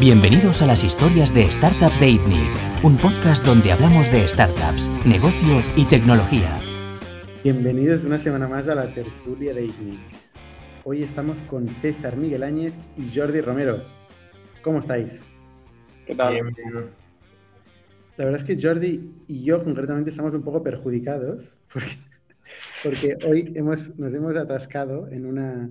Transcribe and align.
Bienvenidos 0.00 0.60
a 0.60 0.66
las 0.66 0.82
historias 0.82 1.32
de 1.32 1.48
Startups 1.48 2.00
de 2.00 2.10
ITNIC, 2.10 2.82
un 2.82 2.98
podcast 2.98 3.46
donde 3.46 3.70
hablamos 3.70 4.10
de 4.10 4.26
startups, 4.26 4.90
negocio 5.06 5.62
y 5.76 5.84
tecnología. 5.84 6.58
Bienvenidos 7.44 8.02
una 8.02 8.18
semana 8.18 8.48
más 8.48 8.66
a 8.66 8.74
la 8.74 8.92
tertulia 8.92 9.54
de 9.54 9.66
ITNIC. 9.66 10.00
Hoy 10.82 11.04
estamos 11.04 11.42
con 11.44 11.68
César 11.80 12.16
Miguel 12.16 12.42
Áñez 12.42 12.74
y 12.96 13.16
Jordi 13.16 13.40
Romero. 13.40 13.84
¿Cómo 14.62 14.80
estáis? 14.80 15.24
¿Qué 16.06 16.16
tal? 16.16 16.34
La 18.16 18.24
verdad 18.24 18.40
es 18.40 18.44
que 18.44 18.60
Jordi 18.60 19.14
y 19.28 19.44
yo 19.44 19.62
concretamente 19.62 20.10
estamos 20.10 20.34
un 20.34 20.42
poco 20.42 20.60
perjudicados 20.60 21.54
porque, 22.82 23.16
hoy 23.28 23.52
hemos, 23.54 23.96
nos 23.96 24.12
hemos 24.12 24.34
atascado 24.34 25.08
en, 25.08 25.24
una, 25.24 25.70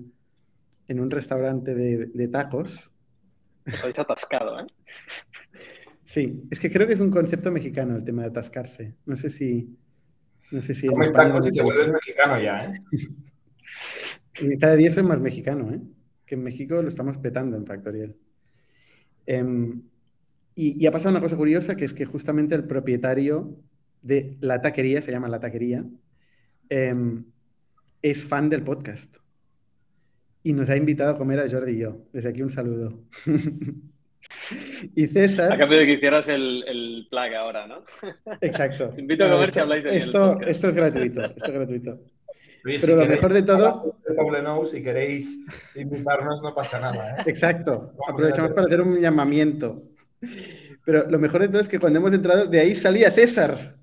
en 0.88 1.00
un 1.02 1.10
restaurante 1.10 1.76
de, 1.76 2.06
de 2.06 2.28
tacos 2.30 2.93
os 3.66 3.82
habéis 3.82 4.00
atascado, 4.00 4.60
¿eh? 4.60 4.68
Sí, 6.06 6.44
es 6.52 6.60
que 6.60 6.72
creo 6.72 6.86
que 6.86 6.94
es 6.94 7.00
un 7.00 7.10
concepto 7.10 7.52
mexicano 7.52 7.96
el 7.96 8.04
tema 8.04 8.22
de 8.24 8.28
atascarse. 8.28 8.96
No 9.06 9.16
sé 9.16 9.30
si. 9.30 9.76
No 10.52 10.62
sé 10.62 10.76
si. 10.76 10.88
¿Cómo 10.88 11.04
estás? 11.04 11.52
te 11.52 11.62
vuelves 11.62 11.88
mexicano 11.88 12.40
ya, 12.42 12.66
¿eh? 12.66 12.74
Cada 14.60 14.76
día 14.76 14.92
soy 14.92 15.04
más 15.04 15.22
mexicano, 15.22 15.72
¿eh? 15.72 15.82
Que 16.26 16.36
en 16.36 16.44
México 16.44 16.82
lo 16.82 16.88
estamos 16.88 17.18
petando 17.18 17.58
en 17.58 17.66
Factorial. 17.66 18.16
Em, 19.26 19.82
y, 20.56 20.86
ha 20.86 20.92
pasado 20.92 21.12
una 21.12 21.22
cosa 21.22 21.38
curiosa, 21.38 21.76
que 21.76 21.86
es 21.86 21.94
que 21.94 22.06
justamente 22.06 22.54
el 22.56 22.66
propietario 22.66 23.58
de 24.02 24.38
la 24.42 24.62
taquería, 24.62 25.02
se 25.02 25.12
llama 25.12 25.30
La 25.30 25.40
Taquería, 25.40 25.86
em, 26.70 27.26
es 28.02 28.24
fan 28.24 28.50
del 28.50 28.64
podcast 28.64 29.23
y 30.44 30.54
nos 30.54 30.70
ha 30.70 30.76
invitado 30.76 31.12
a 31.12 31.18
comer 31.18 31.40
a 31.40 31.50
Jordi 31.50 31.72
y 31.72 31.80
yo. 31.80 31.98
Desde 32.12 32.30
aquí 32.30 32.42
un 32.42 32.50
saludo. 32.50 33.00
y 34.96 35.08
César. 35.08 35.54
A 35.54 35.58
cambio 35.58 35.80
de 35.80 35.86
que 35.86 35.94
hicieras 35.94 36.28
el, 36.28 36.64
el 36.68 37.08
plug 37.10 37.34
ahora, 37.36 37.66
¿no? 37.66 37.84
Exacto. 38.42 38.88
Os 38.90 38.98
invito 38.98 39.26
a 39.26 39.30
comer 39.30 39.52
si 39.52 39.60
habláis 39.60 39.84
de 39.84 39.98
esto, 39.98 40.40
esto 40.42 40.70
es 40.70 40.76
gratuito. 40.76 41.24
Esto 41.26 41.46
es 41.46 41.54
gratuito. 41.54 42.00
Pero 42.64 42.96
lo 42.96 43.06
mejor 43.06 43.34
de 43.34 43.44
todo. 43.44 43.96
Si 44.66 44.82
queréis 44.82 45.46
invitarnos, 45.76 46.42
no 46.42 46.56
pasa 46.56 46.80
nada. 46.80 47.18
¿eh? 47.18 47.24
Exacto. 47.26 47.94
Aprovechamos 48.08 48.52
para 48.52 48.68
hacer 48.68 48.82
un 48.82 49.00
llamamiento. 49.00 49.84
Pero 50.86 51.10
lo 51.10 51.20
mejor 51.20 51.42
de 51.42 51.50
todo 51.50 51.62
es 51.62 51.68
que 51.68 51.80
cuando 51.80 52.00
hemos 52.00 52.14
entrado, 52.14 52.48
de 52.48 52.60
ahí 52.60 52.76
salía 52.76 53.12
César. 53.12 53.76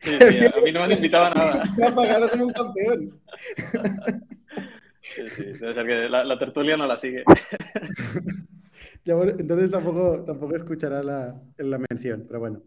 Sí, 0.00 0.14
a 0.14 0.60
mí 0.60 0.72
no 0.72 0.80
me 0.80 0.84
han 0.84 0.92
invitado 0.92 1.26
a 1.26 1.34
nada. 1.34 1.64
Me 1.76 1.86
ha 1.86 1.94
pagado 1.94 2.30
como 2.30 2.44
un 2.44 2.52
campeón. 2.52 3.20
Sí, 5.14 5.28
sí, 5.28 5.44
debe 5.44 5.74
ser 5.74 5.86
que 5.86 6.08
la, 6.08 6.38
tertulia 6.38 6.76
no 6.76 6.86
la 6.86 6.96
sigue. 6.96 7.24
entonces 9.04 9.70
tampoco, 9.70 10.24
tampoco 10.24 10.54
escuchará 10.54 11.02
la, 11.02 11.34
la, 11.56 11.78
mención, 11.88 12.24
pero 12.26 12.40
bueno. 12.40 12.62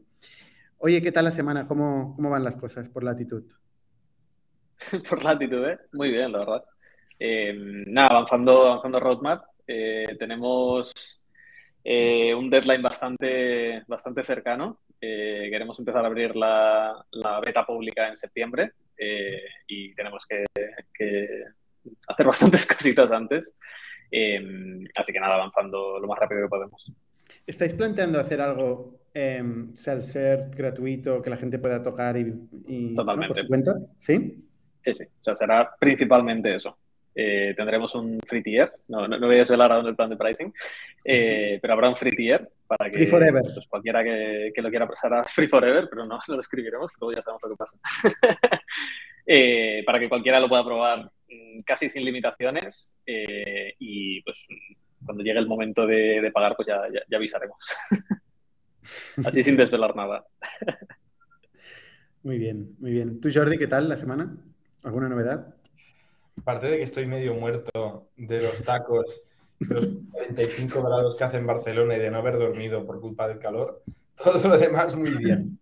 Oye, 0.80 1.02
¿qué 1.02 1.12
tal 1.12 1.26
la 1.26 1.32
semana? 1.32 1.68
¿Cómo, 1.68 2.16
cómo 2.16 2.30
van 2.30 2.44
las 2.44 2.56
cosas 2.56 2.90
por 2.90 3.04
latitud? 3.04 3.44
por 5.10 5.24
latitud, 5.24 5.64
¿eh? 5.66 5.80
Muy 5.94 6.10
bien, 6.10 6.32
la 6.32 6.40
verdad. 6.40 6.64
Eh, 7.20 7.54
nada, 7.88 8.10
avanzando, 8.10 8.68
avanzando 8.68 9.00
roadmap. 9.00 9.44
Eh, 9.68 10.16
tenemos 10.18 11.22
eh, 11.84 12.34
un 12.34 12.50
deadline 12.50 12.82
bastante, 12.82 13.84
bastante 13.88 14.24
cercano. 14.24 14.80
queremos 15.00 15.78
empezar 15.80 16.04
a 16.04 16.08
abrir 16.08 16.36
la, 16.36 17.06
la 17.12 17.40
beta 17.40 17.66
pública 17.66 18.08
en 18.08 18.18
septiembre 18.18 18.74
y 19.68 19.96
tenemos 19.96 20.26
que 20.28 20.44
hacer 22.22 22.28
bastantes 22.28 22.66
cositas 22.78 23.12
antes. 23.12 23.56
Em, 24.12 24.86
así 24.96 25.14
que 25.14 25.20
nada, 25.20 25.36
avanzando 25.36 26.00
lo 26.00 26.08
más 26.08 26.20
rápido 26.20 26.44
que 26.44 26.50
podemos. 26.50 26.92
¿Estáis 27.48 27.74
planteando 27.74 28.20
hacer 28.20 28.42
algo 28.42 29.00
eh, 29.14 29.44
self-cert 29.76 30.56
gratuito 30.56 31.22
que 31.22 31.30
la 31.30 31.38
gente 31.38 31.60
pueda 31.60 31.82
tocar 31.82 32.18
y, 32.18 32.94
Totalmente. 32.94 33.34
por 33.34 33.42
su 33.42 33.48
cuenta? 33.48 33.76
¿Sí? 34.00 34.46
Sí, 34.82 34.94
sí. 34.94 35.04
O 35.04 35.24
sea, 35.24 35.36
será 35.36 35.76
principalmente 35.80 36.56
eso. 36.56 36.78
Eh, 37.14 37.54
tendremos 37.58 37.94
un 37.96 38.20
free 38.26 38.42
tier, 38.42 38.72
no, 38.88 39.06
no, 39.06 39.20
voy 39.20 39.36
a 39.36 39.40
desvelar 39.40 39.70
aún 39.74 39.86
el 39.86 39.98
plan 39.98 40.10
de 40.10 40.16
pricing, 40.16 40.54
eh, 41.04 41.60
pero 41.62 41.74
habrá 41.74 41.90
un 41.90 41.96
free 41.98 42.16
tier 42.16 42.50
para 42.66 42.90
que 42.90 43.00
free 43.00 43.08
forever. 43.08 43.44
Pues, 43.54 43.68
cualquiera 43.68 44.02
que, 44.02 44.52
que, 44.56 44.62
lo 44.62 44.70
quiera 44.70 44.88
pasar 44.88 45.14
a 45.16 45.24
free 45.26 45.48
forever, 45.48 45.88
pero 45.90 46.06
no, 46.06 46.20
lo 46.26 46.40
escribiremos, 46.40 46.90
luego 47.02 47.14
ya 47.14 47.22
sabemos 47.22 47.42
lo 47.44 47.50
que 47.50 47.56
pasa. 47.56 47.78
Eh, 49.34 49.84
para 49.86 50.00
que 50.00 50.10
cualquiera 50.10 50.40
lo 50.40 50.50
pueda 50.50 50.66
probar 50.66 51.10
casi 51.66 51.90
sin 51.90 52.06
limitaciones 52.06 53.00
y 53.06 54.22
pues 54.24 54.46
cuando 55.06 55.24
llegue 55.24 55.40
el 55.40 55.48
momento 55.48 55.86
de, 55.86 56.22
de 56.22 56.32
pagar 56.32 56.56
pues 56.56 56.68
ya, 56.68 56.82
ya, 57.10 57.18
avisaremos. 57.18 57.58
Así 59.26 59.44
sin 59.44 59.58
desvelar 59.58 59.96
nada. 59.96 60.26
Muy 62.24 62.38
bien, 62.38 62.76
muy 62.80 62.92
bien. 62.92 63.20
¿Tú 63.20 63.30
Jordi, 63.34 63.58
qué 63.58 63.68
tal 63.68 63.90
la 63.90 63.98
semana? 63.98 64.38
¿Alguna 64.84 65.10
novedad? 65.10 65.56
aparte 66.42 66.68
de 66.68 66.78
que 66.78 66.84
estoy 66.84 67.06
medio 67.06 67.36
muerto 67.36 68.10
de 68.18 68.42
los 68.42 68.64
tacos, 68.64 69.22
de 69.60 69.76
los 69.76 69.88
45 70.12 70.84
grados 70.84 71.16
que 71.16 71.24
hace 71.24 71.38
en 71.38 71.48
Barcelona 71.48 71.96
y 71.96 72.00
de 72.00 72.10
no 72.10 72.18
haber 72.18 72.38
dormido 72.38 72.86
por 72.86 73.00
culpa 73.00 73.28
del 73.28 73.40
calor, 73.40 73.84
todo 74.16 74.48
lo 74.48 74.58
demás 74.58 74.96
muy 74.96 75.12
bien. 75.18 75.60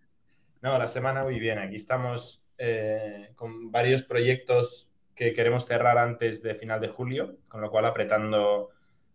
No, 0.62 0.78
la 0.78 0.88
semana 0.88 1.24
muy 1.24 1.40
bien. 1.40 1.60
Aquí 1.60 1.76
estamos 1.76 2.42
eh, 2.58 3.32
con 3.36 3.72
varios 3.72 4.04
proyectos 4.04 4.89
que 5.20 5.34
queremos 5.34 5.66
cerrar 5.66 5.98
antes 5.98 6.42
de 6.42 6.56
final 6.56 6.80
de 6.80 6.88
julio, 6.88 7.36
con 7.50 7.60
lo 7.60 7.70
cual 7.70 7.84
apretando, 7.86 8.70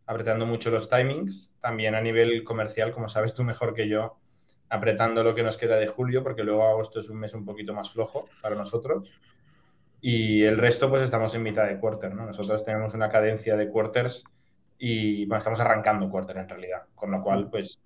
apretando 0.04 0.44
mucho 0.44 0.70
los 0.70 0.90
timings. 0.90 1.50
También 1.60 1.94
a 1.94 2.02
nivel 2.02 2.44
comercial, 2.44 2.92
como 2.92 3.08
sabes 3.08 3.32
tú 3.32 3.42
mejor 3.42 3.72
que 3.72 3.88
yo, 3.88 4.18
apretando 4.68 5.24
lo 5.24 5.34
que 5.34 5.42
nos 5.42 5.56
queda 5.56 5.76
de 5.76 5.86
julio, 5.86 6.22
porque 6.22 6.44
luego 6.44 6.68
agosto 6.68 7.00
es 7.00 7.08
un 7.08 7.20
mes 7.20 7.32
un 7.32 7.46
poquito 7.46 7.72
más 7.72 7.90
flojo 7.90 8.26
para 8.42 8.54
nosotros. 8.54 9.10
Y 10.02 10.42
el 10.42 10.58
resto, 10.58 10.90
pues 10.90 11.00
estamos 11.00 11.34
en 11.36 11.42
mitad 11.42 11.66
de 11.66 11.80
quarter, 11.80 12.14
¿no? 12.14 12.26
Nosotros 12.26 12.62
tenemos 12.62 12.92
una 12.92 13.08
cadencia 13.08 13.56
de 13.56 13.70
quarters 13.70 14.24
y, 14.76 15.22
estamos 15.34 15.60
arrancando 15.60 16.10
quarter 16.10 16.36
en 16.36 16.50
realidad. 16.50 16.82
Con 16.94 17.12
lo 17.12 17.22
cual, 17.22 17.48
pues, 17.48 17.80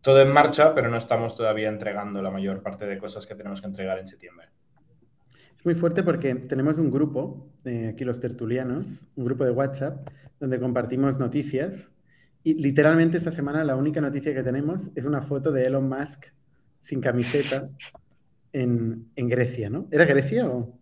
todo 0.00 0.20
en 0.20 0.32
marcha, 0.32 0.74
pero 0.74 0.88
no 0.88 0.96
estamos 0.96 1.36
todavía 1.36 1.68
entregando 1.68 2.20
la 2.20 2.32
mayor 2.32 2.64
parte 2.64 2.84
de 2.86 2.98
cosas 2.98 3.28
que 3.28 3.36
tenemos 3.36 3.60
que 3.60 3.68
entregar 3.68 4.00
en 4.00 4.08
septiembre. 4.08 4.48
Es 5.60 5.66
muy 5.66 5.74
fuerte 5.74 6.02
porque 6.02 6.34
tenemos 6.34 6.78
un 6.78 6.90
grupo, 6.90 7.52
eh, 7.66 7.90
aquí 7.92 8.02
los 8.06 8.18
tertulianos, 8.18 9.06
un 9.14 9.26
grupo 9.26 9.44
de 9.44 9.50
WhatsApp, 9.50 10.08
donde 10.38 10.58
compartimos 10.58 11.18
noticias. 11.18 11.90
Y 12.42 12.54
literalmente 12.54 13.18
esta 13.18 13.30
semana 13.30 13.62
la 13.62 13.76
única 13.76 14.00
noticia 14.00 14.32
que 14.32 14.42
tenemos 14.42 14.90
es 14.94 15.04
una 15.04 15.20
foto 15.20 15.52
de 15.52 15.66
Elon 15.66 15.86
Musk 15.86 16.28
sin 16.80 17.02
camiseta 17.02 17.68
en, 18.54 19.10
en 19.16 19.28
Grecia, 19.28 19.68
¿no? 19.68 19.86
¿Era 19.90 20.06
Grecia 20.06 20.48
o...? 20.48 20.78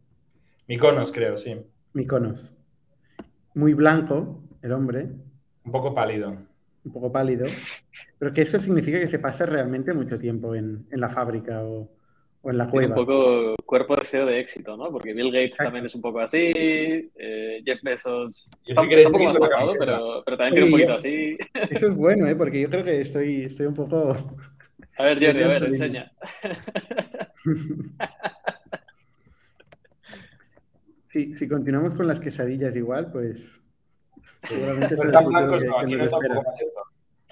Miconos, 0.69 1.11
creo, 1.11 1.37
sí. 1.37 1.57
Miconos. 1.93 2.55
Muy 3.55 3.75
blanco, 3.75 4.45
el 4.63 4.71
hombre. 4.71 5.09
Un 5.65 5.73
poco 5.73 5.93
pálido. 5.93 6.37
Un 6.85 6.93
poco 6.93 7.11
pálido. 7.11 7.47
Pero 8.17 8.33
que 8.33 8.43
eso 8.43 8.61
significa 8.61 9.01
que 9.01 9.09
se 9.09 9.19
pasa 9.19 9.45
realmente 9.45 9.93
mucho 9.93 10.21
tiempo 10.21 10.55
en, 10.55 10.87
la 10.93 11.09
fábrica 11.09 11.65
o, 11.65 11.91
en 12.45 12.59
la 12.59 12.69
cueva. 12.71 12.89
un 12.89 12.95
poco 12.95 13.57
cuerpo 13.65 13.97
de 13.97 14.05
CEO 14.05 14.27
de 14.27 14.41
éxito, 14.41 14.77
¿no? 14.77 14.91
Porque 14.91 15.13
Bill 15.13 15.33
Gates 15.33 15.57
también 15.57 15.87
es 15.87 15.95
un 15.95 16.01
poco 16.01 16.21
así, 16.21 16.53
eh, 16.55 17.63
Jeff 17.65 17.83
Bezos 17.83 18.51
está, 18.65 18.83
un 18.83 18.89
poco 19.13 19.25
más 19.25 19.39
pasado, 19.39 19.73
pero, 19.79 20.23
pero, 20.25 20.37
también 20.37 20.55
tiene 20.55 20.67
un 20.67 20.73
poquito 20.73 20.95
así. 20.95 21.37
Eso 21.71 21.89
es 21.89 21.95
bueno, 21.97 22.27
¿eh? 22.27 22.37
Porque 22.37 22.61
yo 22.61 22.71
creo 22.71 22.85
que 22.85 23.01
estoy, 23.03 23.43
estoy 23.45 23.67
un 23.67 23.75
poco... 23.75 24.17
A 24.97 25.05
ver, 25.05 25.19
Jerry, 25.19 25.43
a 25.43 25.49
ver, 25.49 25.65
enseña. 25.65 26.13
si, 31.07 31.49
continuamos 31.49 31.95
con 31.95 32.07
las 32.07 32.21
quesadillas 32.21 32.75
igual, 32.77 33.11
pues 33.13 33.61
seguramente... 34.43 34.97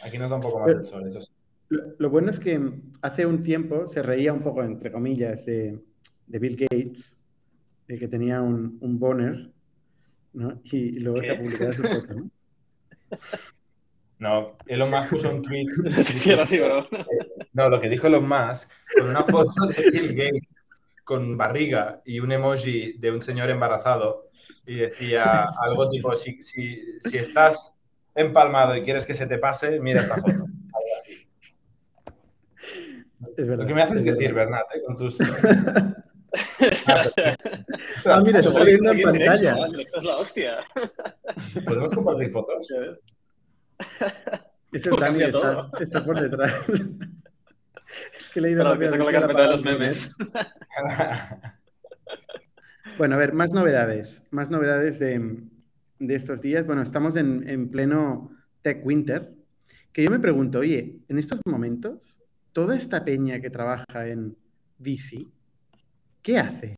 aquí, 0.02 0.18
nos 0.18 0.30
da 0.30 0.36
un 0.36 0.42
poco 0.42 0.60
más 0.60 0.70
el 0.70 0.84
sol, 0.84 1.06
eso 1.06 1.20
sí. 1.20 1.32
Lo, 1.68 2.10
bueno 2.10 2.30
es 2.30 2.38
que 2.38 2.60
hace 3.02 3.26
un 3.26 3.42
tiempo 3.42 3.86
se 3.86 4.02
reía 4.02 4.32
un 4.32 4.40
poco, 4.40 4.62
entre 4.62 4.92
comillas, 4.92 5.44
de, 5.44 5.78
Bill 6.26 6.56
Gates, 6.56 7.14
de 7.88 7.98
que 7.98 8.08
tenía 8.08 8.40
un, 8.40 8.78
un 8.80 8.98
boner, 8.98 9.50
¿no? 10.32 10.60
Y, 10.64 11.00
luego 11.00 11.18
se 11.18 11.30
ha 11.30 11.38
publicado 11.38 11.72
su 11.72 11.82
foto, 11.82 12.14
¿no? 12.14 12.30
No, 14.18 14.56
Elon 14.66 14.90
Musk 14.90 15.10
puso 15.10 15.28
un 15.28 15.42
tweet. 15.42 15.66
no, 17.52 17.68
lo 17.68 17.78
que 17.78 17.90
dijo 17.90 18.06
Elon 18.06 18.26
Musk, 18.26 18.70
con 18.96 19.10
una 19.10 19.22
foto 19.22 19.66
de 19.66 19.90
Bill 19.90 20.14
Gates 20.14 20.48
con 21.06 21.36
barriga 21.36 22.02
y 22.04 22.18
un 22.18 22.32
emoji 22.32 22.94
de 22.94 23.12
un 23.12 23.22
señor 23.22 23.48
embarazado 23.48 24.30
y 24.66 24.74
decía 24.74 25.46
algo 25.62 25.88
tipo, 25.88 26.16
si, 26.16 26.42
si, 26.42 26.82
si 27.00 27.16
estás 27.16 27.76
empalmado 28.12 28.74
y 28.74 28.82
quieres 28.82 29.06
que 29.06 29.14
se 29.14 29.28
te 29.28 29.38
pase, 29.38 29.78
mira 29.78 30.00
esta 30.00 30.16
foto. 30.16 30.46
Es 33.36 33.46
verdad, 33.46 33.64
Lo 33.64 33.66
que 33.66 33.74
me 33.74 33.82
haces 33.82 34.04
decir, 34.04 34.32
Bernat, 34.32 34.64
¿eh? 34.74 34.82
con 34.86 34.96
tus... 34.96 35.18
ah, 36.86 38.20
mira, 38.24 38.40
está 38.40 38.52
saliendo 38.52 38.92
en 38.92 39.02
pantalla. 39.02 39.56
Esto 39.78 39.98
es 39.98 40.04
la 40.04 40.16
hostia. 40.16 40.58
¿Podemos 41.64 41.94
compartir 41.94 42.30
fotos? 42.30 42.68
Este 44.72 44.90
es 44.90 45.00
Dani, 45.00 45.22
está, 45.22 45.70
está, 45.80 46.04
por 46.04 46.20
detrás. 46.20 46.52
es 46.68 48.28
que 48.32 48.38
he 48.38 48.42
leído 48.42 48.62
claro, 48.62 48.78
que 48.78 48.88
saco 48.88 49.04
la 49.04 49.12
carpeta 49.12 49.42
de 49.42 49.48
los 49.48 49.62
memes. 49.62 50.16
bueno, 52.98 53.16
a 53.16 53.18
ver, 53.18 53.34
más 53.34 53.52
novedades. 53.52 54.22
Más 54.30 54.50
novedades 54.50 54.98
de, 54.98 55.42
de 55.98 56.14
estos 56.14 56.40
días. 56.40 56.66
Bueno, 56.66 56.80
estamos 56.82 57.16
en, 57.16 57.48
en 57.48 57.70
pleno 57.70 58.30
Tech 58.62 58.80
Winter, 58.84 59.34
que 59.92 60.02
yo 60.02 60.10
me 60.10 60.20
pregunto, 60.20 60.60
oye, 60.60 61.00
en 61.08 61.18
estos 61.18 61.40
momentos, 61.46 62.15
toda 62.56 62.74
esta 62.74 63.04
peña 63.04 63.38
que 63.38 63.50
trabaja 63.50 64.06
en 64.06 64.34
VC, 64.78 65.26
¿qué 66.22 66.38
hace? 66.38 66.74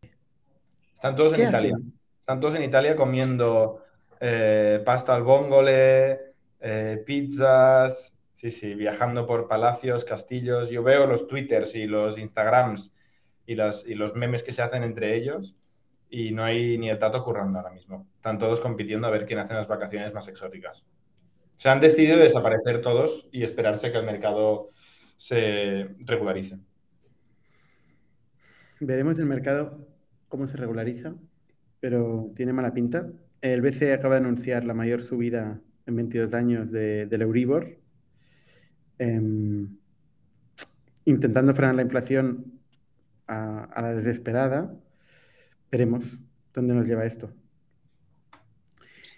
Están 0.93 1.15
todos 1.15 1.35
en 1.35 1.49
Italia. 1.49 1.77
Están 2.19 2.41
todos 2.41 2.57
en 2.57 2.65
Italia 2.65 2.97
comiendo 2.97 3.85
eh, 4.19 4.83
pasta 4.85 5.15
al 5.15 5.23
bongole, 5.23 6.35
eh, 6.59 7.01
pizzas, 7.07 8.19
sí, 8.33 8.51
sí, 8.51 8.75
viajando 8.75 9.25
por 9.25 9.47
palacios, 9.47 10.05
castillos. 10.05 10.69
Yo 10.69 10.83
veo 10.83 11.07
los 11.07 11.29
twitters 11.29 11.77
y 11.77 11.87
los 11.87 12.19
instagrams 12.19 12.93
y, 13.47 13.55
las, 13.55 13.87
y 13.87 13.95
los 13.95 14.17
memes 14.17 14.43
que 14.43 14.51
se 14.51 14.63
hacen 14.63 14.83
entre 14.83 15.15
ellos 15.15 15.55
y 16.11 16.33
no 16.33 16.43
hay 16.43 16.77
ni 16.77 16.91
el 16.91 16.99
tato 16.99 17.23
currando 17.23 17.61
ahora 17.61 17.71
mismo. 17.71 18.09
Están 18.17 18.41
todos 18.41 18.59
compitiendo 18.59 19.07
a 19.07 19.11
ver 19.11 19.27
quién 19.27 19.39
hace 19.39 19.55
las 19.55 19.69
vacaciones 19.69 20.13
más 20.13 20.27
exóticas. 20.27 20.85
Se 21.55 21.69
han 21.69 21.81
decidido 21.81 22.17
desaparecer 22.17 22.83
todos 22.83 23.29
y 23.31 23.45
esperarse 23.45 23.93
que 23.93 23.99
el 23.99 24.07
mercado 24.07 24.71
se 25.19 25.97
regularice. 25.99 26.59
Veremos 28.81 29.19
el 29.19 29.27
mercado 29.27 29.87
cómo 30.29 30.47
se 30.47 30.57
regulariza, 30.57 31.15
pero 31.81 32.33
tiene 32.37 32.53
mala 32.53 32.73
pinta. 32.73 33.11
El 33.41 33.61
BCE 33.61 33.93
acaba 33.93 34.15
de 34.15 34.21
anunciar 34.21 34.65
la 34.65 34.75
mayor 34.75 35.03
subida 35.03 35.61
en 35.87 35.97
22 35.97 36.33
años 36.35 36.71
del 36.71 37.23
Euribor, 37.23 37.79
em, 38.99 39.77
intentando 41.05 41.53
frenar 41.53 41.75
la 41.75 41.83
inflación 41.83 42.61
a 43.27 43.83
la 43.83 43.95
desesperada. 43.95 44.75
Veremos 45.71 46.21
dónde 46.55 46.75
nos 46.75 46.87
lleva 46.87 47.05
esto. 47.05 47.33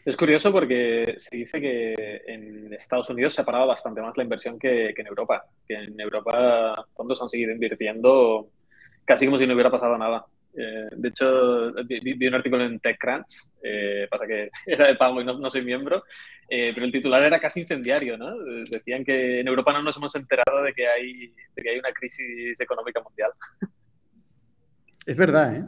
Es 0.05 0.17
curioso 0.17 0.50
porque 0.50 1.14
se 1.19 1.37
dice 1.37 1.61
que 1.61 2.23
en 2.26 2.73
Estados 2.73 3.11
Unidos 3.11 3.35
se 3.35 3.43
ha 3.43 3.44
parado 3.44 3.67
bastante 3.67 4.00
más 4.00 4.17
la 4.17 4.23
inversión 4.23 4.58
que, 4.58 4.94
en 4.97 5.06
Europa. 5.06 5.44
Que 5.67 5.75
en 5.75 6.00
Europa 6.00 6.87
fondos 6.94 7.20
han 7.20 7.29
seguido 7.29 7.52
invirtiendo 7.52 8.50
casi 9.05 9.26
como 9.26 9.38
si 9.38 9.47
no 9.47 9.55
hubiera 9.55 9.70
pasado 9.70 9.99
nada. 9.99 10.25
Eh, 10.56 10.88
de 10.97 11.08
hecho, 11.08 11.73
vi, 11.85 12.26
un 12.26 12.35
artículo 12.35 12.64
en 12.64 12.81
TechCrunch, 12.81 13.50
eh, 13.62 14.08
pasa 14.11 14.26
que 14.26 14.50
era 14.67 14.88
de 14.88 14.97
pago 14.97 15.20
y 15.20 15.25
no, 15.25 15.50
soy 15.50 15.62
miembro, 15.62 16.02
eh, 16.49 16.73
pero 16.75 16.87
el 16.87 16.93
titular 16.93 17.23
era 17.23 17.38
casi 17.38 17.61
incendiario, 17.61 18.17
¿no? 18.17 18.37
Decían 18.70 19.05
que 19.05 19.41
en 19.41 19.49
Europa 19.49 19.73
no 19.73 19.82
nos 19.82 19.97
hemos 19.97 20.14
enterado 20.17 20.62
de 20.62 20.73
que 20.73 20.88
hay, 20.88 21.35
de 21.55 21.62
que 21.62 21.70
hay 21.70 21.79
una 21.79 21.93
crisis 21.93 22.61
económica 22.61 23.00
mundial. 23.00 23.31
Es 25.06 25.17
verdad, 25.17 25.56
¿eh? 25.56 25.64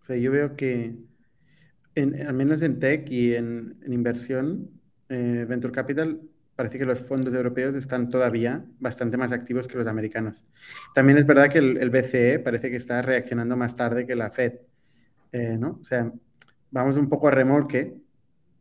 O 0.00 0.04
sea, 0.04 0.16
yo 0.16 0.32
veo 0.32 0.56
que 0.56 0.92
al 1.96 2.34
menos 2.34 2.62
en 2.62 2.78
tech 2.78 3.10
y 3.10 3.34
en, 3.34 3.78
inversión, 3.86 4.70
eh, 5.08 5.46
Venture 5.48 5.72
Capital, 5.72 6.20
parece 6.54 6.78
que 6.78 6.84
los 6.84 7.00
fondos 7.00 7.34
europeos 7.34 7.74
están 7.74 8.08
todavía 8.08 8.64
bastante 8.78 9.16
más 9.16 9.32
activos 9.32 9.66
que 9.66 9.78
los 9.78 9.86
americanos. 9.86 10.44
También 10.94 11.18
es 11.18 11.26
verdad 11.26 11.50
que 11.50 11.58
el, 11.58 11.90
BCE 11.90 12.38
parece 12.38 12.70
que 12.70 12.76
está 12.76 13.02
reaccionando 13.02 13.56
más 13.56 13.76
tarde 13.76 14.06
que 14.06 14.14
la 14.14 14.30
Fed, 14.30 14.54
eh, 15.32 15.56
¿no? 15.58 15.78
O 15.80 15.84
sea, 15.84 16.10
vamos 16.70 16.96
un 16.96 17.08
poco 17.08 17.28
a 17.28 17.30
remolque. 17.30 17.94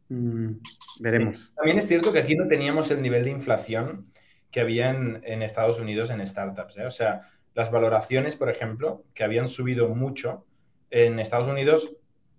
Mm, 0.09 0.51
veremos. 0.99 1.53
También 1.55 1.79
es 1.79 1.87
cierto 1.87 2.13
que 2.13 2.19
aquí 2.19 2.35
no 2.35 2.47
teníamos 2.47 2.91
el 2.91 3.01
nivel 3.01 3.23
de 3.23 3.31
inflación 3.31 4.07
que 4.51 4.61
había 4.61 4.91
en, 4.91 5.41
Estados 5.41 5.79
Unidos 5.79 6.09
en 6.11 6.25
startups. 6.25 6.77
¿eh? 6.77 6.85
O 6.85 6.91
sea, 6.91 7.29
las 7.53 7.71
valoraciones, 7.71 8.35
por 8.35 8.49
ejemplo, 8.49 9.03
que 9.13 9.23
habían 9.23 9.47
subido 9.47 9.89
mucho 9.89 10.45
en 10.89 11.19
Estados 11.19 11.47
Unidos 11.47 11.91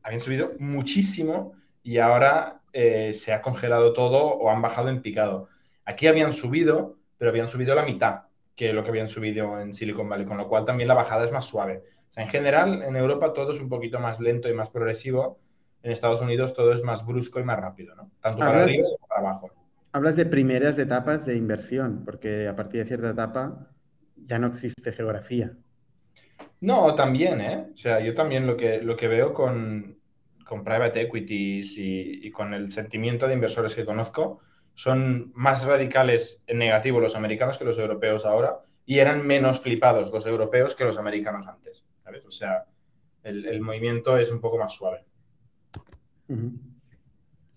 habían 0.06 0.20
subido 0.20 0.52
muchísimo 0.60 1.54
y 1.82 1.98
ahora 1.98 2.60
eh, 2.72 3.12
se 3.12 3.32
ha 3.32 3.42
congelado 3.42 3.92
todo 3.92 4.22
o 4.22 4.50
han 4.50 4.62
bajado 4.62 4.88
en 4.88 5.02
picado. 5.02 5.48
Aquí 5.84 6.06
habían 6.06 6.32
subido, 6.32 6.96
pero 7.18 7.30
habían 7.32 7.48
subido 7.48 7.74
la 7.74 7.84
mitad 7.84 8.20
que 8.54 8.72
lo 8.72 8.84
que 8.84 8.90
habían 8.90 9.08
subido 9.08 9.60
en 9.60 9.74
Silicon 9.74 10.08
Valley, 10.08 10.24
con 10.24 10.36
lo 10.36 10.48
cual 10.48 10.64
también 10.64 10.86
la 10.86 10.94
bajada 10.94 11.24
es 11.24 11.32
más 11.32 11.44
suave. 11.44 11.82
O 12.08 12.12
sea, 12.12 12.22
en 12.22 12.30
general, 12.30 12.82
en 12.84 12.94
Europa 12.94 13.32
todo 13.32 13.52
es 13.52 13.60
un 13.60 13.68
poquito 13.68 13.98
más 13.98 14.20
lento 14.20 14.48
y 14.48 14.54
más 14.54 14.70
progresivo. 14.70 15.40
En 15.82 15.90
Estados 15.90 16.20
Unidos 16.20 16.54
todo 16.54 16.72
es 16.72 16.84
más 16.84 17.04
brusco 17.04 17.40
y 17.40 17.44
más 17.44 17.58
rápido, 17.58 17.96
¿no? 17.96 18.12
Tanto 18.20 18.38
para 18.38 18.62
arriba 18.62 18.84
como 18.84 19.08
para 19.08 19.20
abajo. 19.20 19.50
Hablas 19.92 20.14
de 20.14 20.24
primeras 20.24 20.78
etapas 20.78 21.26
de 21.26 21.36
inversión, 21.36 22.04
porque 22.04 22.46
a 22.46 22.54
partir 22.54 22.80
de 22.80 22.86
cierta 22.86 23.10
etapa 23.10 23.70
ya 24.16 24.38
no 24.38 24.46
existe 24.46 24.92
geografía. 24.92 25.52
No, 26.60 26.94
también, 26.94 27.40
¿eh? 27.40 27.70
O 27.74 27.76
sea, 27.76 27.98
yo 28.00 28.14
también 28.14 28.46
lo 28.46 28.56
que, 28.56 28.80
lo 28.80 28.96
que 28.96 29.08
veo 29.08 29.34
con, 29.34 29.95
con 30.46 30.62
private 30.62 31.02
equities 31.02 31.74
y, 31.76 32.30
con 32.30 32.54
el 32.54 32.70
sentimiento 32.70 33.26
de 33.26 33.34
inversores 33.34 33.74
que 33.74 33.84
conozco, 33.84 34.38
son 34.74 35.32
más 35.34 35.66
radicales 35.66 36.42
en 36.46 36.58
negativo 36.58 37.00
los 37.00 37.16
americanos 37.16 37.58
que 37.58 37.64
los 37.64 37.78
europeos 37.78 38.24
ahora 38.24 38.60
y 38.84 39.00
eran 39.00 39.26
menos 39.26 39.60
flipados 39.60 40.12
los 40.12 40.24
europeos 40.24 40.74
que 40.74 40.84
los 40.84 40.98
americanos 40.98 41.46
antes. 41.48 41.84
¿sabes? 42.04 42.24
O 42.24 42.30
sea, 42.30 42.64
el, 43.24 43.60
movimiento 43.60 44.16
es 44.16 44.30
un 44.30 44.40
poco 44.40 44.56
más 44.56 44.72
suave. 44.72 45.04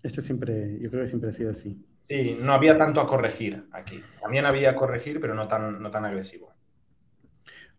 Esto 0.02 0.20
siempre, 0.20 0.78
yo 0.80 0.90
creo 0.90 1.02
que 1.02 1.08
siempre 1.08 1.30
ha 1.30 1.32
sido 1.32 1.50
así. 1.50 1.80
Sí, 2.08 2.38
no 2.42 2.52
había 2.52 2.76
tanto 2.76 3.00
a 3.00 3.06
corregir 3.06 3.68
aquí. 3.70 4.02
También 4.20 4.46
había 4.46 4.70
a 4.70 4.74
corregir, 4.74 5.20
pero 5.20 5.34
no 5.34 5.46
tan, 5.46 5.80
no 5.80 5.90
tan 5.92 6.04
agresivo. 6.04 6.52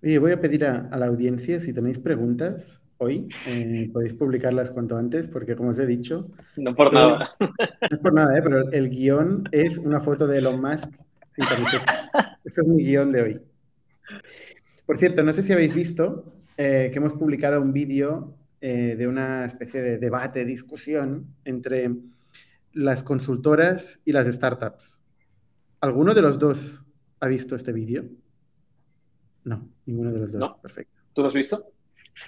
Oye, 0.02 0.20
voy 0.20 0.32
a 0.32 0.40
pedir 0.40 0.66
a 0.66 0.98
la 0.98 1.08
audiencia 1.08 1.60
si 1.60 1.74
tenéis 1.74 2.00
preguntas 2.00 2.81
hoy. 3.02 3.28
Eh, 3.48 3.90
podéis 3.92 4.14
publicarlas 4.14 4.70
cuanto 4.70 4.96
antes, 4.96 5.28
porque 5.28 5.56
como 5.56 5.72
os 5.72 5.80
he 5.80 5.88
dicho. 5.88 6.30
No 6.56 6.76
por 6.76 6.94
nada. 6.94 7.32
No 7.40 7.50
es 7.90 7.98
por 7.98 8.14
nada, 8.14 8.38
¿eh? 8.38 8.42
pero 8.44 8.72
el 8.72 8.90
guion 8.90 9.50
es 9.52 9.78
una 9.80 10.00
foto 10.00 10.28
de 10.28 10.38
Elon 10.38 10.62
Musk 10.62 10.92
sin 11.32 11.46
Este 12.46 12.62
es 12.62 12.68
mi 12.68 12.84
guion 12.84 13.12
de 13.12 13.22
hoy. 13.22 13.42
Por 14.86 15.00
cierto, 15.00 15.24
no 15.24 15.34
sé 15.34 15.42
si 15.42 15.52
habéis 15.52 15.74
visto 15.74 16.32
eh, 16.58 16.90
que 16.92 17.00
hemos 17.00 17.14
publicado 17.14 17.62
un 17.62 17.74
vídeo 17.74 18.38
de 18.62 19.08
una 19.08 19.46
especie 19.46 19.82
de 19.82 19.98
debate, 19.98 20.46
discusión 20.46 21.34
entre 21.46 21.90
las 22.74 23.02
consultoras 23.02 24.00
y 24.06 24.12
las 24.12 24.28
startups. 24.28 25.02
¿Alguno 25.80 26.14
de 26.14 26.22
los 26.22 26.38
dos 26.38 26.86
ha 27.22 27.28
visto 27.28 27.56
este 27.56 27.74
vídeo? 27.74 28.06
No, 29.46 29.68
ninguno 29.88 30.12
de 30.12 30.20
los 30.20 30.34
dos. 30.34 30.58
Perfecto. 30.62 31.02
¿Tú 31.12 31.24
lo 31.24 31.30
has 31.30 31.34
visto? 31.34 31.72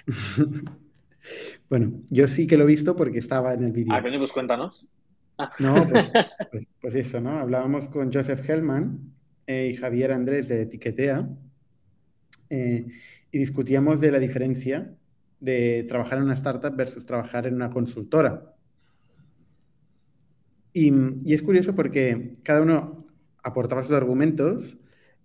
bueno, 1.68 1.92
yo 2.10 2.28
sí 2.28 2.46
que 2.46 2.56
lo 2.56 2.64
he 2.64 2.68
visto 2.68 2.96
porque 2.96 3.18
estaba 3.18 3.54
en 3.54 3.64
el 3.64 3.72
vídeo. 3.72 3.92
Ah, 3.94 4.02
pues 4.02 4.32
cuéntanos. 4.32 4.86
Ah. 5.38 5.50
No, 5.58 5.86
pues, 5.88 6.10
pues, 6.50 6.68
pues, 6.80 6.94
eso, 6.94 7.20
¿no? 7.20 7.38
Hablábamos 7.38 7.88
con 7.88 8.12
Joseph 8.12 8.48
Hellman 8.48 9.12
eh, 9.46 9.70
y 9.72 9.76
Javier 9.76 10.12
Andrés 10.12 10.48
de 10.48 10.62
Etiquetea 10.62 11.28
eh, 12.50 12.86
y 13.30 13.38
discutíamos 13.38 14.00
de 14.00 14.12
la 14.12 14.18
diferencia 14.18 14.94
de 15.40 15.84
trabajar 15.88 16.18
en 16.18 16.24
una 16.24 16.34
startup 16.34 16.74
versus 16.76 17.04
trabajar 17.04 17.46
en 17.46 17.54
una 17.54 17.70
consultora. 17.70 18.54
Y, 20.72 20.92
y 21.24 21.34
es 21.34 21.42
curioso 21.42 21.74
porque 21.74 22.36
cada 22.42 22.62
uno 22.62 23.06
aportaba 23.42 23.82
sus 23.82 23.92
argumentos 23.92 24.78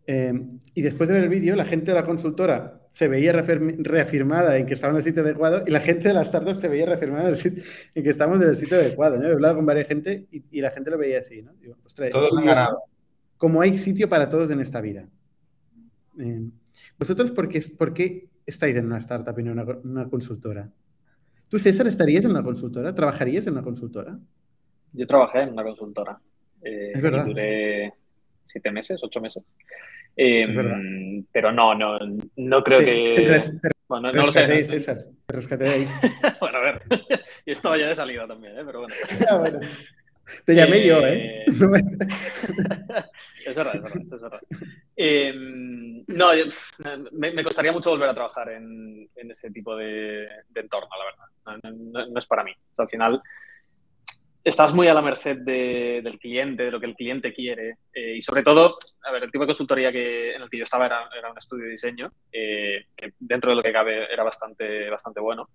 eh, 0.06 0.34
y 0.74 0.82
después 0.82 1.08
de 1.08 1.16
ver 1.16 1.24
el 1.24 1.30
vídeo, 1.30 1.56
la 1.56 1.66
gente 1.66 1.92
de 1.92 1.96
la 1.96 2.06
consultora 2.06 2.79
se 2.92 3.08
veía 3.08 3.32
reafirmada 3.32 4.58
en 4.58 4.66
que 4.66 4.74
estaba 4.74 4.92
en 4.92 4.98
el 4.98 5.04
sitio 5.04 5.22
adecuado 5.22 5.64
y 5.66 5.72
la 5.72 5.80
gente 5.80 6.08
de 6.08 6.14
las 6.14 6.28
startups 6.28 6.60
se 6.60 6.68
veía 6.68 6.86
reafirmada 6.86 7.30
en, 7.30 8.04
que 8.04 8.10
estábamos 8.10 8.42
en 8.42 8.50
el 8.50 8.56
sitio 8.56 8.78
adecuado. 8.78 9.18
¿no? 9.18 9.28
He 9.28 9.32
hablado 9.32 9.56
con 9.56 9.66
varias 9.66 9.88
gente 9.88 10.28
y, 10.32 10.62
la 10.62 10.72
gente 10.72 10.90
lo 10.90 10.98
veía 10.98 11.20
así. 11.20 11.42
¿no? 11.42 11.54
todos 12.12 12.38
han 12.38 12.46
ganado. 12.46 12.82
Como 13.38 13.62
hay 13.62 13.78
sitio 13.78 14.10
para 14.10 14.28
todos 14.28 14.52
en 14.52 14.60
esta 14.60 14.82
vida. 14.82 15.08
Eh, 16.20 16.50
¿Vosotros 16.98 17.32
por 17.32 17.48
qué, 17.48 17.62
por 17.78 17.94
qué, 17.94 18.28
estáis 18.46 18.76
en 18.76 18.88
una 18.88 18.98
startup 18.98 19.38
y 19.40 19.44
no 19.44 19.52
en 19.52 19.80
una, 19.84 20.10
consultora? 20.10 20.70
¿Tú, 21.48 21.60
César, 21.60 21.88
estarías 21.88 22.26
en 22.26 22.32
una 22.32 22.44
consultora? 22.44 22.94
¿Trabajarías 22.94 23.46
en 23.48 23.54
una 23.54 23.62
consultora? 23.62 24.20
Yo 24.92 25.08
trabajé 25.08 25.42
en 25.44 25.54
una 25.54 25.64
consultora. 25.64 26.20
Eh, 26.62 26.92
es 26.94 27.02
verdad. 27.02 27.26
duré 27.26 27.94
siete 28.46 28.72
meses, 28.72 29.00
ocho 29.04 29.22
meses. 29.22 29.44
Em, 30.22 31.24
pero 31.32 31.50
no, 31.54 31.74
no, 31.74 31.98
no 32.36 32.62
creo 32.62 32.80
que. 32.80 33.40
bueno, 33.88 34.12
no 34.12 34.26
lo 34.26 34.32
sé. 34.34 34.66
César, 34.66 34.98
te 35.26 35.34
rescaté 35.34 35.70
ahí. 35.70 35.88
bueno, 36.42 36.58
a 36.58 36.62
ver, 36.62 36.82
yo 37.46 37.54
estaba 37.54 37.78
ya 37.78 37.88
de 37.88 37.96
salida 37.96 38.28
también, 38.28 38.60
¿eh? 38.60 38.64
pero 38.66 38.80
bueno. 38.80 38.94
Ah, 39.30 39.38
bueno. 39.38 39.62
Te 40.46 40.56
llamé 40.56 40.86
yo, 40.86 41.00
¿eh? 41.08 41.46
es 41.48 41.58
verdad, 41.58 41.86
es 43.46 43.56
verdad, 43.56 44.02
es 44.04 44.22
verdad. 44.22 44.42
Em, 44.98 46.04
no, 46.08 46.32
me, 47.14 47.44
costaría 47.44 47.72
mucho 47.72 47.92
volver 47.92 48.10
a 48.10 48.14
trabajar 48.14 48.50
en, 48.50 49.10
ese 49.16 49.50
tipo 49.52 49.74
de, 49.78 50.28
entorno, 50.54 50.90
la 50.98 51.06
verdad. 51.06 51.30
No, 52.12 52.20
es 52.20 52.26
para 52.26 52.44
mí. 52.44 52.52
al 52.76 52.90
final, 52.90 53.22
estás 54.50 54.74
muy 54.74 54.88
a 54.88 54.94
la 54.94 55.02
merced 55.02 55.38
del 55.38 56.20
cliente, 56.20 56.64
de 56.64 56.72
lo 56.72 56.80
que 56.80 56.86
el 56.86 56.96
cliente 56.96 57.34
quiere. 57.34 57.78
Eh, 57.94 58.16
y 58.18 58.22
sobre 58.22 58.44
todo, 58.44 58.78
a 59.04 59.12
ver, 59.12 59.24
el 59.24 59.32
tipo 59.32 59.44
de 59.44 59.48
consultoría 59.48 59.92
que, 59.92 60.36
en 60.36 60.42
el 60.42 60.50
que 60.50 60.58
yo 60.58 60.64
estaba 60.64 60.86
era, 60.86 61.10
era 61.18 61.32
un 61.32 61.38
estudio 61.38 61.66
de 61.66 61.72
diseño, 61.72 62.12
eh, 62.32 62.86
que 62.96 63.14
dentro 63.20 63.52
de 63.52 63.56
lo 63.56 63.64
que 63.64 63.72
cabe 63.72 64.12
era 64.12 64.24
bastante, 64.24 64.90
bastante 64.90 65.20
bueno. 65.20 65.50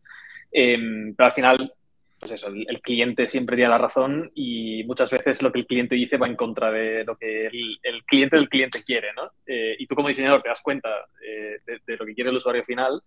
Em, 0.51 1.15
pero 1.15 1.27
al 1.27 1.33
final, 1.33 1.73
pues 2.19 2.33
eso, 2.33 2.49
el, 2.49 2.81
cliente 2.81 3.27
siempre 3.27 3.57
tiene 3.57 3.71
la 3.71 3.79
razón 3.79 4.31
y 4.35 4.85
muchas 4.85 5.11
veces 5.11 5.43
lo 5.43 5.53
que 5.53 5.61
el 5.61 5.67
cliente 5.67 5.95
dice 5.95 6.17
va 6.17 6.27
en 6.27 6.37
contra 6.37 6.71
de 6.71 7.05
lo 7.05 7.17
que 7.17 7.47
el, 7.47 8.05
cliente 8.07 8.37
del 8.37 8.49
cliente 8.49 8.83
quiere, 8.85 9.13
¿no? 9.15 9.31
Eh, 9.47 9.77
y 9.79 9.87
tú 9.87 9.95
como 9.95 10.09
diseñador 10.09 10.43
te 10.43 10.49
das 10.49 10.63
cuenta 10.63 10.89
de, 11.21 11.81
de 11.85 11.97
lo 11.97 12.07
que 12.07 12.15
quiere 12.15 12.31
el 12.31 12.37
usuario 12.37 12.63
final 12.65 13.03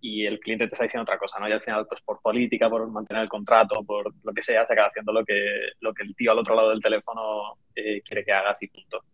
y 0.00 0.26
el 0.26 0.38
cliente 0.38 0.66
te 0.66 0.74
está 0.74 0.84
diciendo 0.84 1.02
otra 1.02 1.18
cosa, 1.18 1.40
¿no? 1.40 1.48
Y 1.48 1.52
al 1.52 1.62
final, 1.62 1.86
pues 1.86 2.00
por 2.02 2.20
política, 2.20 2.68
por 2.70 2.88
mantener 2.90 3.22
el 3.22 3.28
contrato, 3.28 3.82
por 3.84 4.12
lo 4.22 4.32
que 4.32 4.42
sea, 4.42 4.64
se 4.64 4.72
acaba 4.72 4.88
haciendo 4.88 5.12
lo 5.12 5.24
que, 5.24 5.70
lo 5.80 5.92
que 5.92 6.04
el 6.04 6.14
tío 6.14 6.32
al 6.32 6.38
otro 6.38 6.54
lado 6.54 6.70
del 6.70 6.80
teléfono 6.80 7.58
eh, 7.74 8.02
quiere 8.02 8.24
que 8.24 8.32
hagas 8.32 8.62
y 8.62 8.68
punto. 8.68 9.04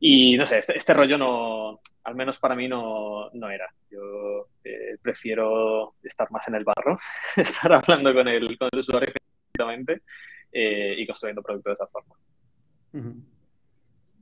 Y 0.00 0.36
no 0.36 0.46
sé, 0.46 0.58
este, 0.58 0.76
este, 0.78 0.94
rollo 0.94 1.18
no, 1.18 1.80
al 2.04 2.14
menos 2.14 2.38
para 2.38 2.56
mí 2.56 2.66
no, 2.66 3.30
no 3.34 3.50
era. 3.50 3.68
Yo 3.90 4.48
eh, 4.64 4.96
prefiero 5.00 5.94
estar 6.02 6.30
más 6.30 6.48
en 6.48 6.54
el 6.54 6.64
barro, 6.64 6.98
estar 7.36 7.72
hablando 7.72 8.12
con 8.14 8.26
el, 8.26 8.58
con 8.58 8.68
el 8.72 8.78
usuario 8.78 9.10
efectivamente 9.10 10.02
eh, 10.50 10.94
y 10.96 11.06
construyendo 11.06 11.42
productos 11.42 11.70
de 11.70 11.74
esa 11.74 11.86
forma. 11.86 12.14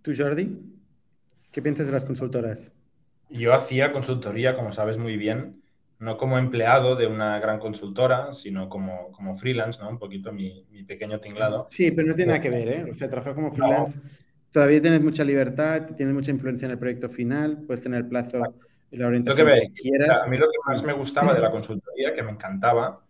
¿Tú, 0.03 0.13
Jordi? 0.17 0.49
¿Qué 1.53 1.63
piensas 1.63 1.87
de 1.87 1.93
las 1.93 2.05
consultoras? 2.05 2.73
Yo 3.31 3.55
hacía 3.55 3.93
consultoría, 3.93 4.57
como 4.57 4.73
sabes 4.73 4.99
muy 4.99 5.17
bien, 5.17 5.63
no 5.99 6.17
como 6.17 6.39
empleado 6.39 6.95
de 6.95 7.07
una 7.07 7.41
gran 7.41 7.59
consultora, 7.59 8.33
sino 8.33 8.69
como, 8.69 9.11
como 9.13 9.35
freelance, 9.35 9.81
¿no? 9.83 9.89
Un 9.89 9.99
poquito 9.99 10.33
mi, 10.33 10.65
mi 10.71 10.85
pequeño 10.85 11.19
tinglado. 11.21 11.67
Sí, 11.71 11.91
pero 11.91 12.09
no 12.09 12.15
tiene 12.15 12.33
nada 12.33 12.43
que 12.43 12.51
ver, 12.51 12.69
¿eh? 12.69 12.87
O 12.91 12.95
sea, 12.95 13.11
trabajar 13.11 13.35
como 13.35 13.53
freelance, 13.53 13.99
todavía 14.53 14.81
tienes 14.81 15.03
mucha 15.03 15.25
libertad, 15.25 15.87
tienes 15.97 16.15
mucha 16.15 16.31
influencia 16.31 16.67
en 16.67 16.73
el 16.73 16.79
proyecto 16.79 17.09
final, 17.09 17.65
puedes 17.67 17.83
tener 17.83 18.09
plazo 18.09 18.43
y 18.91 18.97
la 18.97 19.09
orientación 19.09 19.47
que, 19.47 19.73
quieras. 19.73 20.23
A 20.23 20.27
mí 20.27 20.37
lo 20.39 20.47
que 20.47 20.59
más 20.67 20.83
me 20.85 20.93
gustaba 20.93 21.35
de 21.35 21.41
la 21.41 21.51
consultoría, 21.51 22.15
que 22.15 22.23
me 22.23 22.31
encantaba, 22.31 23.05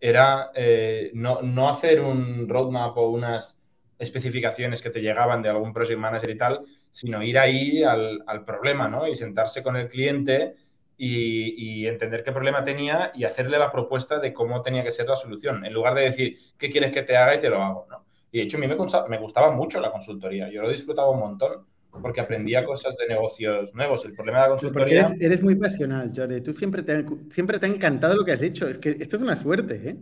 era 0.00 0.50
eh, 0.54 1.10
no, 1.14 1.42
no 1.42 1.68
hacer 1.68 2.00
un 2.00 2.48
roadmap 2.48 2.96
o 2.96 3.10
unas 3.10 3.58
especificaciones 3.98 4.80
que 4.80 4.88
te 4.88 5.02
llegaban 5.02 5.42
de 5.42 5.50
algún 5.50 5.74
project 5.74 6.00
manager 6.00 6.30
y 6.30 6.38
tal, 6.38 6.60
sino 6.90 7.22
ir 7.22 7.38
ahí 7.38 7.82
al, 7.82 8.22
al 8.26 8.46
problema, 8.46 8.88
¿no? 8.88 9.06
Y 9.06 9.14
sentarse 9.14 9.62
con 9.62 9.76
el 9.76 9.88
cliente 9.88 10.54
y, 11.02 11.86
entender 11.86 12.22
qué 12.22 12.30
problema 12.30 12.62
tenía 12.62 13.10
y 13.14 13.24
hacerle 13.24 13.58
la 13.58 13.72
propuesta 13.72 14.18
de 14.18 14.34
cómo 14.34 14.60
tenía 14.60 14.84
que 14.84 14.90
ser 14.90 15.08
la 15.08 15.16
solución, 15.16 15.64
en 15.64 15.72
lugar 15.72 15.94
de 15.94 16.02
decir, 16.02 16.36
¿qué 16.58 16.68
quieres 16.68 16.92
que 16.92 17.02
te 17.02 17.16
haga 17.16 17.34
y 17.34 17.38
te 17.38 17.48
lo 17.48 17.62
hago? 17.62 17.86
¿no? 17.88 18.04
Y 18.30 18.38
de 18.38 18.44
hecho 18.44 18.58
a 18.58 18.60
mí 18.60 18.66
me, 18.66 18.76
me 18.76 19.18
gustaba 19.18 19.50
mucho 19.50 19.80
la 19.80 19.90
consultoría, 19.90 20.50
yo 20.50 20.60
lo 20.60 20.68
disfrutaba 20.68 21.10
un 21.10 21.20
montón 21.20 21.64
porque 21.90 22.20
aprendía 22.20 22.64
cosas 22.64 22.94
de 22.96 23.08
negocios 23.08 23.74
nuevos. 23.74 24.04
El 24.04 24.12
problema 24.12 24.38
de 24.38 24.44
la 24.44 24.50
consultoría... 24.50 25.08
Porque 25.08 25.24
eres, 25.24 25.42
muy 25.42 25.56
pasional, 25.56 26.12
Jordi. 26.14 26.40
Tú 26.40 26.54
siempre 26.54 26.84
te, 26.84 27.04
siempre 27.30 27.58
te 27.58 27.66
ha 27.66 27.68
encantado 27.68 28.14
lo 28.14 28.24
que 28.24 28.30
has 28.30 28.42
hecho. 28.42 28.68
Es 28.68 28.78
que 28.78 28.90
esto 28.90 29.16
es 29.16 29.22
una 29.22 29.34
suerte, 29.34 29.90
¿eh? 29.90 29.96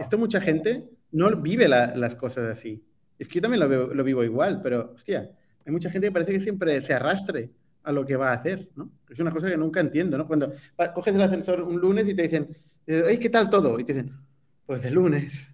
Esto 0.00 0.18
mucha 0.18 0.40
gente 0.40 0.88
no 1.12 1.30
vive 1.36 1.68
las 1.68 2.16
cosas 2.16 2.50
así. 2.50 2.82
Es 3.20 3.28
que 3.28 3.36
yo 3.36 3.42
también 3.42 3.60
lo, 3.60 3.94
lo, 3.94 4.04
vivo 4.04 4.24
igual, 4.24 4.60
pero, 4.62 4.92
hostia, 4.94 5.30
hay 5.64 5.72
mucha 5.72 5.90
gente 5.90 6.08
que 6.08 6.12
parece 6.12 6.32
que 6.32 6.40
siempre 6.40 6.82
se 6.82 6.94
arrastre 6.94 7.50
a 7.88 7.92
lo 7.92 8.04
que 8.04 8.16
va 8.16 8.32
a 8.32 8.34
hacer, 8.34 8.68
¿no? 8.76 8.90
Es 9.08 9.18
una 9.18 9.30
cosa 9.30 9.48
que 9.48 9.56
nunca 9.56 9.80
entiendo, 9.80 10.18
¿no? 10.18 10.26
Cuando 10.26 10.52
coges 10.94 11.14
el 11.14 11.22
ascensor 11.22 11.62
un 11.62 11.80
lunes 11.80 12.06
y 12.06 12.14
te 12.14 12.20
dicen, 12.20 12.54
oye, 12.86 13.18
¿qué 13.18 13.30
tal 13.30 13.48
todo? 13.48 13.80
Y 13.80 13.84
te 13.84 13.94
dicen, 13.94 14.12
pues 14.66 14.82
de 14.82 14.90
lunes. 14.90 15.48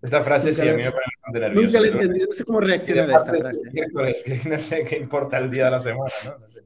Esta 0.00 0.22
frase 0.22 0.54
sí, 0.54 0.60
a 0.60 0.72
mí 0.76 0.84
me 0.84 0.92
pone 0.92 1.02
bastante 1.16 1.40
nervioso. 1.40 1.66
Nunca 1.66 1.80
la 1.80 1.86
he 1.86 1.90
entendido, 1.90 2.26
no 2.28 2.34
sé 2.34 2.44
cómo 2.44 2.60
reaccionar 2.60 3.10
a 3.10 3.16
esta 3.16 3.34
frase. 3.34 4.48
no 4.48 4.58
sé 4.58 4.84
qué 4.84 4.96
importa 4.98 5.38
el 5.38 5.50
día 5.50 5.64
de 5.64 5.70
la 5.72 5.80
semana, 5.80 6.12
¿no? 6.26 6.38
no 6.38 6.48
sé. 6.48 6.62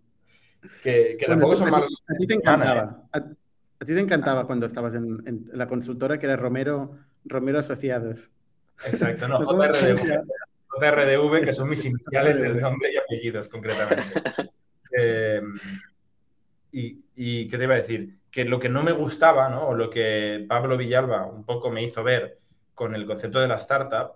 Que, 0.82 1.16
que 1.18 1.26
tampoco 1.26 1.56
son 1.56 1.70
malos. 1.70 1.90
A 2.06 2.14
ti 2.18 2.26
te 2.26 2.34
encantaba. 2.34 3.08
¿eh? 3.14 3.20
A, 3.80 3.84
ti 3.84 3.94
te 3.94 4.00
encantaba 4.00 4.46
cuando 4.46 4.66
estabas 4.66 4.92
en, 4.92 5.22
en, 5.26 5.50
la 5.54 5.66
consultora 5.66 6.18
que 6.18 6.26
era 6.26 6.36
Romero, 6.36 6.98
Romero 7.24 7.60
Asociados. 7.60 8.30
Exacto, 8.84 9.26
no, 9.26 9.40
JRDV. 9.50 10.22
JRDV, 10.80 11.44
que 11.44 11.54
son 11.54 11.68
mis 11.68 11.84
iniciales 11.84 12.40
del 12.40 12.60
nombre 12.60 12.92
y 12.92 12.96
apellidos, 12.96 13.48
concretamente. 13.48 14.22
Eh, 14.98 15.42
y, 16.72 17.04
y, 17.14 17.48
qué 17.48 17.58
te 17.58 17.64
iba 17.64 17.74
a 17.74 17.78
decir? 17.78 18.18
Que 18.30 18.44
lo 18.44 18.58
que 18.58 18.68
no 18.68 18.82
me 18.82 18.92
gustaba, 18.92 19.48
¿no? 19.48 19.68
O 19.68 19.74
lo 19.74 19.90
que 19.90 20.44
Pablo 20.48 20.76
Villalba 20.76 21.26
un 21.26 21.44
poco 21.44 21.70
me 21.70 21.82
hizo 21.82 22.02
ver 22.02 22.38
con 22.74 22.94
el 22.94 23.06
concepto 23.06 23.40
de 23.40 23.48
la 23.48 23.56
startup, 23.56 24.12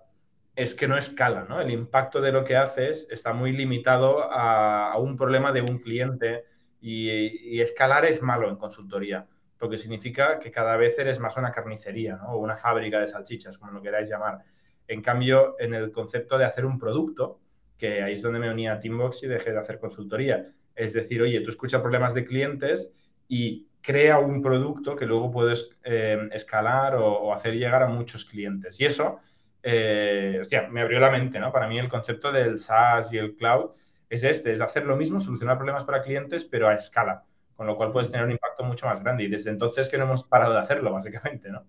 es 0.55 0.75
que 0.75 0.87
no 0.87 0.97
escala, 0.97 1.45
¿no? 1.47 1.61
El 1.61 1.71
impacto 1.71 2.21
de 2.21 2.31
lo 2.31 2.43
que 2.43 2.55
haces 2.55 3.07
está 3.09 3.33
muy 3.33 3.51
limitado 3.51 4.31
a, 4.31 4.91
a 4.91 4.97
un 4.97 5.17
problema 5.17 5.51
de 5.51 5.61
un 5.61 5.79
cliente 5.79 6.45
y, 6.79 7.09
y, 7.55 7.61
escalar 7.61 8.05
es 8.05 8.21
malo 8.21 8.49
en 8.49 8.57
consultoría, 8.57 9.27
porque 9.57 9.77
significa 9.77 10.39
que 10.39 10.51
cada 10.51 10.75
vez 10.75 10.97
eres 10.99 11.19
más 11.19 11.37
una 11.37 11.51
carnicería, 11.51 12.17
¿no? 12.17 12.33
O 12.33 12.37
una 12.37 12.57
fábrica 12.57 12.99
de 12.99 13.07
salchichas, 13.07 13.57
como 13.57 13.71
lo 13.71 13.81
queráis 13.81 14.09
llamar. 14.09 14.39
En 14.87 15.01
cambio, 15.01 15.55
en 15.59 15.73
el 15.73 15.91
concepto 15.91 16.37
de 16.37 16.45
hacer 16.45 16.65
un 16.65 16.77
producto, 16.77 17.39
que 17.77 18.03
ahí 18.03 18.13
es 18.13 18.21
donde 18.21 18.39
me 18.39 18.51
unía 18.51 18.73
a 18.73 18.79
Teambox 18.79 19.23
y 19.23 19.27
dejé 19.27 19.51
de 19.51 19.59
hacer 19.59 19.79
consultoría, 19.79 20.51
es 20.75 20.93
decir, 20.93 21.21
oye, 21.21 21.41
tú 21.41 21.49
escuchas 21.49 21.81
problemas 21.81 22.13
de 22.13 22.25
clientes 22.25 22.93
y 23.27 23.67
crea 23.81 24.19
un 24.19 24.41
producto 24.41 24.95
que 24.95 25.05
luego 25.05 25.31
puedes 25.31 25.69
eh, 25.83 26.29
escalar 26.31 26.95
o, 26.95 27.33
hacer 27.33 27.55
llegar 27.55 27.83
a 27.83 27.87
muchos 27.87 28.25
clientes. 28.25 28.79
Y 28.79 28.85
eso, 28.85 29.19
eh, 29.63 30.37
hostia, 30.41 30.67
me 30.69 30.81
abrió 30.81 30.99
la 30.99 31.09
mente, 31.09 31.39
¿no? 31.39 31.51
Para 31.51 31.67
mí 31.67 31.79
el 31.79 31.89
concepto 31.89 32.31
del 32.31 32.59
SaaS 32.59 33.11
y 33.13 33.17
el 33.17 33.35
cloud 33.35 33.71
es 34.09 34.23
este, 34.23 34.51
es 34.51 34.61
hacer 34.61 34.85
lo 34.85 34.97
mismo, 34.97 35.19
solucionar 35.19 35.57
problemas 35.57 35.83
para 35.83 36.01
clientes, 36.01 36.43
pero 36.45 36.67
a 36.67 36.73
escala, 36.75 37.23
con 37.55 37.65
lo 37.65 37.77
cual 37.77 37.91
puedes 37.91 38.11
tener 38.11 38.25
un 38.25 38.31
impacto 38.31 38.63
mucho 38.63 38.85
más 38.85 39.01
grande. 39.01 39.23
Y 39.23 39.27
desde 39.27 39.49
entonces 39.49 39.89
que 39.89 39.97
no 39.97 40.03
hemos 40.03 40.23
parado 40.23 40.53
de 40.53 40.59
hacerlo, 40.59 40.91
básicamente, 40.91 41.49
¿no? 41.49 41.65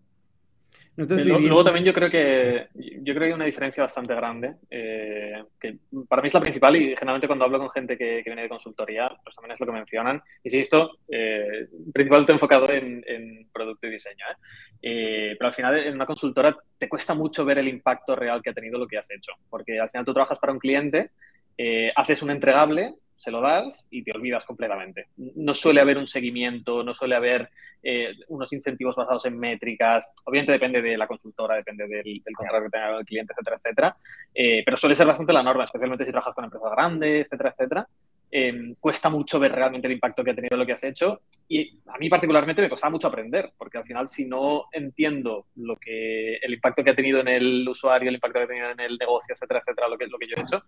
Luego 0.94 1.64
también 1.64 1.86
yo 1.86 1.94
creo 1.94 2.10
que 2.10 2.68
yo 2.74 3.14
creo 3.14 3.20
que 3.20 3.24
hay 3.24 3.32
una 3.32 3.46
diferencia 3.46 3.82
bastante 3.82 4.14
grande, 4.14 4.56
eh, 4.70 5.42
que 5.58 5.78
para 6.06 6.20
mí 6.20 6.28
es 6.28 6.34
la 6.34 6.40
principal 6.40 6.76
y 6.76 6.88
generalmente 6.88 7.26
cuando 7.26 7.46
hablo 7.46 7.58
con 7.58 7.70
gente 7.70 7.96
que, 7.96 8.22
viene 8.24 8.42
de 8.42 8.48
consultoría, 8.48 9.10
pues 9.24 9.34
también 9.34 9.54
es 9.54 9.60
lo 9.60 9.66
que 9.66 9.72
mencionan. 9.72 10.22
Insisto, 10.44 10.98
eh, 11.08 11.66
principalmente 11.92 12.32
enfocado 12.32 12.70
en, 12.70 13.48
producto 13.52 13.86
y 13.86 13.90
diseño. 13.90 14.24
¿eh? 14.30 14.36
¿eh? 14.82 15.36
pero 15.38 15.48
al 15.48 15.54
final 15.54 15.78
en 15.78 15.94
una 15.94 16.06
consultora 16.06 16.56
te 16.78 16.88
cuesta 16.88 17.14
mucho 17.14 17.44
ver 17.44 17.58
el 17.58 17.68
impacto 17.68 18.14
real 18.14 18.42
que 18.42 18.50
ha 18.50 18.54
tenido 18.54 18.78
lo 18.78 18.86
que 18.86 18.98
has 18.98 19.10
hecho, 19.10 19.32
porque 19.48 19.80
al 19.80 19.88
final 19.88 20.04
tú 20.04 20.12
trabajas 20.12 20.38
para 20.38 20.52
un 20.52 20.58
cliente, 20.58 21.10
haces 21.96 22.22
un 22.22 22.30
entregable 22.30 22.96
se 23.22 23.30
lo 23.30 23.40
das 23.40 23.86
y 23.92 24.02
te 24.02 24.10
olvidas 24.10 24.44
completamente. 24.44 25.06
No 25.16 25.54
suele 25.54 25.80
haber 25.80 25.96
un 25.96 26.08
seguimiento, 26.08 26.82
no 26.82 26.92
suele 26.92 27.14
haber 27.14 27.50
eh, 27.80 28.12
unos 28.28 28.52
incentivos 28.52 28.96
basados 28.96 29.24
en 29.26 29.38
métricas. 29.38 30.12
Obviamente 30.24 30.50
depende 30.50 30.82
de 30.82 30.96
la 30.96 31.06
consultora, 31.06 31.54
depende 31.54 31.86
del, 31.86 32.20
contrato 32.34 32.64
que 32.64 32.70
tenga 32.70 32.98
el 32.98 33.04
cliente, 33.04 33.32
etcétera, 33.32 33.56
etcétera. 33.62 33.96
Eh, 34.34 34.62
pero 34.64 34.76
suele 34.76 34.96
ser 34.96 35.06
bastante 35.06 35.32
la 35.32 35.42
norma, 35.44 35.62
especialmente 35.62 36.04
si 36.04 36.10
trabajas 36.10 36.34
con 36.34 36.46
empresas 36.46 36.72
grandes, 36.72 37.26
etcétera, 37.26 37.54
etcétera. 37.56 37.88
Em, 38.28 38.74
cuesta 38.80 39.08
mucho 39.08 39.38
ver 39.38 39.52
realmente 39.52 39.86
el 39.86 39.92
impacto 39.92 40.24
que 40.24 40.32
ha 40.32 40.34
tenido 40.34 40.56
lo 40.56 40.66
que 40.66 40.72
has 40.72 40.82
hecho 40.82 41.20
y 41.46 41.78
a 41.86 41.98
mí 41.98 42.08
particularmente 42.08 42.62
me 42.62 42.70
costaba 42.70 42.90
mucho 42.90 43.08
aprender 43.08 43.52
porque 43.58 43.76
al 43.76 43.84
final 43.84 44.08
si 44.08 44.26
no 44.26 44.68
entiendo 44.72 45.48
lo 45.56 45.76
que 45.76 46.36
el 46.36 46.54
impacto 46.54 46.82
que 46.82 46.90
ha 46.90 46.96
tenido 46.96 47.20
en 47.20 47.28
el 47.28 47.68
usuario, 47.68 48.08
el 48.08 48.14
impacto 48.14 48.38
que 48.38 48.44
ha 48.44 48.48
tenido 48.48 48.70
en 48.70 48.80
el 48.80 48.96
negocio, 48.96 49.34
etcétera, 49.34 49.60
etcétera, 49.60 49.86
lo 49.86 49.98
que, 49.98 50.06
lo 50.06 50.18
que 50.18 50.26
yo 50.28 50.34
he 50.38 50.40
hecho, 50.40 50.64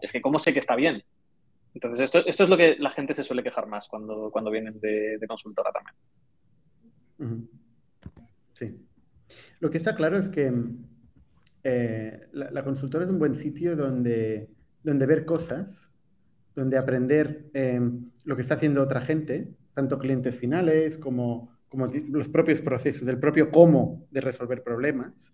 es 0.00 0.10
que 0.10 0.20
cómo 0.20 0.38
sé 0.38 0.52
que 0.52 0.58
está 0.58 0.74
bien. 0.74 1.02
Entonces, 1.74 2.04
esto, 2.04 2.26
esto 2.26 2.44
es 2.44 2.50
lo 2.50 2.56
que 2.56 2.76
la 2.78 2.90
gente 2.90 3.14
se 3.14 3.24
suele 3.24 3.42
quejar 3.42 3.66
más 3.66 3.88
cuando, 3.88 4.30
cuando 4.30 4.50
vienen 4.50 4.78
de, 4.80 5.18
consultora 5.26 5.70
también. 5.72 7.48
Sí. 8.52 8.76
Lo 9.60 9.70
que 9.70 9.78
está 9.78 9.94
claro 9.94 10.18
es 10.18 10.28
que 10.28 10.52
eh, 11.64 12.28
la, 12.32 12.64
consultora 12.64 13.04
es 13.04 13.10
un 13.10 13.18
buen 13.18 13.34
sitio 13.34 13.76
donde, 13.76 14.50
donde 14.82 15.06
ver 15.06 15.24
cosas, 15.24 15.90
donde 16.54 16.76
aprender 16.76 17.50
em, 17.54 18.10
lo 18.24 18.36
que 18.36 18.42
está 18.42 18.54
haciendo 18.54 18.82
otra 18.82 19.00
gente, 19.00 19.54
tanto 19.72 19.98
clientes 19.98 20.34
finales 20.34 20.98
como, 20.98 21.56
como 21.68 21.86
los 21.86 22.28
propios 22.28 22.60
procesos, 22.60 23.08
el 23.08 23.18
propio 23.18 23.50
cómo 23.50 24.06
de 24.10 24.20
resolver 24.20 24.62
problemas. 24.62 25.32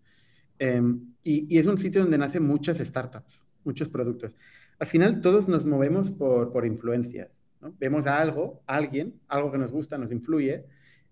Em, 0.61 1.15
y, 1.23 1.59
es 1.59 1.67
un 1.67 1.79
sitio 1.79 2.03
donde 2.03 2.19
nacen 2.19 2.45
muchas 2.45 2.79
startups, 2.79 3.45
muchos 3.65 3.89
productos 3.89 4.37
al 4.79 4.87
final 4.87 5.21
todos 5.21 5.49
nos 5.49 5.65
movemos 5.65 6.13
por, 6.13 6.53
por 6.53 6.67
influencias. 6.67 7.29
Vemos 7.79 8.07
a 8.07 8.21
algo, 8.21 8.63
a 8.67 8.77
alguien, 8.77 9.21
algo 9.27 9.51
que 9.51 9.59
nos 9.59 9.73
gusta, 9.73 9.99
nos 9.99 10.13
influye 10.13 10.65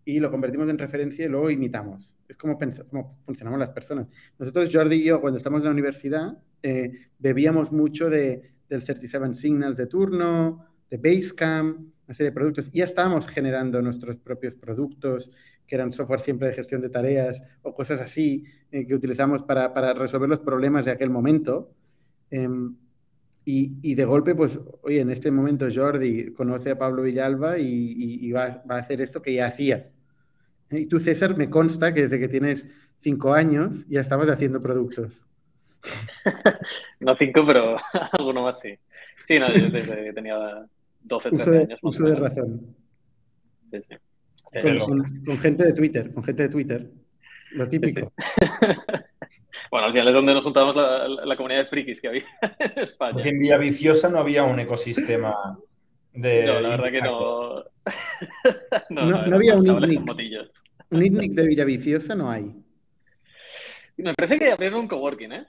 y 0.05 0.21
lo 0.21 0.31
convertimos 0.31 0.69
en 0.69 0.79
referencia 0.79 1.27
y 1.27 1.29
luego 1.29 1.51
imitamos. 1.51 2.15
Es 2.29 2.37
como, 2.37 2.57
como 2.91 3.11
funcionamos 3.25 3.59
las 3.59 3.71
personas. 3.71 4.07
Nosotros, 4.39 4.71
Jordi 4.73 4.97
y 4.97 5.05
yo, 5.05 5.21
cuando 5.21 5.39
estamos 5.39 5.61
en 5.61 5.65
la 5.65 5.73
universidad, 5.73 6.39
eh, 6.63 6.93
bebíamos 7.19 7.73
mucho 7.73 8.09
de, 8.09 8.53
del 8.69 8.85
37 8.85 9.35
Signals 9.35 9.77
de 9.77 9.87
turno, 9.87 10.65
de 10.89 10.97
Basecamp, 10.97 11.79
una 12.07 12.15
serie 12.15 12.31
de 12.31 12.35
productos, 12.35 12.71
y 12.73 12.79
ya 12.79 12.85
estábamos 12.85 13.27
generando 13.27 13.83
nuestros 13.83 14.17
propios 14.17 14.55
productos 14.55 15.31
que 15.67 15.75
eran 15.75 15.93
software 15.93 16.21
siempre 16.21 16.49
de 16.49 16.55
gestión 16.55 16.81
de 16.81 16.89
tareas 16.89 17.43
o 17.63 17.75
cosas 17.75 18.01
así 18.01 18.45
eh, 18.71 18.87
que 18.87 18.95
utilizamos 18.95 19.43
para, 19.43 19.75
para, 19.75 19.93
resolver 19.93 20.29
los 20.29 20.39
problemas 20.39 20.85
de 20.85 20.93
aquel 20.93 21.11
momento. 21.11 21.73
Em, 22.31 22.77
y, 23.49 23.79
y, 23.81 23.95
de 23.95 24.05
golpe, 24.05 24.35
pues, 24.35 24.59
oye, 24.83 24.99
en 24.99 25.11
este 25.11 25.31
momento 25.31 25.69
Jordi 25.73 26.33
conoce 26.33 26.73
a 26.73 26.79
Pablo 26.79 27.03
Villalba 27.03 27.59
y, 27.59 27.95
y, 28.21 28.33
va, 28.33 28.61
va, 28.69 28.75
a 28.75 28.79
hacer 28.81 29.01
esto 29.01 29.23
que 29.23 29.35
ya 29.35 29.47
hacía. 29.47 29.89
Y 30.69 30.87
tú, 30.87 30.99
César, 30.99 31.37
me 31.37 31.49
consta 31.49 31.95
que 31.95 32.03
desde 32.03 32.19
que 32.19 32.27
tienes 32.27 32.67
cinco 32.99 33.33
años 33.33 33.87
ya 33.87 34.01
estabas 34.01 34.29
haciendo 34.31 34.61
productos. 34.61 35.25
no 37.01 37.15
cinco, 37.15 37.47
pero 37.47 37.77
alguno 38.19 38.43
más 38.43 38.59
sí. 38.59 38.77
Sí, 39.29 39.39
no, 39.39 39.47
yo 39.55 39.71
desde 39.71 40.03
que 40.03 40.13
tenía 40.13 40.67
12, 41.03 41.31
13 41.31 41.51
uso 41.51 41.61
años. 41.61 41.79
Uso 41.83 42.05
de 42.05 42.17
razón. 42.17 42.77
Sí, 43.71 43.79
sí. 43.89 43.97
Con, 44.61 44.79
con, 44.79 45.05
con, 45.25 45.39
gente 45.39 45.65
de 45.65 45.73
Twitter, 45.73 46.13
con 46.13 46.25
gente 46.25 46.43
de 46.43 46.49
Twitter. 46.49 46.91
Lo 47.53 47.69
típico. 47.69 48.13
Sí, 48.19 48.67
bueno, 49.71 49.87
al 49.87 49.93
final 49.93 50.09
es 50.09 50.15
donde 50.15 50.35
nos 50.35 50.45
juntábamos 50.45 50.77
la, 50.77 51.09
la, 51.09 51.25
la, 51.25 51.37
comunidad 51.37 51.61
de 51.61 51.67
frikis 51.67 52.01
que 52.01 52.09
había 52.09 52.25
en 52.59 52.79
España. 52.79 53.13
Porque 53.15 53.29
en 53.31 53.39
Villaviciosa 53.39 54.09
no 54.09 54.19
había 54.19 54.45
un 54.45 54.59
ecosistema 54.61 55.35
de. 56.13 56.47
No, 56.47 56.61
la 56.61 56.69
verdad 56.71 56.91
que 56.91 57.01
no. 57.01 57.35
no, 58.91 59.07
no, 59.07 59.27
no 59.27 59.37
había 59.37 59.57
un 59.57 59.67
ITNIC. 59.67 60.51
Un 60.91 61.05
ITNIC 61.05 61.33
de 61.33 61.47
Villaviciosa 61.47 62.15
no 62.15 62.31
hay. 62.31 62.55
Me 63.97 64.15
parece 64.15 64.39
que 64.39 64.53
abrieron 64.53 64.81
un 64.81 64.89
coworking, 64.89 65.33
¿eh? 65.33 65.47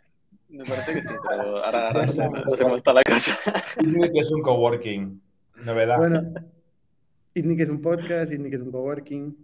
Me 0.49 0.63
parece 0.63 0.93
que 0.93 1.01
sí, 1.01 1.07
pero 1.29 1.57
ahora, 1.57 1.87
ahora 1.87 2.05
no, 2.05 2.11
sé, 2.13 2.29
no, 2.29 2.55
sé, 2.55 2.63
cómo 2.63 2.77
está 2.77 2.93
la 2.93 3.03
cosa. 3.03 3.53
ITNIC 3.81 4.11
es 4.15 4.31
un 4.31 4.41
coworking. 4.41 5.21
Novedad. 5.65 5.97
Bueno, 5.97 6.33
ITNIC 7.33 7.59
es 7.61 7.69
un 7.69 7.81
podcast, 7.81 8.31
ITNIC 8.31 8.53
es 8.53 8.61
un 8.61 8.71
coworking, 8.71 9.35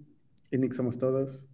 ITNIC 0.51 0.73
somos 0.73 0.97
todos. 0.97 1.47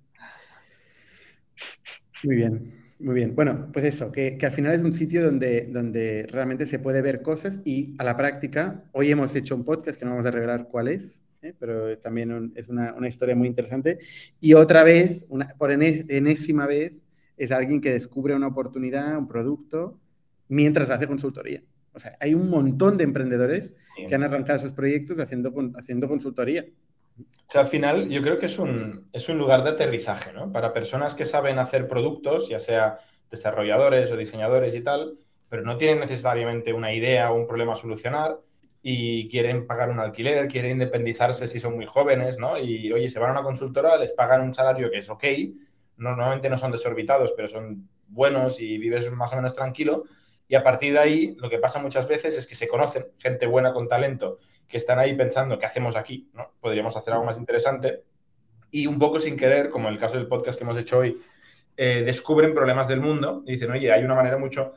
Muy 2.24 2.36
bien, 2.36 2.89
muy 3.00 3.16
bien. 3.16 3.34
Bueno, 3.36 3.70
pues 3.72 3.86
eso, 3.86 4.12
que, 4.12 4.38
que, 4.38 4.46
al 4.46 4.52
final 4.52 4.74
es 4.74 4.82
un 4.82 4.94
sitio 4.94 5.24
donde, 5.24 5.68
donde 5.72 6.28
realmente 6.30 6.68
se 6.68 6.80
puede 6.80 7.02
ver 7.02 7.22
cosas 7.22 7.62
y 7.64 7.96
a 7.98 8.04
la 8.04 8.18
práctica, 8.18 8.84
hoy 8.92 9.10
hemos 9.10 9.34
hecho 9.36 9.56
un 9.56 9.64
podcast 9.64 9.98
que 9.98 10.06
no 10.06 10.12
vamos 10.12 10.26
a 10.26 10.32
revelar 10.32 10.68
cuál 10.68 10.90
es, 10.90 11.20
¿eh? 11.42 11.54
pero 11.58 11.98
también 11.98 12.32
un, 12.32 12.52
es 12.56 12.70
una, 12.70 12.94
una, 12.94 13.08
historia 13.08 13.36
muy 13.36 13.48
interesante. 13.48 14.00
Y 14.40 14.54
otra 14.54 14.84
vez, 14.84 15.26
una, 15.30 15.48
por 15.58 15.72
enésima 15.72 16.68
vez, 16.68 16.94
es 17.38 17.52
alguien 17.52 17.80
que 17.80 17.92
descubre 17.92 18.36
una 18.36 18.48
oportunidad, 18.48 19.18
un 19.18 19.28
producto, 19.28 20.00
mientras 20.50 20.90
hace 20.90 21.08
consultoría. 21.08 21.64
O 21.94 22.00
sea, 22.00 22.18
hay 22.20 22.34
un 22.34 22.50
montón 22.50 22.98
de 22.98 23.06
emprendedores 23.06 23.74
sí. 23.96 24.08
que 24.08 24.16
han 24.16 24.24
arrancado 24.24 24.60
sus 24.60 24.74
proyectos 24.74 25.20
haciendo, 25.20 25.54
haciendo 25.76 26.08
consultoría. 26.08 26.66
O 27.48 27.52
sea, 27.52 27.62
al 27.62 27.68
final 27.68 28.10
yo 28.10 28.22
creo 28.22 28.38
que 28.38 28.46
es 28.46 28.60
un, 28.60 29.08
es 29.12 29.28
un 29.28 29.38
lugar 29.38 29.64
de 29.64 29.72
aterrizaje, 29.72 30.32
¿no? 30.34 30.52
Para 30.52 30.72
personas 30.72 31.16
que 31.16 31.26
saben 31.26 31.58
hacer 31.58 31.88
productos, 31.88 32.48
ya 32.48 32.60
sea 32.60 32.98
desarrolladores 33.32 34.12
o 34.12 34.18
diseñadores 34.18 34.76
y 34.76 34.82
tal, 34.82 35.18
pero 35.50 35.64
no 35.64 35.78
tienen 35.78 36.00
necesariamente 36.00 36.74
una 36.74 36.94
idea 36.94 37.32
o 37.32 37.36
un 37.36 37.48
problema 37.48 37.74
a 37.74 37.76
solucionar 37.76 38.40
y 38.82 39.28
quieren 39.30 39.68
pagar 39.68 39.90
un 39.90 40.00
alquiler, 40.00 40.48
quieren 40.48 40.72
independizarse 40.72 41.48
si 41.48 41.60
son 41.60 41.76
muy 41.76 41.86
jóvenes, 41.86 42.38
¿no? 42.38 42.58
Y 42.58 42.92
oye, 42.92 43.10
se 43.10 43.20
van 43.20 43.30
a 43.32 43.34
una 43.34 43.44
consultora, 43.44 43.98
les 43.98 44.12
pagan 44.12 44.42
un 44.42 44.54
salario 44.54 44.90
que 44.92 45.00
es 45.00 45.10
ok, 45.10 45.24
normalmente 45.98 46.50
no 46.50 46.58
son 46.58 46.72
desorbitados, 46.72 47.34
pero 47.36 47.48
son 47.48 47.90
buenos 48.08 48.62
y 48.62 48.78
vives 48.78 49.12
más 49.12 49.34
o 49.34 49.36
menos 49.36 49.54
tranquilo. 49.54 50.04
Y 50.48 50.56
a 50.56 50.64
partir 50.64 50.94
de 50.94 51.00
ahí, 51.00 51.36
lo 51.38 51.50
que 51.50 51.60
pasa 51.60 51.80
muchas 51.80 52.08
veces 52.08 52.38
es 52.38 52.48
que 52.48 52.56
se 52.56 52.68
conocen 52.68 53.08
gente 53.18 53.46
buena 53.46 53.74
con 53.74 53.88
talento 53.88 54.38
que 54.70 54.78
están 54.78 55.00
ahí 55.00 55.16
pensando, 55.16 55.58
¿qué 55.58 55.66
hacemos 55.66 55.96
aquí? 55.96 56.30
¿no? 56.34 56.54
Podríamos 56.62 56.96
hacer 56.96 57.14
algo 57.14 57.26
más 57.26 57.38
interesante. 57.38 58.04
Y 58.72 58.86
un 58.86 59.00
poco 59.00 59.20
sin 59.20 59.36
querer, 59.36 59.70
como 59.70 59.88
en 59.88 59.96
el 59.96 60.00
caso 60.00 60.16
del 60.16 60.28
podcast 60.28 60.58
que 60.58 60.64
hemos 60.64 60.78
hecho 60.78 61.00
hoy, 61.00 61.20
eh, 61.76 62.04
descubren 62.06 62.54
problemas 62.54 62.88
del 62.88 63.02
mundo 63.02 63.44
y 63.48 63.54
dicen, 63.54 63.72
oye, 63.72 63.92
hay 63.92 64.04
una 64.04 64.14
manera 64.14 64.38
mucho 64.38 64.74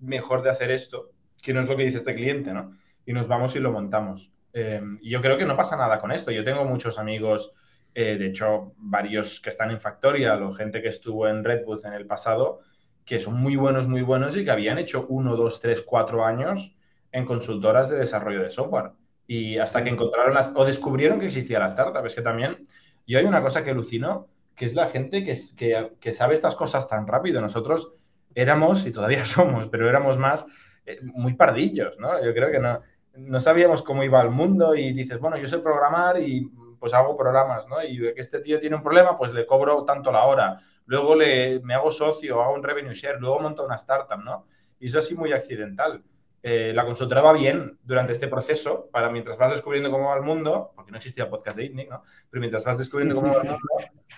mejor 0.00 0.42
de 0.42 0.50
hacer 0.50 0.70
esto, 0.70 1.10
que 1.42 1.52
no 1.52 1.60
es 1.60 1.66
lo 1.66 1.76
que 1.76 1.84
dice 1.84 1.98
este 1.98 2.14
cliente, 2.14 2.52
¿no? 2.54 2.72
Y 3.04 3.12
nos 3.12 3.28
vamos 3.28 3.54
y 3.54 3.60
lo 3.60 3.70
montamos. 3.70 4.32
Eh, 4.54 4.80
y 5.02 5.10
yo 5.10 5.20
creo 5.20 5.36
que 5.36 5.44
no 5.44 5.56
pasa 5.56 5.76
nada 5.76 5.98
con 5.98 6.10
esto. 6.10 6.30
Yo 6.30 6.42
tengo 6.42 6.64
muchos 6.64 6.98
amigos, 6.98 7.52
eh, 7.94 8.16
de 8.16 8.28
hecho, 8.28 8.72
varios 8.78 9.40
que 9.40 9.50
están 9.50 9.70
en 9.72 9.80
Factorial 9.80 10.42
o 10.42 10.52
gente 10.52 10.80
que 10.80 10.88
estuvo 10.88 11.28
en 11.28 11.44
Redwood 11.44 11.84
en 11.84 11.92
el 11.92 12.06
pasado, 12.06 12.60
que 13.04 13.20
son 13.20 13.34
muy 13.34 13.56
buenos, 13.56 13.86
muy 13.86 14.00
buenos 14.00 14.36
y 14.36 14.44
que 14.44 14.50
habían 14.50 14.78
hecho 14.78 15.06
uno, 15.10 15.36
dos, 15.36 15.60
tres, 15.60 15.82
cuatro 15.82 16.24
años 16.24 16.74
en 17.12 17.26
consultoras 17.26 17.90
de 17.90 17.98
desarrollo 17.98 18.42
de 18.42 18.50
software. 18.50 18.92
Y 19.26 19.58
hasta 19.58 19.82
que 19.82 19.90
encontraron 19.90 20.34
las, 20.34 20.52
o 20.54 20.64
descubrieron 20.64 21.18
que 21.18 21.26
existía 21.26 21.58
la 21.58 21.66
startup. 21.66 22.04
Es 22.04 22.14
que 22.14 22.22
también, 22.22 22.58
yo 23.06 23.18
hay 23.18 23.24
una 23.24 23.42
cosa 23.42 23.64
que 23.64 23.70
alucino, 23.70 24.28
que 24.54 24.66
es 24.66 24.74
la 24.74 24.88
gente 24.88 25.24
que, 25.24 25.36
que, 25.56 25.92
que 26.00 26.12
sabe 26.12 26.34
estas 26.34 26.54
cosas 26.54 26.88
tan 26.88 27.06
rápido. 27.06 27.40
Nosotros 27.40 27.94
éramos, 28.34 28.86
y 28.86 28.92
todavía 28.92 29.24
somos, 29.24 29.68
pero 29.68 29.88
éramos 29.88 30.18
más 30.18 30.46
eh, 30.86 30.98
muy 31.02 31.34
pardillos, 31.34 31.98
¿no? 31.98 32.22
Yo 32.22 32.34
creo 32.34 32.50
que 32.50 32.58
no, 32.58 32.80
no 33.16 33.40
sabíamos 33.40 33.82
cómo 33.82 34.02
iba 34.02 34.20
el 34.20 34.30
mundo 34.30 34.74
y 34.74 34.92
dices, 34.92 35.18
bueno, 35.18 35.36
yo 35.36 35.46
sé 35.46 35.58
programar 35.58 36.20
y 36.20 36.50
pues 36.78 36.92
hago 36.92 37.16
programas, 37.16 37.66
¿no? 37.68 37.82
Y 37.82 37.98
que 37.98 38.14
este 38.16 38.40
tío 38.40 38.60
tiene 38.60 38.76
un 38.76 38.82
problema, 38.82 39.16
pues 39.16 39.32
le 39.32 39.46
cobro 39.46 39.84
tanto 39.84 40.12
la 40.12 40.24
hora. 40.24 40.60
Luego 40.86 41.14
le, 41.14 41.60
me 41.60 41.72
hago 41.72 41.90
socio, 41.90 42.42
hago 42.42 42.54
un 42.54 42.62
revenue 42.62 42.92
share, 42.92 43.18
luego 43.18 43.40
monto 43.40 43.64
una 43.64 43.76
startup, 43.76 44.18
¿no? 44.22 44.44
Y 44.78 44.86
eso 44.86 44.98
así 44.98 45.14
muy 45.14 45.32
accidental. 45.32 46.02
Eh, 46.46 46.74
la 46.74 46.84
consultora 46.84 47.22
va 47.22 47.32
bien 47.32 47.78
durante 47.82 48.12
este 48.12 48.28
proceso, 48.28 48.90
para 48.92 49.08
mientras 49.08 49.38
vas 49.38 49.52
descubriendo 49.52 49.90
cómo 49.90 50.10
va 50.10 50.16
el 50.16 50.22
mundo, 50.22 50.72
porque 50.76 50.90
no 50.90 50.98
existía 50.98 51.30
podcast 51.30 51.56
de 51.56 51.64
ITNIC, 51.64 51.88
¿no? 51.88 52.02
Pero 52.28 52.38
mientras 52.38 52.66
vas 52.66 52.76
descubriendo 52.76 53.14
cómo 53.14 53.28
va 53.28 53.40
el 53.40 53.48
mundo, 53.48 53.64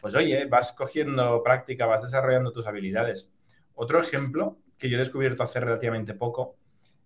pues 0.02 0.12
oye, 0.16 0.44
vas 0.46 0.72
cogiendo 0.72 1.40
práctica, 1.44 1.86
vas 1.86 2.02
desarrollando 2.02 2.50
tus 2.50 2.66
habilidades. 2.66 3.30
Otro 3.76 4.00
ejemplo 4.00 4.58
que 4.76 4.90
yo 4.90 4.96
he 4.96 4.98
descubierto 4.98 5.44
hace 5.44 5.60
relativamente 5.60 6.14
poco 6.14 6.56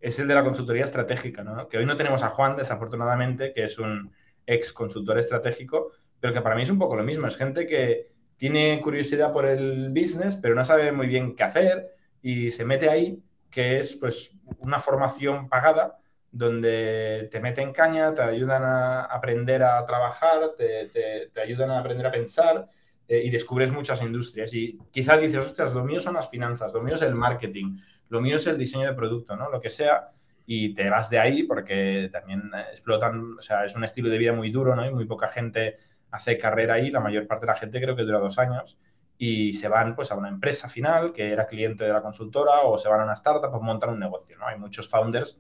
es 0.01 0.19
el 0.19 0.27
de 0.27 0.35
la 0.35 0.43
consultoría 0.43 0.85
estratégica, 0.85 1.45
¿no? 1.45 1.69
Que 1.69 1.77
hoy 1.77 1.85
no 1.85 1.99
tenemos 1.99 2.23
a 2.23 2.31
Juan, 2.31 2.57
desafortunadamente, 2.57 3.53
que 3.53 3.65
es 3.65 3.79
un 3.79 4.15
ex 4.47 4.73
consultor 4.73 5.19
estratégico, 5.19 5.93
pero 6.19 6.33
que 6.33 6.41
para 6.41 6.57
mí 6.57 6.63
es 6.63 6.71
un 6.71 6.79
poco 6.79 6.97
lo 6.97 7.03
mismo. 7.03 7.27
Es 7.27 7.37
gente 7.37 7.67
que 7.67 8.11
tiene 8.39 8.81
curiosidad 8.81 9.35
por 9.35 9.45
el 9.45 9.91
business, 9.91 10.37
pero 10.37 10.55
no 10.55 10.65
sabe 10.65 10.93
muy 10.93 11.09
bien 11.09 11.37
qué 11.37 11.43
hacer 11.43 11.95
y 12.23 12.51
se 12.53 12.65
mete 12.65 12.89
ahí, 12.89 13.23
que 13.51 13.79
es 13.79 13.97
pues 13.97 14.31
una 14.59 14.79
formación 14.79 15.49
pagada 15.49 15.99
donde 16.33 17.29
te 17.31 17.41
meten 17.41 17.73
caña, 17.73 18.15
te 18.15 18.23
ayudan 18.23 18.63
a 18.63 19.03
aprender 19.03 19.63
a 19.65 19.85
trabajar, 19.85 20.53
te, 20.57 21.31
ayudan 21.41 21.71
a 21.71 21.81
aprender 21.81 22.07
a 22.07 22.13
pensar 22.13 22.69
eh, 23.09 23.23
y 23.25 23.31
descubres 23.31 23.73
muchas 23.73 24.01
industrias. 24.03 24.55
Y 24.55 24.79
quizás 24.93 25.21
dices, 25.21 25.45
ostras, 25.45 25.73
lo 25.73 25.85
mío 25.85 25.99
son 25.99 26.15
las 26.15 26.29
finanzas, 26.29 26.73
lo 26.73 26.83
mío 26.83 26.95
es 26.95 27.03
el 27.03 27.15
marketing, 27.15 27.77
lo 28.09 28.21
mío 28.21 28.37
es 28.37 28.47
el 28.47 28.57
diseño 28.57 28.87
de 28.87 28.95
producto, 28.95 29.37
¿no? 29.37 29.51
Lo 29.51 29.61
que 29.61 29.71
sea. 29.71 30.13
Y 30.47 30.75
te 30.75 30.89
vas 30.89 31.11
de 31.11 31.19
ahí 31.19 31.45
porque 31.45 32.09
también 32.13 32.51
explotan, 32.71 33.39
o 33.39 33.43
sea, 33.43 33.65
es 33.65 33.75
un 33.75 33.85
estilo 33.85 34.09
de 34.09 34.19
vida 34.19 34.33
muy 34.33 34.51
duro, 34.51 34.75
¿no? 34.75 34.87
Y 34.87 34.93
muy 34.93 35.07
poca 35.07 35.29
gente 35.29 35.79
hace 36.11 36.39
carrera 36.39 36.75
ahí, 36.75 36.91
la 36.91 37.01
mayor 37.01 37.27
parte 37.27 37.47
de 37.47 37.53
la 37.53 37.59
gente 37.59 37.81
creo 37.81 37.95
que 37.95 38.03
dura 38.03 38.19
dos 38.19 38.39
años 38.39 38.77
y 39.23 39.53
se 39.53 39.69
van 39.69 39.95
pues 39.95 40.11
a 40.11 40.17
una 40.17 40.31
empresa 40.31 40.67
final 40.67 41.13
que 41.13 41.31
era 41.31 41.47
cliente 41.47 41.85
de 41.85 41.93
la 41.93 42.01
consultora 42.01 42.63
o 42.63 42.79
se 42.79 42.89
van 42.89 43.01
a 43.01 43.05
una 43.05 43.13
startup 43.13 43.53
o 43.53 43.61
montan 43.61 43.91
un 43.91 44.01
negocio, 44.01 44.39
¿no? 44.39 44.47
Hay 44.47 44.59
muchos 44.59 44.89
founders 44.89 45.39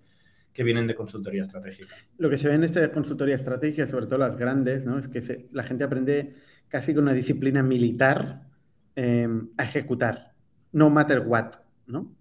que 0.53 0.63
vienen 0.63 0.87
de 0.87 0.95
consultoría 0.95 1.41
estratégica. 1.41 1.95
Lo 2.19 2.29
que 2.29 2.37
se 2.37 2.47
ve 2.47 2.57
en 2.57 2.65
esta 2.65 2.93
consultoría 2.93 3.37
estratégica, 3.37 3.87
sobre 3.87 4.05
todo 4.05 4.19
las 4.19 4.37
grandes, 4.37 4.85
¿no? 4.85 4.99
Es 4.99 5.09
que 5.09 5.49
la 5.53 5.63
gente 5.63 5.85
aprende 5.85 6.35
casi 6.69 6.93
con 6.93 7.05
una 7.05 7.15
disciplina 7.15 7.63
militar 7.63 8.43
eh, 8.97 9.27
a 9.57 9.65
ejecutar, 9.65 10.35
no 10.73 10.91
matter 10.91 11.21
what, 11.27 11.55
¿no? 11.87 12.15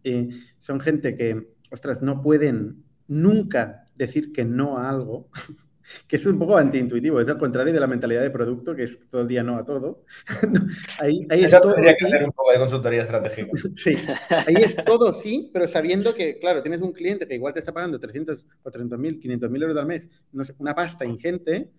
Son 0.59 0.79
gente 0.79 1.17
que, 1.17 1.55
ostras, 1.71 2.01
no 2.01 2.21
pueden 2.21 2.85
nunca 3.09 3.83
decir 3.95 4.31
que 4.31 4.45
no 4.45 4.77
a 4.77 4.89
algo, 4.89 5.29
que 6.07 6.15
es 6.15 6.25
un 6.25 6.37
poco 6.37 6.57
antiintuitivo, 6.57 7.19
es 7.19 7.27
al 7.27 7.37
contrario 7.37 7.73
de 7.73 7.79
la 7.79 7.87
mentalidad 7.87 8.21
de 8.21 8.29
producto, 8.29 8.75
que 8.75 8.83
es 8.83 8.99
todo 9.09 9.21
el 9.21 9.27
día 9.27 9.43
no 9.43 9.57
a 9.57 9.65
todo. 9.65 10.05
ahí, 10.99 11.25
ahí 11.29 11.43
es 11.43 11.51
todo 11.51 11.73
tendría 11.73 11.95
que 11.95 12.05
hacer 12.05 12.23
un 12.23 12.31
poco 12.31 12.51
de 12.51 12.59
consultoría 12.59 13.01
estratégica. 13.01 13.51
sí, 13.75 13.95
ahí 14.29 14.55
es 14.57 14.75
todo 14.85 15.13
sí, 15.13 15.49
pero 15.53 15.67
sabiendo 15.67 16.13
que, 16.13 16.39
claro, 16.39 16.61
tienes 16.61 16.81
un 16.81 16.91
cliente 16.91 17.27
que 17.27 17.35
igual 17.35 17.53
te 17.53 17.59
está 17.59 17.73
pagando 17.73 17.99
300 17.99 18.45
o 18.63 18.71
300 18.71 18.99
mil, 18.99 19.19
500 19.19 19.49
mil 19.49 19.61
euros 19.63 19.77
al 19.77 19.85
mes, 19.85 20.07
no 20.31 20.43
sé, 20.43 20.53
una 20.59 20.75
pasta 20.75 21.05
ingente, 21.05 21.69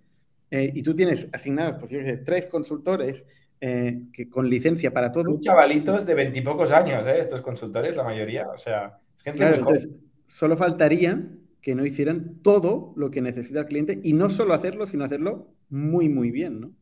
eh, 0.51 0.73
y 0.75 0.83
tú 0.83 0.95
tienes 0.95 1.29
asignados, 1.33 1.77
pues 1.79 1.91
yo 1.93 2.01
sé, 2.01 2.19
tres 2.19 2.47
consultores 2.49 3.25
eh, 3.61 4.07
que 4.13 4.29
con 4.29 4.49
licencia 4.49 4.93
para 4.93 5.13
todo. 5.13 5.25
Son 5.25 5.41
chavalitos 5.41 6.07
de 6.07 6.15
veintipocos 6.15 6.73
años, 6.73 7.07
¿eh? 7.07 7.19
estos 7.19 7.41
consultores, 7.41 7.95
la 7.95 8.05
mayoría, 8.05 8.49
o 8.49 8.59
sea, 8.59 8.99
es 9.19 9.23
gente 9.23 9.39
claro. 9.39 9.57
Entonces, 9.57 9.89
solo 10.27 10.57
faltaría 10.57 11.23
que 11.63 11.75
no 11.75 11.85
hicieran 11.85 12.41
todo 12.43 12.93
lo 12.97 13.11
que 13.11 13.21
necesita 13.21 13.61
el 13.61 13.67
cliente 13.67 14.01
y 14.03 14.13
no 14.13 14.31
solo 14.31 14.55
hacerlo, 14.55 14.87
sino 14.87 15.05
hacerlo 15.05 15.55
muy, 15.69 16.09
muy 16.09 16.31
bien, 16.31 16.61
¿no? 16.61 16.73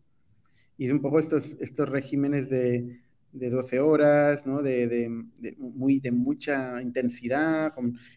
Y 0.77 0.91
un 0.91 1.01
poco 1.01 1.19
estos, 1.19 1.57
estos 1.61 1.89
regímenes 1.89 2.49
de, 2.49 3.01
de 3.33 3.51
12 3.51 3.81
horas, 3.81 4.47
¿no? 4.47 4.63
De, 4.63 4.87
de, 4.87 5.09
muy, 5.59 6.01
de 6.01 6.13
mucha 6.13 6.81
intensidad 6.81 7.73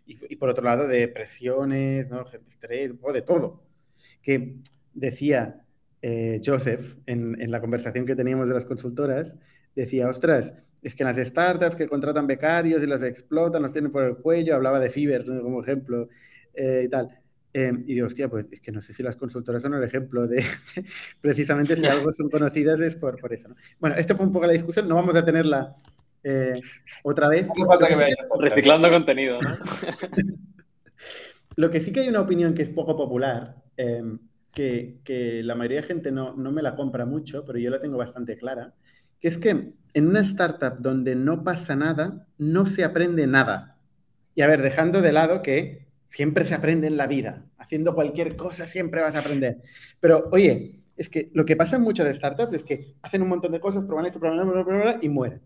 y, 0.06 0.36
por 0.36 0.50
otro 0.50 0.64
lado 0.64 0.88
de 0.88 1.08
presiones, 1.08 2.10
¿no? 2.10 2.26
Estrés, 2.48 2.94
de 3.14 3.22
todo. 3.22 3.64
Que 4.22 4.58
decía, 4.94 5.66
eh, 6.02 6.42
Joseph, 6.44 6.98
en, 7.06 7.52
la 7.52 7.62
conversación 7.62 8.06
que 8.06 8.16
teníamos 8.16 8.48
de 8.48 8.54
las 8.54 8.66
consultoras, 8.66 9.36
decía, 9.76 10.08
ostras, 10.08 10.54
es 10.82 10.96
que 10.96 11.04
las 11.04 11.18
startups 11.18 11.76
que 11.76 11.88
contratan 11.88 12.28
becarios 12.28 12.82
y 12.84 12.88
las 12.88 13.04
explotan, 13.04 13.62
los 13.62 13.74
tienen 13.74 13.92
por 13.92 14.04
el 14.04 14.18
cuello, 14.18 14.56
hablaba 14.56 14.80
de 14.80 14.90
Fiverr 14.90 15.26
como 15.26 15.62
ejemplo 15.62 16.10
eh, 16.54 16.84
y 16.86 16.90
tal. 16.90 17.10
Em, 17.54 17.84
y 17.86 17.96
digo, 17.96 18.08
hostia, 18.08 18.30
pues 18.30 18.48
es 18.50 18.62
que 18.62 18.72
no 18.72 18.82
sé 18.82 18.94
si 18.94 19.04
las 19.04 19.18
consultoras 19.18 19.62
son 19.62 19.74
el 19.74 19.84
ejemplo 19.84 20.26
de 20.26 20.44
precisamente 21.22 21.76
si 21.76 21.86
algo 21.86 22.14
son 22.14 22.30
conocidas 22.30 22.80
es 22.80 22.96
por, 22.96 23.20
por 23.20 23.34
eso. 23.34 23.50
Bueno, 23.80 23.98
esto 23.98 24.16
fue 24.16 24.26
un 24.26 24.32
poco 24.32 24.48
la 24.48 24.54
discusión, 24.54 24.88
no 24.88 24.96
vamos 24.96 25.16
a 25.16 25.26
tenerla 25.26 25.76
eh, 26.24 26.54
otra 27.04 27.28
vez. 27.28 27.48
Reciclando 28.40 28.90
contenido, 28.90 29.40
¿no? 29.42 29.50
Lo 31.58 31.70
que 31.70 31.82
sí 31.82 31.92
que 31.92 32.00
hay 32.02 32.08
una 32.08 32.22
opinión 32.22 32.54
que 32.54 32.62
es 32.62 32.70
poco 32.70 32.96
popular, 32.96 33.56
em, 33.76 34.20
que, 34.54 35.42
la 35.44 35.56
mayoría 35.56 35.82
de 35.82 35.88
gente 35.88 36.12
no, 36.12 36.34
no 36.36 36.52
me 36.52 36.62
la 36.62 36.76
compra 36.76 37.06
mucho, 37.06 37.46
pero 37.46 37.60
yo 37.60 37.70
la 37.70 37.82
tengo 37.82 37.98
bastante 37.98 38.38
clara, 38.38 38.74
que 39.20 39.28
es 39.28 39.38
que 39.38 39.74
en 39.94 40.08
una 40.08 40.22
startup 40.22 40.78
donde 40.80 41.16
no 41.16 41.44
pasa 41.44 41.76
nada, 41.76 42.28
no 42.38 42.66
se 42.66 42.86
aprende 42.86 43.28
nada. 43.28 43.78
Y 44.36 44.42
a 44.42 44.48
ver, 44.48 44.62
dejando 44.62 45.02
de 45.02 45.12
lado 45.12 45.42
que 45.42 45.91
siempre 46.12 46.44
se 46.44 46.54
aprende 46.54 46.88
en 46.88 46.98
la 46.98 47.08
vida, 47.08 47.46
haciendo 47.58 47.96
cualquier 47.96 48.36
cosa 48.36 48.68
siempre 48.68 49.02
vas 49.02 49.16
a 49.16 49.20
aprender. 49.20 49.62
Pero 50.02 50.28
oye, 50.32 50.82
es 50.98 51.08
que 51.08 51.32
lo 51.34 51.46
que 51.46 51.56
pasa 51.56 51.78
en 51.78 51.84
muchas 51.84 52.06
de 52.06 52.14
startups 52.14 52.54
es 52.54 52.64
que 52.64 52.96
hacen 53.02 53.22
un 53.22 53.30
montón 53.30 53.54
de 53.54 53.62
cosas, 53.62 53.86
prueban 53.86 54.06
esto, 54.06 54.20
prueban 54.20 55.00
y 55.02 55.08
mueren. 55.08 55.42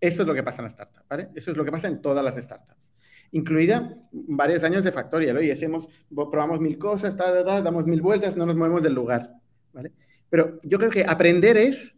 Eso 0.00 0.22
es 0.22 0.28
lo 0.28 0.34
que 0.34 0.42
pasa 0.42 0.58
en 0.58 0.64
las 0.64 0.72
startups, 0.72 1.06
¿vale? 1.08 1.28
Eso 1.36 1.52
es 1.52 1.56
lo 1.56 1.64
que 1.64 1.70
pasa 1.70 1.86
en 1.86 2.02
todas 2.02 2.24
las 2.24 2.34
startups 2.34 2.92
incluida 3.32 3.98
varios 4.12 4.62
años 4.62 4.84
de 4.84 4.92
Factorial. 4.92 5.38
Oye, 5.38 5.52
hacemos, 5.52 5.88
probamos 6.14 6.60
mil 6.60 6.78
cosas, 6.78 7.16
damos 7.16 7.86
mil 7.86 8.02
vueltas, 8.02 8.36
no 8.36 8.44
nos 8.44 8.56
movemos 8.56 8.82
del 8.82 8.92
lugar. 8.92 9.32
¿vale? 9.72 9.92
Pero 10.28 10.58
yo 10.62 10.78
creo 10.78 10.90
que 10.90 11.04
aprender 11.06 11.56
es 11.56 11.96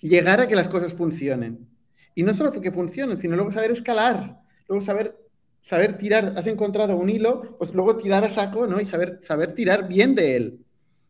llegar 0.00 0.40
a 0.40 0.48
que 0.48 0.56
las 0.56 0.68
cosas 0.68 0.94
funcionen. 0.94 1.68
Y 2.14 2.22
no 2.22 2.32
solo 2.32 2.50
que 2.60 2.72
funcionen, 2.72 3.18
sino 3.18 3.36
luego 3.36 3.52
saber 3.52 3.70
escalar, 3.70 4.40
luego 4.68 4.80
saber, 4.80 5.16
saber 5.60 5.98
tirar. 5.98 6.34
Has 6.36 6.46
encontrado 6.46 6.96
un 6.96 7.10
hilo, 7.10 7.56
pues 7.58 7.74
luego 7.74 7.96
tirar 7.96 8.24
a 8.24 8.30
saco 8.30 8.66
¿no? 8.66 8.80
y 8.80 8.86
saber, 8.86 9.18
saber 9.22 9.54
tirar 9.54 9.88
bien 9.88 10.14
de 10.14 10.36
él. 10.36 10.64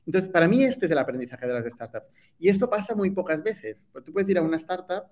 Entonces, 0.07 0.31
para 0.31 0.49
mí 0.49 0.65
este 0.65 0.87
es 0.87 0.93
el 0.93 0.99
aprendizaje 0.99 1.47
de 1.47 1.53
las 1.53 1.65
startups. 1.65 2.07
Y 2.39 2.49
esto 2.49 2.69
pasa 2.69 2.95
muy 2.95 3.11
pocas 3.11 3.43
veces. 3.43 3.89
Porque 3.93 4.07
tú 4.07 4.13
puedes 4.13 4.29
ir 4.29 4.39
a 4.39 4.43
una 4.43 4.57
startup 4.57 5.05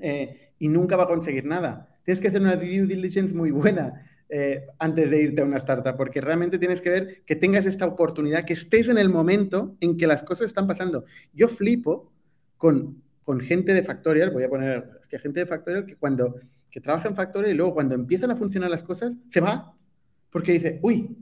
eh, 0.00 0.52
y 0.58 0.68
nunca 0.68 0.96
va 0.96 1.04
a 1.04 1.08
conseguir 1.08 1.44
nada 1.44 1.88
tienes 2.04 2.20
que 2.20 2.28
hacer 2.28 2.40
una 2.40 2.56
due 2.56 2.86
diligence 2.86 3.34
muy 3.34 3.50
buena 3.50 4.06
eh, 4.28 4.66
antes 4.78 5.10
de 5.10 5.22
irte 5.22 5.42
a 5.42 5.44
una 5.44 5.56
startup, 5.56 5.96
porque 5.96 6.20
realmente 6.20 6.58
tienes 6.58 6.80
que 6.80 6.90
ver 6.90 7.22
que 7.24 7.36
tengas 7.36 7.66
esta 7.66 7.86
oportunidad, 7.86 8.44
que 8.44 8.54
estés 8.54 8.88
en 8.88 8.98
el 8.98 9.08
momento 9.08 9.76
en 9.80 9.96
que 9.96 10.06
las 10.06 10.22
cosas 10.22 10.46
están 10.46 10.66
pasando. 10.66 11.04
Yo 11.32 11.48
flipo 11.48 12.12
con, 12.56 13.02
con 13.22 13.40
gente 13.40 13.74
de 13.74 13.82
Factorial, 13.82 14.30
voy 14.30 14.44
a 14.44 14.48
poner, 14.48 14.90
hostia, 15.00 15.18
gente 15.18 15.40
de 15.40 15.46
Factorial 15.46 15.86
que 15.86 15.96
cuando 15.96 16.36
que 16.74 16.80
trabaja 16.80 17.06
en 17.06 17.14
Factorial 17.14 17.54
y 17.54 17.56
luego 17.56 17.72
cuando 17.72 17.94
empiezan 17.94 18.32
a 18.32 18.36
funcionar 18.36 18.68
las 18.68 18.82
cosas, 18.82 19.16
se 19.28 19.40
va, 19.40 19.76
porque 20.28 20.50
dice, 20.50 20.80
uy, 20.82 21.16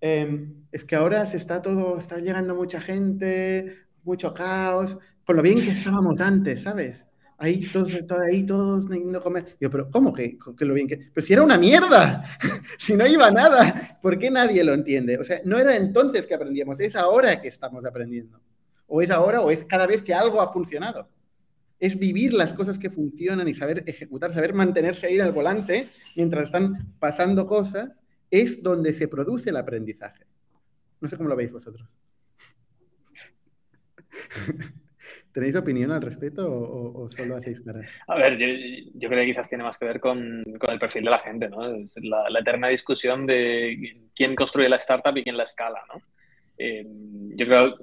em, 0.00 0.62
es 0.70 0.84
que 0.84 0.94
ahora 0.94 1.26
se 1.26 1.38
está 1.38 1.60
todo, 1.60 1.98
está 1.98 2.18
llegando 2.18 2.54
mucha 2.54 2.80
gente, 2.80 3.78
mucho 4.04 4.32
caos, 4.32 4.96
por 5.24 5.34
lo 5.34 5.42
bien 5.42 5.60
que 5.60 5.72
estábamos 5.72 6.20
antes, 6.20 6.62
¿sabes? 6.62 7.04
ahí 7.36 7.66
todos, 7.72 7.92
ahí 8.30 8.46
todos 8.46 8.86
a 8.86 9.20
comer. 9.20 9.56
Yo, 9.60 9.68
pero 9.72 9.90
¿cómo 9.90 10.12
que, 10.12 10.38
lo 10.60 10.74
bien 10.74 10.86
que? 10.86 10.98
Pero 11.12 11.26
si 11.26 11.32
era 11.32 11.42
una 11.42 11.58
mierda, 11.58 12.22
si 12.78 12.94
no 12.94 13.04
iba 13.04 13.28
nada, 13.32 13.98
¿por 14.00 14.16
qué 14.16 14.30
nadie 14.30 14.62
lo 14.62 14.72
entiende? 14.72 15.18
O 15.18 15.24
sea, 15.24 15.40
no 15.44 15.58
era 15.58 15.74
entonces 15.74 16.28
que 16.28 16.34
aprendíamos, 16.34 16.78
es 16.78 16.94
ahora 16.94 17.40
que 17.40 17.48
estamos 17.48 17.84
aprendiendo. 17.84 18.40
O 18.86 19.02
es 19.02 19.10
ahora 19.10 19.40
o 19.40 19.50
es 19.50 19.64
cada 19.64 19.88
vez 19.88 20.00
que 20.00 20.14
algo 20.14 20.40
ha 20.40 20.52
funcionado. 20.52 21.08
Es 21.82 21.98
vivir 21.98 22.32
las 22.32 22.54
cosas 22.54 22.78
que 22.78 22.90
funcionan 22.90 23.48
y 23.48 23.54
saber 23.54 23.82
ejecutar, 23.88 24.30
saber 24.30 24.54
mantenerse 24.54 25.08
ahí 25.08 25.18
al 25.18 25.32
volante 25.32 25.88
mientras 26.14 26.44
están 26.44 26.94
pasando 27.00 27.44
cosas, 27.44 28.04
es 28.30 28.62
donde 28.62 28.94
se 28.94 29.08
produce 29.08 29.50
el 29.50 29.56
aprendizaje. 29.56 30.24
No 31.00 31.08
sé 31.08 31.16
cómo 31.16 31.28
lo 31.28 31.34
veis 31.34 31.50
vosotros. 31.50 31.88
¿Tenéis 35.32 35.56
opinión 35.56 35.90
al 35.90 36.02
respecto 36.02 36.46
o, 36.48 37.10
solo 37.10 37.34
hacéis 37.34 37.60
caras? 37.62 37.90
A 38.06 38.14
ver, 38.14 38.38
yo, 38.38 39.08
creo 39.08 39.20
que 39.20 39.26
quizás 39.26 39.48
tiene 39.48 39.64
más 39.64 39.76
que 39.76 39.86
ver 39.86 39.98
con, 39.98 40.44
el 40.46 40.78
perfil 40.78 41.02
de 41.02 41.10
la 41.10 41.18
gente, 41.18 41.48
¿no? 41.48 41.66
La, 41.96 42.38
eterna 42.38 42.68
discusión 42.68 43.26
de 43.26 44.06
quién 44.14 44.36
construye 44.36 44.68
la 44.68 44.76
startup 44.76 45.16
y 45.16 45.24
quién 45.24 45.36
la 45.36 45.42
escala, 45.42 45.82
¿no? 45.92 46.00
Eh, 46.58 46.86
yo 47.34 47.44
creo 47.44 47.76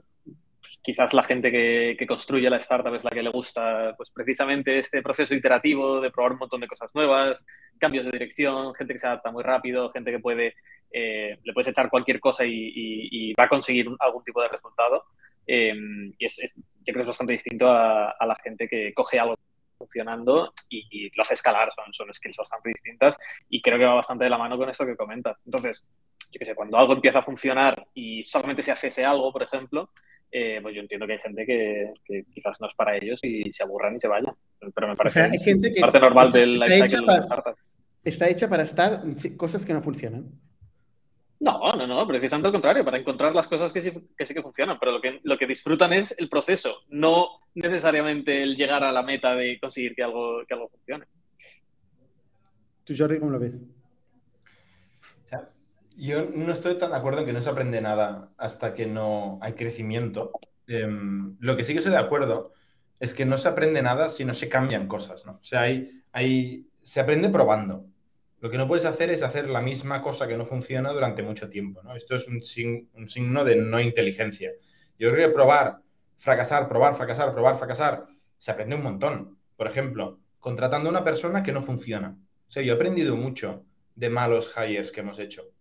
quizás 0.82 1.13
la 1.13 1.24
gente 1.24 1.52
que, 1.52 2.06
construye 2.08 2.50
la 2.50 2.58
startup 2.58 2.96
es 2.96 3.04
la 3.04 3.12
que 3.12 3.24
le 3.24 3.30
gusta 3.30 3.94
pues 3.96 4.10
precisamente 4.12 4.80
este 4.80 5.02
proceso 5.02 5.36
iterativo 5.36 6.02
de 6.02 6.12
probar 6.12 6.34
un 6.34 6.39
montón 6.39 6.62
de 6.62 6.68
cosas 6.68 6.94
nuevas, 6.96 7.46
cambios 7.78 8.06
de 8.06 8.12
dirección, 8.12 8.74
gente 8.74 8.94
que 8.94 9.00
se 9.00 9.08
adapta 9.08 9.32
muy 9.32 9.44
rápido, 9.44 9.92
gente 9.92 10.12
que 10.12 10.20
puede, 10.20 10.56
eh, 10.92 11.38
le 11.44 11.54
puedes 11.54 11.68
echar 11.68 11.89
cualquier 11.89 12.20
cosa 12.20 12.44
y 12.46 13.34
va 13.34 13.46
a 13.46 13.50
conseguir 13.50 13.88
algún 14.00 14.24
tipo 14.24 14.42
de 14.42 14.48
resultado. 14.48 15.04
Em, 15.52 16.13
y 16.20 16.26
es, 16.26 16.54
yo 16.56 16.94
creo 16.94 16.98
que 16.98 17.02
es 17.02 17.08
bastante 17.08 17.34
distinto 17.34 17.72
a, 17.72 18.15
la 18.24 18.36
gente 18.36 18.68
que 18.68 18.94
coge 18.94 19.20
algo 19.20 19.36
funcionando 19.80 20.54
y, 20.70 21.10
lo 21.15 21.24
hace 21.24 21.34
escalar, 21.34 21.72
son, 21.74 21.92
son 21.92 22.13
skills 22.13 22.38
bastante 22.38 22.70
distintas 22.70 23.18
y 23.50 23.60
creo 23.60 23.80
que 23.80 23.86
va 23.86 23.96
bastante 23.96 24.26
de 24.26 24.30
la 24.30 24.38
mano 24.38 24.60
con 24.60 24.70
esto 24.70 24.86
que 24.86 24.96
comentas. 24.96 25.38
Entonces, 25.46 25.89
yo 26.32 26.38
qué 26.38 26.46
sé, 26.46 26.54
cuando 26.54 26.78
algo 26.78 26.94
empieza 26.94 27.20
a 27.20 27.24
funcionar 27.24 27.88
y 27.96 28.24
solamente 28.24 28.62
se 28.62 28.72
hace 28.72 28.89
ese 28.89 29.04
algo, 29.04 29.34
por 29.34 29.42
ejemplo, 29.42 29.89
eh, 30.32 30.60
pues 30.62 30.76
yo 30.76 30.82
entiendo 30.82 31.08
que 31.08 31.13
hay 31.13 31.20
gente 31.20 31.46
que, 31.46 31.92
quizás 32.34 32.60
no 32.60 32.68
es 32.68 32.74
para 32.76 32.96
ellos 32.98 33.20
y 33.24 33.52
se 33.52 33.63
aburran 33.63 33.96
y 33.96 34.00
se 34.00 34.08
vayan. 34.08 34.34
Pero 34.74 34.88
me 34.88 34.96
parece 34.96 35.22
hay 35.22 35.39
gente 35.39 35.72
que 35.74 35.82
parte 35.82 36.00
normal 36.00 36.32
del 36.32 36.60
lifestyle 36.60 37.26
Está 38.04 38.30
hecha 38.30 38.48
para 38.48 38.63
estar 38.63 39.02
en 39.04 39.38
cosas 39.38 39.65
que 39.65 39.74
no 39.74 39.82
funcionan. 39.82 40.32
No, 41.42 41.74
no, 41.74 41.88
no, 41.88 42.06
precisamente 42.06 42.48
al 42.48 42.54
contrario, 42.54 42.84
para 42.84 42.98
encontrar 42.98 43.34
las 43.34 43.48
cosas 43.48 43.72
que 43.72 43.82
sí 43.82 43.92
que, 44.18 44.42
funcionan, 44.42 44.78
pero 44.78 44.92
lo 44.92 45.02
que, 45.02 45.20
lo 45.24 45.38
que 45.38 45.48
disfrutan 45.48 45.94
es 45.94 46.13
el 46.20 46.28
proceso, 46.28 46.82
no 46.89 47.39
necesariamente 47.54 48.44
el 48.44 48.58
llegar 48.58 48.84
a 48.84 48.92
la 48.92 49.04
meta 49.04 49.36
de 49.36 49.58
conseguir 49.58 49.96
que 49.96 50.04
algo, 50.04 50.44
que 50.46 50.54
algo 50.54 50.68
funcione. 50.68 51.06
¿Tú, 52.84 52.94
Jordi, 52.98 53.20
cómo 53.20 53.32
lo 53.32 53.39
ves? 53.39 53.58
Yo 56.00 56.26
no 56.34 56.54
estoy 56.54 56.78
tan 56.78 56.92
de 56.92 56.98
acuerdo 56.98 57.20
en 57.20 57.26
que 57.26 57.34
no 57.34 57.42
se 57.42 57.50
aprende 57.50 57.82
nada 57.82 58.32
hasta 58.38 58.74
que 58.74 58.86
no 58.86 59.40
hay 59.42 59.54
crecimiento. 59.54 60.32
Em, 60.68 61.36
lo 61.40 61.58
que 61.58 61.64
sí 61.64 61.74
que 61.74 61.80
estoy 61.80 61.92
de 61.92 62.00
acuerdo 62.00 62.54
es 63.00 63.14
que 63.14 63.26
no 63.26 63.38
se 63.38 63.50
aprende 63.50 63.82
nada 63.82 64.10
si 64.10 64.26
no 64.26 64.34
se 64.34 64.50
cambian 64.50 64.88
cosas, 64.88 65.26
¿no? 65.26 65.34
O 65.34 65.44
sea, 65.44 65.62
hay, 65.62 66.68
se 66.82 67.00
aprende 67.00 67.30
probando. 67.30 67.86
Lo 68.40 68.50
que 68.50 68.58
no 68.58 68.68
puedes 68.68 68.86
hacer 68.86 69.10
es 69.10 69.24
hacer 69.24 69.50
la 69.50 69.62
misma 69.62 70.02
cosa 70.02 70.28
que 70.28 70.38
no 70.38 70.46
funciona 70.46 70.94
durante 70.94 71.24
mucho 71.24 71.50
tiempo. 71.50 71.84
¿no? 71.84 71.94
Esto 71.96 72.16
es 72.16 72.28
un, 72.28 72.42
signo 72.42 73.44
de 73.44 73.58
no 73.58 73.82
inteligencia. 73.82 74.52
Yo 74.98 75.12
creo 75.12 75.28
que 75.28 75.34
probar, 75.34 75.82
fracasar, 76.18 76.70
probar, 76.70 76.96
fracasar, 76.96 77.34
probar, 77.34 77.58
fracasar, 77.58 78.08
se 78.38 78.52
aprende 78.52 78.76
un 78.76 78.84
montón. 78.84 79.38
Por 79.58 79.68
ejemplo, 79.68 80.20
contratando 80.40 80.88
a 80.88 80.92
una 80.92 81.04
persona 81.04 81.44
que 81.44 81.52
no 81.52 81.62
funciona. 81.62 82.18
O 82.48 82.52
sea, 82.52 82.64
yo 82.64 82.74
he 82.74 82.76
aprendido 82.76 83.18
mucho 83.18 83.66
de 83.96 84.10
malos 84.10 84.54
hires 84.56 84.94
que 84.94 85.02
hemos 85.02 85.20
hecho. 85.20 85.52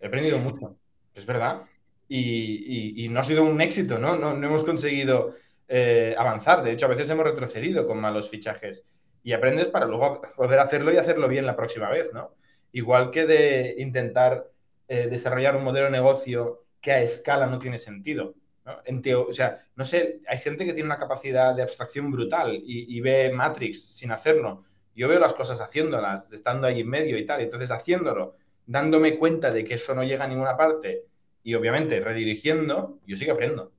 He 0.00 0.06
aprendido 0.06 0.38
mucho. 0.38 0.76
Es 1.14 1.26
verdad. 1.26 1.62
Y, 2.08 3.06
no 3.10 3.20
ha 3.20 3.24
sido 3.24 3.44
un 3.44 3.60
éxito, 3.60 3.98
¿no? 3.98 4.16
No, 4.16 4.32
hemos 4.32 4.64
conseguido 4.64 5.34
eh, 5.66 6.14
avanzar. 6.16 6.62
De 6.62 6.72
hecho, 6.72 6.86
a 6.86 6.90
veces 6.90 7.10
hemos 7.10 7.24
retrocedido 7.24 7.86
con 7.86 8.00
malos 8.00 8.30
fichajes 8.30 8.84
y 9.22 9.32
aprendes 9.32 9.68
para 9.68 9.86
luego 9.86 10.22
poder 10.36 10.58
hacerlo 10.60 10.92
y 10.92 10.96
hacerlo 10.96 11.28
bien 11.28 11.44
la 11.46 11.56
próxima 11.56 11.90
vez, 11.90 12.12
¿no? 12.14 12.34
Igual 12.72 13.10
que 13.10 13.26
de 13.26 13.74
intentar 13.78 14.48
eh, 14.86 15.08
desarrollar 15.10 15.56
un 15.56 15.64
modelo 15.64 15.86
de 15.86 15.92
negocio 15.92 16.64
que 16.80 16.92
a 16.92 17.02
escala 17.02 17.46
no 17.46 17.58
tiene 17.58 17.78
sentido. 17.78 18.34
o 18.64 19.32
sea, 19.32 19.58
no 19.76 19.84
sé, 19.84 20.20
hay 20.26 20.38
gente 20.38 20.64
que 20.64 20.72
tiene 20.72 20.86
una 20.86 20.96
capacidad 20.96 21.54
de 21.54 21.62
abstracción 21.62 22.10
brutal 22.10 22.58
y, 22.62 23.00
ve 23.00 23.30
Matrix 23.32 23.96
sin 23.96 24.12
hacerlo. 24.12 24.64
Yo 24.94 25.08
veo 25.08 25.20
las 25.20 25.34
cosas 25.34 25.60
haciéndolas, 25.60 26.32
estando 26.32 26.66
ahí 26.66 26.80
en 26.80 26.88
medio 26.88 27.18
y 27.18 27.26
tal. 27.26 27.40
Entonces, 27.40 27.70
haciéndolo, 27.70 28.36
dándome 28.68 29.18
cuenta 29.18 29.50
de 29.50 29.64
que 29.64 29.74
eso 29.74 29.94
no 29.94 30.04
llega 30.04 30.24
a 30.24 30.28
ninguna 30.28 30.56
parte 30.56 31.06
y 31.42 31.54
obviamente 31.54 31.98
redirigiendo, 31.98 33.00
yo 33.04 33.16
sí 33.16 33.24
que 33.24 33.32
aprendo. 33.32 33.72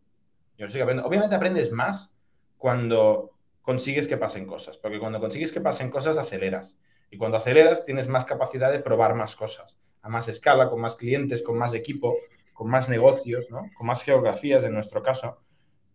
Yo 0.57 0.67
sí 0.67 0.73
que 0.73 0.83
aprendo. 0.83 1.05
Obviamente 1.05 1.35
aprendes 1.35 1.71
más 1.71 2.11
cuando 2.57 3.31
consigues 3.61 4.07
que 4.07 4.17
pasen 4.17 4.45
cosas, 4.45 4.77
porque 4.77 4.99
cuando 4.99 5.21
consigues 5.21 5.53
que 5.53 5.61
pasen 5.61 5.89
cosas 5.89 6.17
aceleras. 6.17 6.77
Y 7.09 7.17
cuando 7.17 7.37
aceleras 7.37 7.85
tienes 7.85 8.07
más 8.07 8.25
capacidad 8.25 8.71
de 8.71 8.79
probar 8.79 9.15
más 9.15 9.35
cosas, 9.35 9.79
a 10.01 10.09
más 10.09 10.27
escala, 10.27 10.69
con 10.69 10.81
más 10.81 10.95
clientes, 10.95 11.41
con 11.41 11.57
más 11.57 11.73
equipo, 11.73 12.15
con 12.51 12.69
más 12.69 12.89
negocios, 12.89 13.47
con 13.49 13.87
más 13.87 14.03
geografías 14.03 14.63
en 14.65 14.73
nuestro 14.73 15.01
caso. 15.01 15.39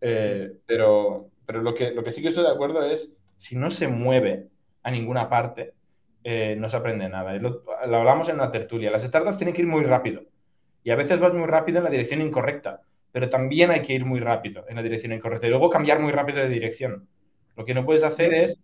Eh, 0.01 0.57
pero 0.65 1.29
pero 1.45 1.61
lo, 1.61 1.73
que, 1.73 1.91
lo 1.91 2.03
que 2.03 2.11
sí 2.11 2.21
que 2.21 2.29
estoy 2.29 2.43
de 2.43 2.51
acuerdo 2.51 2.83
es, 2.83 3.13
si 3.37 3.55
no 3.55 3.71
se 3.71 3.87
mueve 3.87 4.49
a 4.83 4.91
ninguna 4.91 5.29
parte, 5.29 5.74
eh, 6.27 6.55
no 6.57 6.67
se 6.69 6.77
aprende 6.77 7.07
nada. 7.07 7.33
Lo, 7.35 7.63
hablamos 7.83 8.27
en 8.29 8.35
una 8.35 8.51
tertulia. 8.51 8.89
Las 8.89 9.03
startups 9.03 9.37
tienen 9.37 9.53
que 9.53 9.61
ir 9.61 9.67
muy 9.67 9.83
rápido. 9.83 10.23
Y 10.83 10.89
a 10.89 10.95
veces 10.95 11.19
vas 11.19 11.35
muy 11.35 11.45
rápido 11.45 11.77
en 11.77 11.83
la 11.83 11.89
dirección 11.91 12.19
incorrecta. 12.19 12.81
pero 13.11 13.29
también 13.29 13.69
hay 13.69 13.81
que 13.81 13.93
ir 13.93 14.05
muy 14.05 14.19
rápido 14.19 14.65
en 14.67 14.75
la 14.75 14.83
dirección 14.83 15.13
incorrecta 15.13 15.45
y 15.45 15.51
luego 15.51 15.69
cambiar 15.69 16.01
muy 16.01 16.11
rápido 16.11 16.39
de 16.39 16.49
dirección. 16.49 17.07
Lo 17.55 17.63
que 17.63 17.75
no 17.75 17.85
puedes 17.85 18.03
hacer 18.03 18.33
es... 18.33 18.59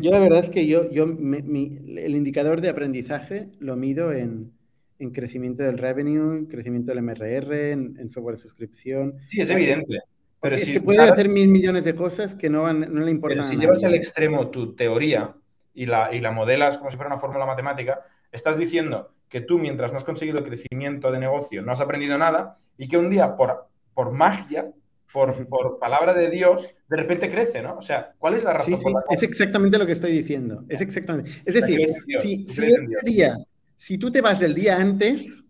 Yo 0.00 0.10
la 0.10 0.18
verdad 0.18 0.40
es 0.40 0.50
que 0.50 0.66
yo, 0.66 0.90
yo 0.90 1.04
el 1.04 2.16
indicador 2.16 2.60
de 2.60 2.68
aprendizaje 2.68 3.48
lo 3.58 3.76
mido 3.76 4.12
en, 4.12 4.52
en 4.98 5.10
crecimiento 5.10 5.62
del 5.62 5.78
revenue, 5.78 6.36
en 6.36 6.46
crecimiento 6.46 6.92
del 6.92 7.02
MRR, 7.02 7.52
en, 7.70 8.10
software 8.10 8.36
de 8.36 8.42
suscripción. 8.42 9.14
Sí, 9.28 9.40
es 9.40 9.50
evidente. 9.50 10.00
Pero 10.40 10.58
si 10.58 10.72
que 10.72 10.80
puede 10.80 11.00
hacer 11.00 11.28
mil 11.28 11.48
millones 11.48 11.84
de 11.84 11.94
cosas 11.94 12.34
que 12.34 12.50
no, 12.50 12.72
no 12.72 13.04
le 13.04 13.10
importan. 13.10 13.38
Pero 13.38 13.48
si 13.48 13.56
llevas 13.56 13.82
al 13.82 13.94
extremo 13.94 14.50
tu 14.50 14.76
teoría 14.76 15.34
y 15.76 15.86
la, 15.86 16.12
y 16.12 16.20
la 16.20 16.32
modelas 16.32 16.78
como 16.78 16.90
si 16.90 16.96
fuera 16.96 17.12
una 17.12 17.20
fórmula 17.20 17.46
matemática, 17.46 18.00
estás 18.32 18.58
diciendo 18.58 19.12
que 19.28 19.40
tú, 19.40 19.58
mientras 19.58 19.92
no 19.92 19.98
has 19.98 20.04
conseguido 20.04 20.42
crecimiento 20.42 21.12
de 21.12 21.20
negocio, 21.20 21.62
no 21.62 21.70
has 21.70 21.80
aprendido 21.80 22.18
nada 22.18 22.58
y 22.76 22.88
que 22.88 22.98
un 22.98 23.10
día, 23.10 23.36
por, 23.36 23.68
por 23.94 24.10
magia, 24.10 24.72
por, 25.12 25.46
por, 25.46 25.78
palabra 25.78 26.14
de 26.14 26.30
Dios, 26.30 26.76
de 26.88 26.96
repente 26.96 27.30
crece, 27.30 27.62
¿no? 27.62 27.76
O 27.76 27.82
sea, 27.82 28.14
¿cuál 28.18 28.34
es 28.34 28.42
la 28.44 28.54
razón? 28.54 28.78
Sí, 28.78 28.84
Es 29.10 29.22
exactamente 29.22 29.78
lo 29.78 29.86
que 29.86 29.92
estoy 29.92 30.12
diciendo. 30.12 30.64
Es 30.68 30.80
exactamente. 30.80 31.30
Es 31.44 31.54
decir, 31.54 31.94
si, 32.20 32.46
si 32.48 32.74
día 33.04 33.36
si 33.78 33.98
tú 33.98 34.10
te 34.10 34.20
vas 34.20 34.40
del 34.40 34.54
día 34.54 34.76
antes, 34.76 35.44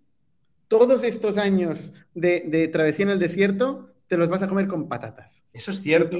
todos 0.69 1.05
estos 1.05 1.39
años 1.39 1.93
de, 2.15 2.69
travesía 2.73 3.05
en 3.05 3.11
el 3.11 3.19
desierto, 3.19 3.95
te 4.09 4.17
los 4.17 4.29
vas 4.29 4.43
a 4.43 4.49
comer 4.49 4.67
con 4.67 4.89
patatas. 4.89 5.45
Eso 5.53 5.71
es 5.71 5.81
cierto. 5.81 6.17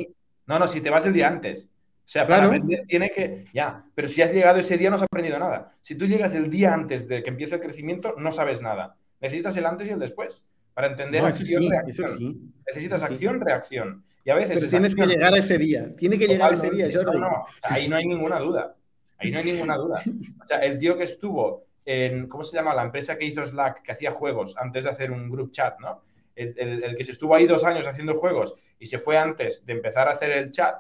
no, 0.47 0.59
no, 0.59 0.69
si 0.69 0.81
te 0.81 0.91
vas 0.91 1.05
del 1.05 1.13
día 1.13 1.29
antes. 1.29 1.69
O 2.07 2.09
sea, 2.09 2.25
para 2.25 2.47
aprender 2.47 2.85
tiene 2.87 3.11
que. 3.11 3.47
Ya, 3.53 3.85
pero 3.93 4.07
si 4.07 4.23
has 4.23 4.33
llegado 4.33 4.61
ese 4.61 4.79
día 4.79 4.91
no 4.91 4.97
has 4.97 5.03
aprendido 5.03 5.41
nada. 5.41 5.75
Si 5.83 5.97
tú 5.97 6.07
llegas 6.07 6.37
el 6.37 6.49
día 6.49 6.73
antes 6.73 7.09
de 7.09 7.25
que 7.25 7.31
empiece 7.31 7.57
el 7.57 7.61
crecimiento, 7.61 8.15
no 8.17 8.31
sabes 8.31 8.63
nada. 8.63 8.97
Necesitas 9.21 9.57
el 9.57 9.67
antes 9.67 9.89
y 9.89 9.91
el 9.91 9.99
después 9.99 10.45
para 10.73 10.87
entender 10.87 11.25
acción, 11.25 11.69
reacción. 11.69 12.53
Necesitas 12.65 13.03
acción, 13.03 13.41
reacción. 13.41 14.05
Y 14.25 14.31
a 14.31 14.37
veces. 14.37 14.55
Pero 14.55 14.71
tienes 14.71 14.95
que 14.95 15.05
llegar 15.05 15.35
a 15.35 15.39
ese 15.39 15.59
día. 15.59 15.91
Tiene 15.97 16.17
que 16.17 16.29
llegar 16.29 16.53
a 16.53 16.55
ese 16.55 16.71
día, 16.71 16.87
Jordi. 16.93 17.19
No, 17.19 17.29
no, 17.29 17.47
ahí 17.63 17.89
no 17.89 17.97
hay 17.97 18.07
ninguna 18.07 18.39
duda. 18.39 18.77
Ahí 19.19 19.33
no 19.33 19.39
hay 19.39 19.45
ninguna 19.45 19.77
duda. 19.77 20.01
O 20.45 20.47
sea, 20.47 20.59
el 20.59 20.79
tío 20.79 20.97
que 20.97 21.05
estuvo 21.05 21.67
en, 21.85 22.29
¿cómo 22.29 22.45
se 22.45 22.57
llama? 22.57 22.75
La 22.75 22.83
empresa 22.83 23.17
que 23.19 23.25
hizo 23.25 23.45
Slack, 23.45 23.83
que 23.83 23.93
hacía 23.93 24.13
juegos 24.13 24.55
antes 24.57 24.85
de 24.85 24.91
hacer 24.91 25.11
un 25.11 25.29
group 25.29 25.51
chat, 25.51 25.81
¿no? 25.81 26.05
El, 26.37 26.95
que 26.97 27.05
se 27.05 27.13
estuvo 27.13 27.35
ahí 27.35 27.47
dos 27.47 27.65
años 27.65 27.87
haciendo 27.87 28.15
juegos 28.15 28.55
y 28.79 28.87
se 28.87 28.99
fue 28.99 29.17
antes 29.17 29.65
de 29.65 29.73
empezar 29.73 30.07
a 30.07 30.13
hacer 30.13 30.31
el 30.33 30.51
chat, 30.51 30.77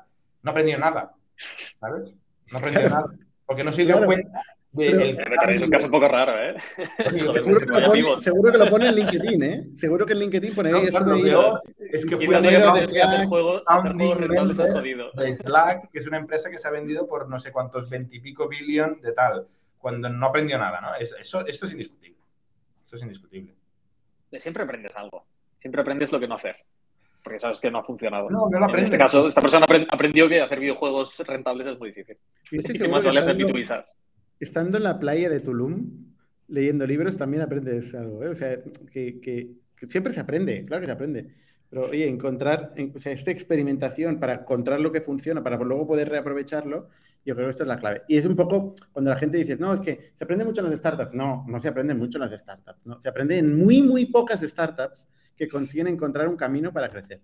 no 0.46 0.52
aprendió 0.52 0.78
nada, 0.78 1.12
¿sabes? 1.80 2.14
No 2.52 2.58
aprendió 2.58 2.88
nada, 2.88 3.12
porque 3.44 3.64
no 3.64 3.72
se 3.72 3.84
dio 3.84 4.04
cuenta 4.04 4.42
de 4.70 5.16
es 5.50 5.62
un 5.62 5.70
caso 5.70 5.86
un 5.86 5.90
poco 5.90 6.06
raro, 6.06 6.40
¿eh? 6.40 6.54
seguro, 7.40 7.60
que 7.60 7.66
lo 7.66 7.88
pone, 7.88 8.20
seguro, 8.20 8.52
que 8.52 8.58
lo 8.58 8.70
pone, 8.70 8.88
en 8.88 8.94
LinkedIn, 8.94 9.42
¿eh? 9.42 9.66
Seguro 9.74 10.06
que 10.06 10.12
en 10.12 10.20
LinkedIn 10.20 10.54
pone 10.54 10.68
ahí. 10.68 10.74
No, 10.74 11.60
es 11.80 12.06
que 12.06 12.16
fue 12.16 12.40
de 12.40 12.86
Slack, 12.86 13.28
de 15.14 15.34
Slack, 15.34 15.90
que 15.90 15.98
es 15.98 16.06
una 16.06 16.18
empresa 16.18 16.48
que 16.48 16.58
se 16.58 16.68
ha 16.68 16.70
vendido 16.70 17.08
por 17.08 17.28
no 17.28 17.40
sé 17.40 17.50
cuántos 17.50 17.90
veintipico 17.90 18.48
billón 18.48 19.00
de 19.00 19.12
tal 19.12 19.48
cuando 19.78 20.08
no 20.08 20.26
aprendió 20.26 20.58
nada, 20.58 20.80
¿no? 20.80 20.94
Eso, 20.94 21.44
esto 21.44 21.66
es 21.66 21.72
indiscutible. 21.72 22.18
Esto 22.84 22.94
es 22.94 23.02
indiscutible. 23.02 23.52
Siempre 24.38 24.62
aprendes 24.62 24.96
algo. 24.96 25.26
Siempre 25.58 25.80
aprendes 25.80 26.12
lo 26.12 26.20
que 26.20 26.28
no 26.28 26.36
hacer. 26.36 26.56
Porque 27.26 27.40
sabes 27.40 27.60
que 27.60 27.72
no 27.72 27.78
ha 27.78 27.82
funcionado. 27.82 28.30
No, 28.30 28.48
no 28.48 28.60
lo 28.60 28.66
aprendes. 28.66 28.92
En 28.92 28.94
este 28.94 28.98
caso, 28.98 29.26
esta 29.26 29.40
persona 29.40 29.66
aprendió 29.90 30.28
que 30.28 30.40
hacer 30.40 30.60
videojuegos 30.60 31.18
rentables 31.26 31.66
es 31.66 31.76
muy 31.76 31.88
difícil. 31.88 32.16
Y 32.52 32.88
más 32.88 33.04
vale 33.04 33.18
hacer 33.18 33.36
Estando 34.38 34.76
en 34.76 34.84
la 34.84 34.96
playa 35.00 35.28
de 35.28 35.40
Tulum, 35.40 35.90
leyendo 36.46 36.86
libros, 36.86 37.16
también 37.16 37.42
aprendes 37.42 37.92
algo. 37.96 38.22
¿eh? 38.22 38.28
O 38.28 38.34
sea, 38.36 38.60
que, 38.92 39.20
que, 39.20 39.56
siempre 39.88 40.12
se 40.12 40.20
aprende, 40.20 40.64
claro 40.66 40.82
que 40.82 40.86
se 40.86 40.92
aprende. 40.92 41.26
Pero, 41.68 41.86
oye, 41.86 42.06
encontrar, 42.06 42.72
o 42.94 42.98
sea, 43.00 43.10
esta 43.10 43.32
experimentación 43.32 44.20
para 44.20 44.34
encontrar 44.34 44.78
lo 44.78 44.92
que 44.92 45.00
funciona, 45.00 45.42
para 45.42 45.56
luego 45.56 45.84
poder 45.84 46.08
reaprovecharlo, 46.08 46.90
yo 47.24 47.34
creo 47.34 47.48
que 47.48 47.50
esto 47.50 47.64
es 47.64 47.68
la 47.68 47.80
clave. 47.80 48.02
Y 48.06 48.18
es 48.18 48.24
un 48.24 48.36
poco 48.36 48.76
cuando 48.92 49.10
la 49.10 49.18
gente 49.18 49.36
dice, 49.36 49.56
no, 49.56 49.74
es 49.74 49.80
que 49.80 50.12
se 50.14 50.22
aprende 50.22 50.44
mucho 50.44 50.60
en 50.60 50.70
las 50.70 50.78
startups. 50.78 51.12
No, 51.12 51.44
no 51.48 51.60
se 51.60 51.66
aprende 51.66 51.92
mucho 51.92 52.18
en 52.18 52.30
las 52.30 52.40
startups. 52.40 52.86
¿no? 52.86 53.02
Se 53.02 53.08
aprende 53.08 53.36
en 53.36 53.58
muy, 53.58 53.82
muy 53.82 54.06
pocas 54.06 54.42
startups 54.42 55.08
que 55.36 55.48
consiguen 55.48 55.88
encontrar 55.88 56.28
un 56.28 56.36
camino 56.36 56.72
para 56.72 56.88
crecer. 56.88 57.20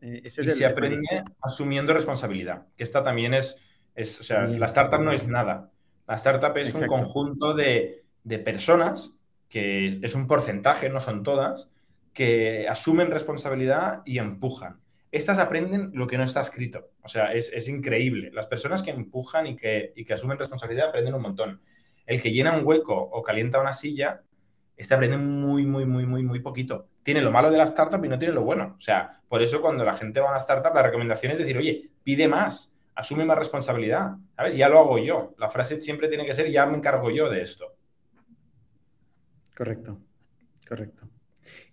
Eh, 0.00 0.22
y 0.24 0.30
se 0.30 0.64
aprende 0.64 1.22
asumiendo 1.42 1.92
responsabilidad, 1.92 2.66
que 2.76 2.84
esta 2.84 3.04
también 3.04 3.34
es, 3.34 3.56
es 3.94 4.20
o 4.20 4.22
sea, 4.22 4.46
la 4.46 4.66
startup 4.66 5.00
no 5.00 5.12
es 5.12 5.28
nada. 5.28 5.70
La 6.06 6.14
startup 6.14 6.56
es 6.56 6.74
un 6.74 6.86
conjunto 6.86 7.54
de, 7.54 8.04
de 8.24 8.38
personas, 8.38 9.14
que 9.48 9.98
es 10.02 10.14
un 10.14 10.26
porcentaje, 10.26 10.88
no 10.88 11.00
son 11.00 11.22
todas, 11.22 11.70
que 12.12 12.66
asumen 12.68 13.10
responsabilidad 13.10 14.02
y 14.04 14.18
empujan 14.18 14.80
estas 15.12 15.38
aprenden 15.38 15.90
lo 15.94 16.06
que 16.06 16.18
no 16.18 16.24
está 16.24 16.40
escrito. 16.40 16.90
O 17.02 17.08
sea, 17.08 17.32
es, 17.32 17.68
increíble. 17.68 18.30
Las 18.32 18.46
personas 18.46 18.82
que 18.82 18.90
empujan 18.90 19.46
y 19.46 19.56
que, 19.56 19.92
que, 20.06 20.12
asumen 20.12 20.38
responsabilidad 20.38 20.88
aprenden 20.88 21.14
un 21.14 21.22
montón. 21.22 21.60
El 22.06 22.22
que 22.22 22.30
llena 22.30 22.56
un 22.56 22.64
hueco 22.64 22.94
o 22.94 23.22
calienta 23.22 23.60
una 23.60 23.72
silla, 23.72 24.22
este 24.76 24.94
aprende 24.94 25.16
muy, 25.16 25.66
muy, 25.66 25.84
muy, 25.84 26.06
muy, 26.06 26.22
muy 26.22 26.40
poquito. 26.40 26.88
Tiene 27.02 27.22
lo 27.22 27.30
malo 27.30 27.50
de 27.50 27.58
la 27.58 27.64
startup 27.64 28.04
y 28.04 28.08
no 28.08 28.18
tiene 28.18 28.34
lo 28.34 28.42
bueno. 28.42 28.76
O 28.78 28.80
sea, 28.80 29.20
por 29.28 29.42
eso 29.42 29.60
cuando 29.60 29.84
la 29.84 29.94
gente 29.94 30.20
va 30.20 30.28
a 30.28 30.30
una 30.32 30.40
startup, 30.40 30.74
la 30.74 30.82
recomendación 30.82 31.32
es 31.32 31.38
decir, 31.38 31.56
oye, 31.56 31.90
pide 32.02 32.28
más, 32.28 32.72
asume 32.94 33.24
más 33.24 33.38
responsabilidad. 33.38 34.16
¿Sabes? 34.36 34.56
Ya 34.56 34.68
lo 34.68 34.78
hago 34.78 34.98
yo. 34.98 35.34
La 35.38 35.48
frase 35.48 35.80
siempre 35.80 36.08
tiene 36.08 36.26
que 36.26 36.34
ser, 36.34 36.50
ya 36.50 36.66
me 36.66 36.76
encargo 36.76 37.10
yo 37.10 37.30
de 37.30 37.42
esto. 37.42 37.76
Correcto, 39.56 40.00
correcto. 40.68 41.08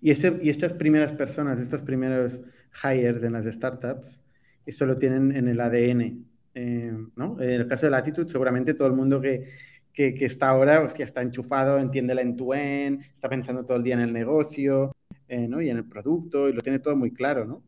Y, 0.02 0.12
este, 0.12 0.40
y 0.42 0.50
estas 0.50 0.74
primeras 0.74 1.12
personas, 1.13 1.60
estos 1.60 1.82
primeros 1.82 2.42
hires 2.84 3.24
en 3.24 3.34
las 3.34 3.46
startups, 3.46 4.20
esto 4.66 4.86
lo 4.86 4.98
tienen 4.98 5.36
en 5.36 5.48
el 5.48 5.60
ADN. 5.60 6.26
Eh, 6.54 6.92
¿no? 7.16 7.40
En 7.40 7.50
el 7.50 7.68
caso 7.68 7.86
de 7.86 7.92
Latitude, 7.92 8.30
seguramente 8.30 8.74
todo 8.74 8.88
el 8.88 8.94
mundo 8.94 9.22
que, 9.22 9.52
que, 9.94 10.13
está 10.26 10.50
ahora 10.50 10.82
hostia, 10.82 11.06
está 11.06 11.22
enchufado, 11.22 11.80
entiende 11.80 12.16
la 12.16 12.22
end-to-end, 12.22 13.02
está 13.02 13.30
pensando 13.30 13.66
todo 13.66 13.78
el 13.78 13.84
día 13.84 13.94
en 13.94 14.02
el 14.02 14.13
negocio 14.13 14.97
eh, 15.28 15.48
¿no? 15.48 15.62
y 15.62 15.70
en 15.70 15.78
el 15.78 15.86
producto 15.86 16.50
y 16.50 16.54
lo 16.54 16.62
tiene 16.62 16.80
todo 16.80 16.96
muy 16.96 17.12
claro. 17.12 17.46
¿no? 17.46 17.63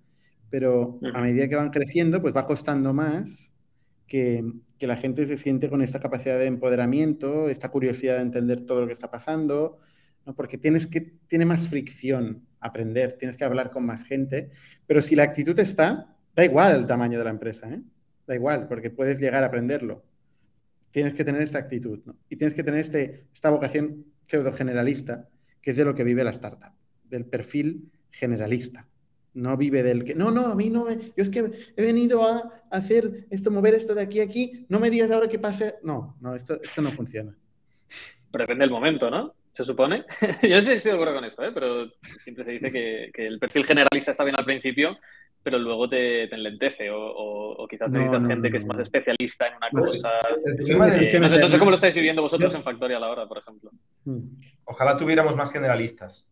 Pero 0.49 0.99
a 1.13 1.21
medida 1.21 1.47
que 1.47 1.55
van 1.55 1.69
creciendo, 1.69 2.21
pues 2.21 2.35
va 2.35 2.47
costando 2.47 2.93
más 2.93 3.51
que, 4.07 4.43
que 4.77 4.87
la 4.87 4.97
gente 4.97 5.27
se 5.27 5.37
siente 5.37 5.69
con 5.69 5.81
esta 5.81 5.99
capacidad 5.99 6.39
de 6.39 6.47
empoderamiento, 6.47 7.49
esta 7.49 7.69
curiosidad 7.69 8.15
de 8.15 8.23
entender 8.23 8.65
todo 8.65 8.81
lo 8.81 8.87
que 8.87 8.93
está 8.93 9.11
pasando, 9.11 9.77
¿no? 10.25 10.33
porque 10.33 10.57
tienes 10.57 10.87
que, 10.87 11.01
tiene 11.27 11.45
más 11.45 11.67
fricción 11.67 12.47
aprender, 12.59 13.13
tienes 13.13 13.37
que 13.37 13.43
hablar 13.43 13.71
con 13.71 13.85
más 13.85 14.03
gente, 14.03 14.49
pero 14.87 15.01
si 15.01 15.15
la 15.15 15.23
actitud 15.23 15.57
está, 15.59 16.15
da 16.35 16.45
igual 16.45 16.75
el 16.75 16.87
tamaño 16.87 17.17
de 17.17 17.23
la 17.25 17.29
empresa, 17.29 17.69
¿eh? 17.69 17.81
da 18.25 18.35
igual, 18.35 18.67
porque 18.67 18.89
puedes 18.89 19.19
llegar 19.19 19.43
a 19.43 19.47
aprenderlo. 19.47 20.05
Tienes 20.91 21.13
que 21.13 21.23
tener 21.23 21.41
esta 21.41 21.59
actitud 21.59 21.99
¿no? 22.05 22.15
y 22.29 22.35
tienes 22.35 22.53
que 22.53 22.63
tener 22.63 22.81
este, 22.81 23.27
esta 23.33 23.49
vocación 23.49 24.05
pseudo 24.25 24.53
generalista, 24.53 25.27
que 25.61 25.71
es 25.71 25.77
de 25.77 25.85
lo 25.85 25.93
que 25.93 26.03
vive 26.03 26.23
la 26.23 26.29
startup, 26.31 26.71
del 27.09 27.25
perfil 27.25 27.91
generalista. 28.11 28.87
No 29.33 29.55
vive 29.57 29.83
del 29.83 30.03
que, 30.03 30.15
no, 30.15 30.31
no, 30.31 30.47
a 30.47 30.55
mí 30.55 30.69
no 30.69 30.85
me, 30.85 30.97
yo 31.15 31.23
es 31.23 31.29
que 31.29 31.51
he 31.75 31.81
venido 31.81 32.23
a 32.23 32.63
hacer 32.71 33.27
esto, 33.29 33.51
mover 33.51 33.75
esto 33.75 33.93
de 33.93 34.01
aquí 34.01 34.19
a 34.19 34.23
aquí, 34.23 34.65
no 34.69 34.79
me 34.79 34.89
digas 34.89 35.11
ahora 35.11 35.29
qué 35.29 35.39
pase. 35.39 35.75
No, 35.83 36.17
no, 36.19 36.35
esto, 36.35 36.59
esto 36.61 36.81
no 36.81 36.89
funciona. 36.89 37.35
Pero 38.31 38.43
depende 38.43 38.63
del 38.63 38.71
momento, 38.71 39.09
¿no? 39.09 39.35
se 39.51 39.65
supone. 39.65 40.05
Yo 40.43 40.55
no 40.55 40.61
sé 40.61 40.71
si 40.71 40.73
estoy 40.73 40.91
de 40.91 40.95
acuerdo 40.95 41.15
con 41.15 41.25
esto, 41.25 41.43
¿eh? 41.43 41.51
pero 41.53 41.89
siempre 42.21 42.45
se 42.45 42.51
dice 42.51 42.71
que, 42.71 43.11
el 43.27 43.39
perfil 43.39 43.65
generalista 43.65 44.11
está 44.11 44.23
bien 44.23 44.37
al 44.37 44.45
principio, 44.45 44.97
pero 45.43 45.57
luego 45.59 45.89
te, 45.89 46.27
te 46.27 46.35
enlentece 46.35 46.89
o, 46.91 47.67
quizás 47.69 47.91
necesitas 47.91 48.25
gente 48.25 48.49
que 48.49 48.57
es 48.57 48.65
más 48.65 48.79
especialista 48.79 49.47
en 49.47 49.55
una 49.55 49.67
pues, 49.71 50.01
cosa. 50.01 50.11
no, 51.19 51.49
sé, 51.49 51.59
cómo 51.59 51.71
lo 51.71 51.75
estáis 51.75 51.93
viviendo 51.93 52.21
vosotros 52.21 52.53
en 52.53 52.63
Factorial 52.63 53.03
ahora, 53.03 53.27
por 53.27 53.37
ejemplo. 53.39 53.71
Mm. 54.05 54.19
Ojalá 54.65 54.95
tuviéramos 54.95 55.35
más 55.35 55.51
generalistas. 55.51 56.27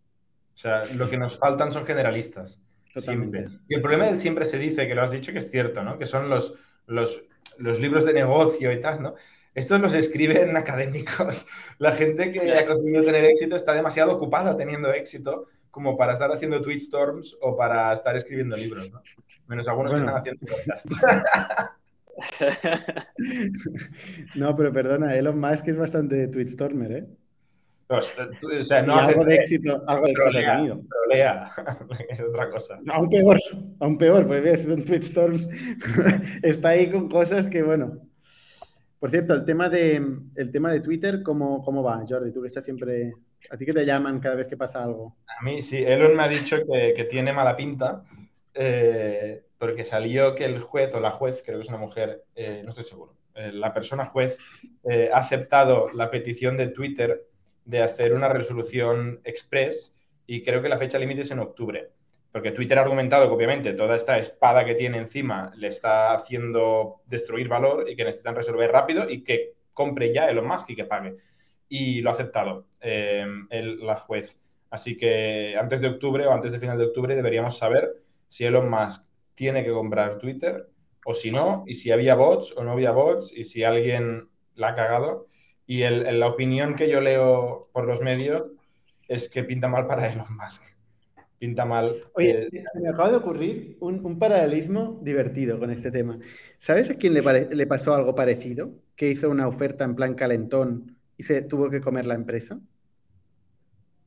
O 0.57 0.59
sea, 0.59 0.83
lo 0.95 1.07
que 1.07 1.19
nos 1.19 1.37
faltan 1.37 1.71
son 1.71 1.85
generalistas. 1.85 2.59
Siempre. 2.95 3.45
Y 3.67 3.75
el 3.75 3.81
problema 3.81 4.05
del 4.05 4.19
siempre 4.19 4.43
se 4.43 4.57
dice, 4.57 4.87
que 4.87 4.95
lo 4.95 5.03
has 5.03 5.11
dicho 5.11 5.31
que 5.31 5.37
es 5.37 5.51
cierto, 5.51 5.83
¿no? 5.83 5.99
Que 5.99 6.07
son 6.07 6.29
los, 6.29 6.55
los, 6.87 7.21
los 7.59 7.79
libros 7.79 8.03
de 8.05 8.13
negocio 8.13 8.71
y 8.71 8.81
tal, 8.81 9.03
¿no? 9.03 9.13
Estos 9.53 9.79
los 9.79 9.93
escriben 9.93 10.57
académicos. 10.57 11.45
La 11.77 11.91
gente 11.91 12.31
que 12.31 12.51
ha 12.53 12.65
conseguido 12.65 13.03
tener 13.03 13.23
éxito 13.25 13.55
está 13.55 13.73
demasiado 13.73 14.15
ocupada 14.15 14.57
teniendo 14.57 14.91
éxito 14.91 15.45
como 15.69 15.95
para 15.95 16.13
estar 16.13 16.31
haciendo 16.31 16.59
tweet 16.59 16.77
storms 16.77 17.37
o 17.39 17.55
para 17.55 17.93
estar 17.93 18.15
escribiendo 18.15 18.55
libros, 18.55 18.91
¿no? 18.91 19.03
Menos 19.45 19.67
algunos 19.67 19.93
que 19.93 19.99
están 19.99 20.17
haciendo 20.17 20.43
podcasts. 20.43 20.95
no, 24.35 24.55
pero 24.55 24.73
perdona, 24.73 25.15
Elon 25.15 25.39
Musk 25.39 25.67
es 25.67 25.77
bastante 25.77 26.27
tweetstormer, 26.29 26.91
¿eh? 26.93 27.07
O 27.89 28.63
sea, 28.63 28.81
no 28.81 28.95
algo 28.95 29.23
de 29.23 29.35
éxito, 29.35 29.81
algo 29.87 30.05
de 30.05 30.11
éxito. 30.11 30.81
Trolea, 30.89 31.51
es 32.09 32.21
otra 32.21 32.49
cosa. 32.49 32.79
Aún 32.89 33.09
peor, 33.09 33.39
aún 33.79 33.97
peor, 33.97 34.27
porque 34.27 34.41
ves 34.41 34.65
en 34.65 34.83
Tweetstorms 34.83 35.47
está 36.43 36.69
ahí 36.69 36.91
con 36.91 37.09
cosas 37.09 37.47
que, 37.47 37.63
bueno, 37.63 38.01
por 38.99 39.09
cierto, 39.09 39.33
el 39.33 39.45
tema 39.45 39.69
de, 39.69 40.01
el 40.35 40.51
tema 40.51 40.71
de 40.71 40.81
Twitter, 40.81 41.23
¿cómo, 41.23 41.63
¿cómo 41.63 41.83
va, 41.83 42.03
Jordi? 42.07 42.31
Tú 42.31 42.41
que 42.41 42.47
estás 42.47 42.65
siempre 42.65 43.13
¿A 43.49 43.57
ti 43.57 43.65
que 43.65 43.73
te 43.73 43.85
llaman 43.85 44.19
cada 44.19 44.35
vez 44.35 44.47
que 44.47 44.57
pasa 44.57 44.83
algo? 44.83 45.17
A 45.39 45.43
mí 45.43 45.61
sí, 45.61 45.83
Elon 45.83 46.15
me 46.15 46.23
ha 46.23 46.27
dicho 46.27 46.57
que, 46.65 47.07
tiene 47.09 47.33
mala 47.33 47.55
pinta 47.55 48.03
eh, 48.53 49.43
porque 49.57 49.83
salió 49.83 50.35
que 50.35 50.45
el 50.45 50.59
juez 50.59 50.93
o 50.93 50.99
la 50.99 51.11
juez, 51.11 51.41
creo 51.45 51.57
que 51.57 51.63
es 51.63 51.69
una 51.69 51.77
mujer, 51.77 52.23
eh, 52.35 52.61
no 52.63 52.71
estoy 52.71 52.85
seguro, 52.85 53.15
eh, 53.35 53.51
la 53.53 53.73
persona 53.73 54.05
juez 54.05 54.37
ha 55.11 55.17
aceptado 55.17 55.89
la 55.93 56.09
petición 56.09 56.57
de 56.57 56.67
Twitter 56.67 57.25
de 57.67 57.81
hacer 57.81 58.13
una 58.13 58.29
resolución 58.29 59.19
express 59.25 59.93
y 60.25 60.41
creo 60.41 60.61
que 60.61 60.69
la 60.69 60.77
fecha 60.77 60.97
límite 60.97 61.21
es 61.21 61.31
en 61.31 61.39
octubre. 61.39 61.89
Porque 62.31 62.51
Twitter 62.51 62.79
ha 62.79 62.81
argumentado 62.81 63.27
que 63.27 63.35
obviamente 63.35 63.73
toda 63.73 63.95
esta 63.95 64.17
espada 64.17 64.65
que 64.65 64.75
tiene 64.75 64.97
encima 64.97 65.51
le 65.55 65.67
está 65.67 66.13
haciendo 66.13 67.01
destruir 67.05 67.49
valor 67.49 67.89
y 67.89 67.95
que 67.95 68.05
necesitan 68.05 68.35
resolver 68.35 68.71
rápido 68.71 69.09
y 69.09 69.23
que 69.23 69.55
compre 69.73 70.13
ya 70.13 70.29
Elon 70.29 70.47
Musk 70.47 70.69
y 70.69 70.75
que 70.75 70.85
pague. 70.85 71.17
Y 71.67 72.01
lo 72.01 72.09
ha 72.09 72.13
aceptado 72.13 72.67
el, 72.79 73.85
la 73.85 73.97
juez. 73.97 74.39
Así 74.69 74.97
que 74.97 75.55
antes 75.59 75.81
de 75.81 75.87
octubre 75.87 76.25
o 76.25 76.31
antes 76.31 76.53
de 76.53 76.59
final 76.59 76.77
de 76.77 76.85
octubre 76.85 77.15
deberíamos 77.15 77.57
saber 77.57 77.91
si 78.29 78.45
Elon 78.45 78.69
Musk 78.69 79.05
tiene 79.35 79.63
que 79.63 79.71
comprar 79.71 80.17
Twitter 80.19 80.69
o 81.05 81.13
si 81.13 81.31
no, 81.31 81.63
y 81.67 81.75
si 81.75 81.91
había 81.91 82.15
bots 82.15 82.53
o 82.55 82.63
no 82.63 82.71
había 82.71 82.91
bots 82.91 83.31
y 83.33 83.43
si 83.43 83.63
alguien 83.63 84.29
la 84.55 84.69
ha 84.69 84.75
cagado. 84.75 85.27
Y 85.67 85.83
el, 85.83 86.19
la 86.19 86.27
opinión 86.27 86.75
que 86.75 86.89
yo 86.89 87.01
leo 87.01 87.69
por 87.73 87.85
los 87.85 88.01
medios 88.01 88.53
es 89.07 89.29
que 89.29 89.43
pinta 89.43 89.67
mal 89.67 89.85
para 89.85 90.11
Elon 90.11 90.35
Musk. 90.35 90.63
Pinta 91.37 91.65
mal. 91.65 91.95
Oye, 92.15 92.47
se 92.49 92.63
me 92.79 92.89
acaba 92.89 93.11
de 93.11 93.17
ocurrir 93.17 93.77
un, 93.79 94.17
paralelismo 94.17 94.99
divertido 95.03 95.59
con 95.59 95.69
este 95.69 95.91
tema. 95.91 96.17
¿Sabes 96.57 96.89
a 96.89 96.95
quién 96.95 97.13
le, 97.13 97.21
le 97.51 97.67
pasó 97.67 97.93
algo 97.93 98.15
parecido? 98.15 98.71
Que 98.95 99.11
hizo 99.11 99.29
una 99.29 99.47
oferta 99.47 99.83
en 99.83 99.95
plan 99.95 100.15
calentón 100.15 100.97
y 101.15 101.23
se 101.23 101.41
tuvo 101.41 101.69
que 101.69 101.81
comer 101.81 102.05
la 102.05 102.15
empresa. 102.15 102.59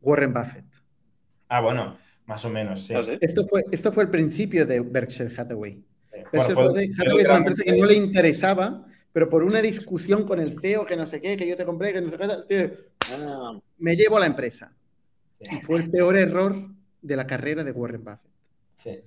Warren 0.00 0.32
Buffett. 0.32 0.64
Ah, 1.48 1.60
bueno, 1.60 1.98
más 2.26 2.44
o 2.44 2.50
menos, 2.50 2.86
sí. 2.86 2.94
¿Ah, 2.94 3.02
esto, 3.20 3.46
fue, 3.46 3.64
esto 3.70 3.92
fue 3.92 4.04
el 4.04 4.10
principio 4.10 4.64
de 4.64 4.80
Berkshire 4.80 5.32
Hathaway. 5.36 5.84
Berkshire 6.32 6.52
Hathaway 6.52 6.90
es 7.20 7.28
una 7.28 7.36
empresa 7.36 7.64
que 7.64 7.76
no 7.76 7.86
le 7.86 7.94
interesaba, 7.94 8.86
pero 9.12 9.28
por 9.28 9.42
una 9.42 9.60
discusión 9.60 10.26
con 10.26 10.38
el 10.38 10.58
CEO, 10.60 10.86
que 10.86 10.96
no 10.96 11.06
sé 11.06 11.20
qué, 11.20 11.36
que 11.36 11.46
yo 11.46 11.56
te 11.56 11.64
compré, 11.64 11.92
que 11.92 12.00
no 12.00 12.10
sé 12.10 12.18
qué, 12.48 12.78
ah. 13.12 13.58
me 13.78 13.96
llevo 13.96 14.16
a 14.16 14.20
la 14.20 14.26
empresa. 14.26 14.72
Y 15.40 15.56
fue 15.62 15.80
el 15.80 15.90
peor 15.90 16.16
error 16.16 16.54
de 17.00 17.16
la 17.16 17.26
carrera 17.26 17.64
de 17.64 17.72
Warren 17.72 18.04
Buffett. 18.04 18.30
Sí. 18.76 19.00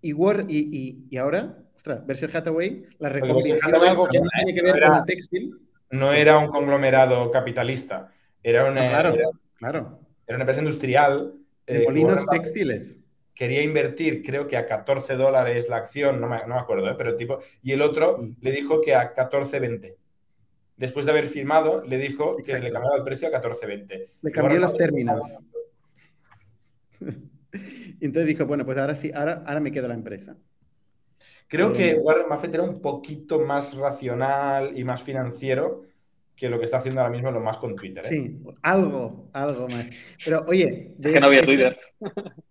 Y, 0.00 0.12
y, 0.12 1.06
y, 1.10 1.16
ahora, 1.16 1.58
ostras, 1.74 2.06
Berkshire 2.06 2.36
Hathaway 2.36 2.84
la 2.98 3.08
reconvirtió 3.08 3.54
en 3.54 3.74
algo 3.74 4.08
que 4.08 4.18
no 4.18 4.28
tiene 4.36 4.54
que 4.54 4.62
ver 4.62 4.82
con 4.82 4.94
el 4.94 5.04
textil. 5.04 5.58
No 5.90 6.12
era 6.12 6.38
un 6.38 6.48
conglomerado 6.48 7.30
capitalista, 7.30 8.12
era 8.42 8.70
una, 8.70 8.88
claro, 8.88 9.14
claro. 9.56 10.00
era 10.26 10.36
una 10.36 10.42
empresa 10.42 10.60
industrial. 10.60 11.34
De 11.66 11.82
eh, 11.82 11.84
molinos 11.86 12.26
textiles. 12.26 12.98
Quería 13.34 13.62
invertir, 13.62 14.22
creo 14.22 14.46
que 14.46 14.56
a 14.56 14.66
14 14.66 15.14
dólares 15.16 15.68
la 15.68 15.76
acción, 15.76 16.20
no 16.20 16.28
me, 16.28 16.38
no 16.46 16.54
me 16.54 16.60
acuerdo, 16.60 16.88
¿eh? 16.88 16.94
pero 16.96 17.16
tipo, 17.16 17.38
y 17.62 17.72
el 17.72 17.82
otro 17.82 18.18
mm. 18.18 18.36
le 18.40 18.52
dijo 18.52 18.80
que 18.80 18.94
a 18.94 19.14
14.20 19.14 19.96
después 20.76 21.06
de 21.06 21.12
haber 21.12 21.26
firmado, 21.26 21.82
le 21.84 21.98
dijo 21.98 22.36
que 22.36 22.58
le 22.58 22.72
cambiaba 22.72 22.96
el 22.96 23.04
precio 23.04 23.28
a 23.28 23.30
14.20. 23.30 24.10
Le 24.22 24.32
cambió 24.32 24.58
los 24.58 24.76
términos. 24.76 25.38
y 27.00 28.04
entonces 28.04 28.26
dijo, 28.26 28.46
bueno, 28.46 28.64
pues 28.64 28.78
ahora 28.78 28.94
sí, 28.94 29.10
ahora, 29.14 29.44
ahora 29.46 29.60
me 29.60 29.72
quedo 29.72 29.88
la 29.88 29.94
empresa. 29.94 30.36
Creo 31.46 31.72
que 31.72 31.94
Warren 31.94 32.28
Buffett 32.28 32.54
era 32.54 32.62
un 32.62 32.80
poquito 32.80 33.38
más 33.38 33.74
racional 33.74 34.76
y 34.76 34.82
más 34.82 35.02
financiero 35.02 35.84
que 36.44 36.50
lo 36.50 36.58
que 36.58 36.66
está 36.66 36.76
haciendo 36.76 37.00
ahora 37.00 37.10
mismo 37.10 37.30
lo 37.30 37.40
más 37.40 37.56
con 37.56 37.74
Twitter. 37.74 38.04
¿eh? 38.04 38.08
Sí, 38.10 38.38
algo, 38.60 39.30
algo 39.32 39.66
más. 39.66 39.88
Pero 40.22 40.44
oye, 40.46 40.94
que 41.02 41.18
no 41.18 41.26
había 41.28 41.40
este, 41.40 41.52
Twitter. 41.54 41.78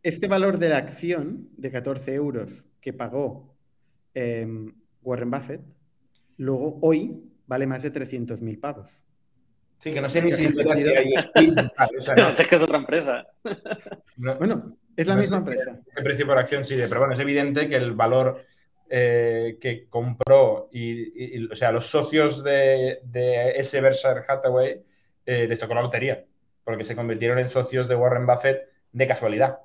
Este 0.02 0.28
valor 0.28 0.58
de 0.58 0.70
la 0.70 0.78
acción 0.78 1.50
de 1.56 1.70
14 1.70 2.16
euros 2.16 2.66
que 2.82 2.92
pagó 2.92 3.56
em, 4.16 4.74
Warren 5.04 5.30
Buffett, 5.30 5.62
luego 6.38 6.80
hoy 6.82 7.22
vale 7.46 7.68
más 7.68 7.84
de 7.84 7.94
300.000 7.94 8.60
pavos. 8.60 9.06
Sí, 9.78 9.94
que 9.94 10.02
no 10.02 10.10
sé 10.10 10.24
ni 10.24 10.32
si, 10.32 10.46
hay 10.46 10.54
no. 12.18 12.30
Es 12.30 12.48
que 12.48 12.56
es 12.56 12.62
otra 12.64 12.80
empresa. 12.80 13.28
bueno, 14.16 14.76
es 14.98 15.06
la 15.06 15.16
misma 15.16 15.38
empresa. 15.38 15.80
El 15.96 16.04
precio 16.04 16.26
por 16.26 16.40
acción 16.40 16.64
sí, 16.64 16.78
pero 16.90 17.02
bueno, 17.02 17.14
es 17.14 17.20
evidente 17.20 17.68
que 17.68 17.76
el 17.76 17.92
valor 17.92 18.44
eh, 18.90 19.58
que 19.60 19.88
compró 19.88 20.70
y, 20.72 21.46
o 21.46 21.56
sea, 21.56 21.72
los 21.72 21.86
socios 21.86 22.44
de, 22.44 23.00
ese 23.56 23.80
Berkshire 23.82 24.22
Hathaway 24.28 24.84
eh, 25.26 25.48
les 25.48 25.60
tocó 25.60 25.74
la 25.74 25.82
lotería, 25.82 26.24
porque 26.64 26.84
se 26.84 26.96
convirtieron 26.96 27.40
en 27.40 27.50
socios 27.50 27.88
de 27.88 27.96
Warren 27.96 28.28
Buffett 28.28 28.70
de 28.92 29.08
casualidad. 29.08 29.58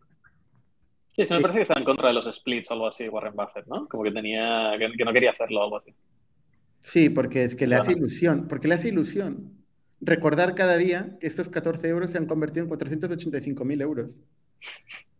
Sí, 1.15 1.27
me 1.29 1.41
parece 1.41 1.57
que 1.57 1.63
estaba 1.63 1.79
en 1.79 1.85
contra 1.85 2.07
de 2.07 2.13
los 2.13 2.35
splits 2.35 2.71
o 2.71 2.73
algo 2.73 2.87
así, 2.87 3.07
Warren 3.09 3.35
Buffett, 3.35 3.67
¿no? 3.67 3.87
Como 3.87 4.03
que 4.03 4.11
tenía, 4.11 4.71
que, 4.79 4.89
no 5.03 5.13
quería 5.13 5.31
hacerlo 5.31 5.59
o 5.59 5.63
algo 5.63 5.77
así. 5.77 5.93
Sí, 6.79 7.09
porque 7.09 7.43
es 7.43 7.55
que 7.55 7.67
le 7.67 7.75
hace 7.75 7.91
ilusión, 7.91 8.47
porque 8.47 8.67
le 8.67 8.75
hace 8.75 8.87
ilusión 8.87 9.60
recordar 10.01 10.55
cada 10.55 10.77
día 10.77 11.17
que 11.19 11.27
estos 11.27 11.49
14 11.49 11.87
euros 11.87 12.11
se 12.11 12.17
han 12.17 12.25
convertido 12.25 12.65
en 12.65 12.71
485.000 12.71 13.81
euros. 13.81 14.21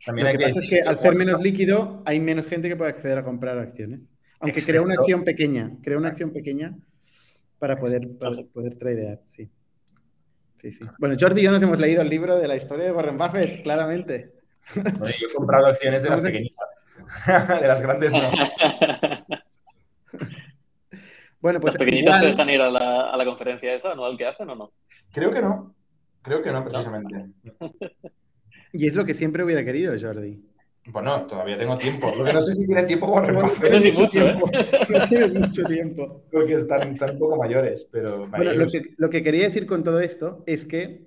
También 0.06 0.28
Lo 0.28 0.38
que, 0.38 0.46
pasa 0.46 0.60
es 0.60 0.70
que 0.70 0.82
al 0.82 0.98
ser 0.98 1.15
menos 1.15 1.41
líquido 1.41 2.02
hay 2.06 2.20
menos 2.20 2.48
gente 2.48 2.67
que 2.67 2.76
puede 2.76 2.89
acceder 2.89 3.20
a 3.20 3.24
comprar 3.24 3.58
acciones. 3.60 4.02
Aunque 4.39 4.62
crea 4.62 4.82
una 4.82 4.96
acción 4.96 5.24
pequeña, 5.24 5.72
crea 5.84 5.98
una 5.98 6.10
acción 6.10 6.32
pequeña 6.32 6.76
para 7.60 7.80
poder, 7.80 8.10
poder 8.52 8.76
tradear, 8.76 9.22
sí. 9.28 9.50
Sí, 10.60 10.72
sí. 10.72 10.86
Bueno, 11.00 11.15
Jordi 11.20 11.41
y 11.41 11.44
yo 11.44 11.52
nos 11.52 11.62
hemos 11.62 11.80
leído 11.80 12.02
el 12.02 12.10
libro 12.10 12.38
de 12.38 12.48
la 12.48 12.56
historia 12.56 12.86
de 12.86 12.91
Warren 12.91 13.17
Buffett, 13.17 13.63
claramente 13.63 14.41
yo 14.76 15.28
he 15.28 15.34
comprado 15.34 15.67
acciones 15.67 16.04
de 16.04 16.10
las 16.10 16.22
pequeñitas. 16.22 16.67
de 17.62 17.67
las 17.67 17.82
grandes 17.82 18.13
no. 18.13 18.32
bueno, 21.42 21.60
pues. 21.60 21.74
¿Las 21.74 21.80
pequeñitas 21.80 22.18
igual... 22.18 22.32
dejan 22.32 22.50
ir 22.50 22.62
a 22.62 22.70
la, 22.70 23.10
a 23.12 23.18
la, 23.18 23.26
conferencia 23.26 23.74
esa 23.74 23.92
anual 23.92 24.18
que 24.18 24.26
hacen 24.26 24.50
o 24.50 24.56
no? 24.56 24.72
Creo 25.12 25.32
que 25.32 25.42
no. 25.42 25.76
Creo 26.22 26.42
que 26.42 26.52
no, 26.52 26.64
precisamente. 26.64 27.26
y 28.74 28.88
es 28.88 28.96
lo 28.96 29.06
que 29.06 29.14
siempre 29.14 29.44
hubiera 29.44 29.66
querido, 29.66 29.94
Jordi. 30.00 30.42
Bueno, 30.88 31.26
todavía 31.28 31.58
tengo 31.58 31.78
tiempo. 31.78 32.12
Lo 32.16 32.24
que 32.24 32.34
no 32.34 32.42
sé 32.42 32.54
si 32.54 32.66
tiene 32.66 32.84
tiempo 32.84 33.08
Warren 33.08 33.36
Buffett. 33.36 33.74
Eso 33.74 33.80
sí, 33.82 33.92
mucho, 33.92 34.10
tiempo. 34.10 34.50
No 34.90 35.08
tiene 35.10 35.28
mucho 35.28 35.64
tiempo. 35.64 36.24
Porque 36.32 36.54
están, 36.56 36.94
están 36.94 37.12
un 37.12 37.20
poco 37.20 37.38
mayores, 37.38 37.88
pero... 37.92 38.28
Bueno, 38.28 38.54
lo 38.54 38.68
que, 38.68 38.82
lo 38.98 39.10
que 39.10 39.22
quería 39.22 39.46
decir 39.46 39.68
con 39.68 39.84
todo 39.84 40.00
esto 40.00 40.44
es 40.48 40.66
que 40.66 41.06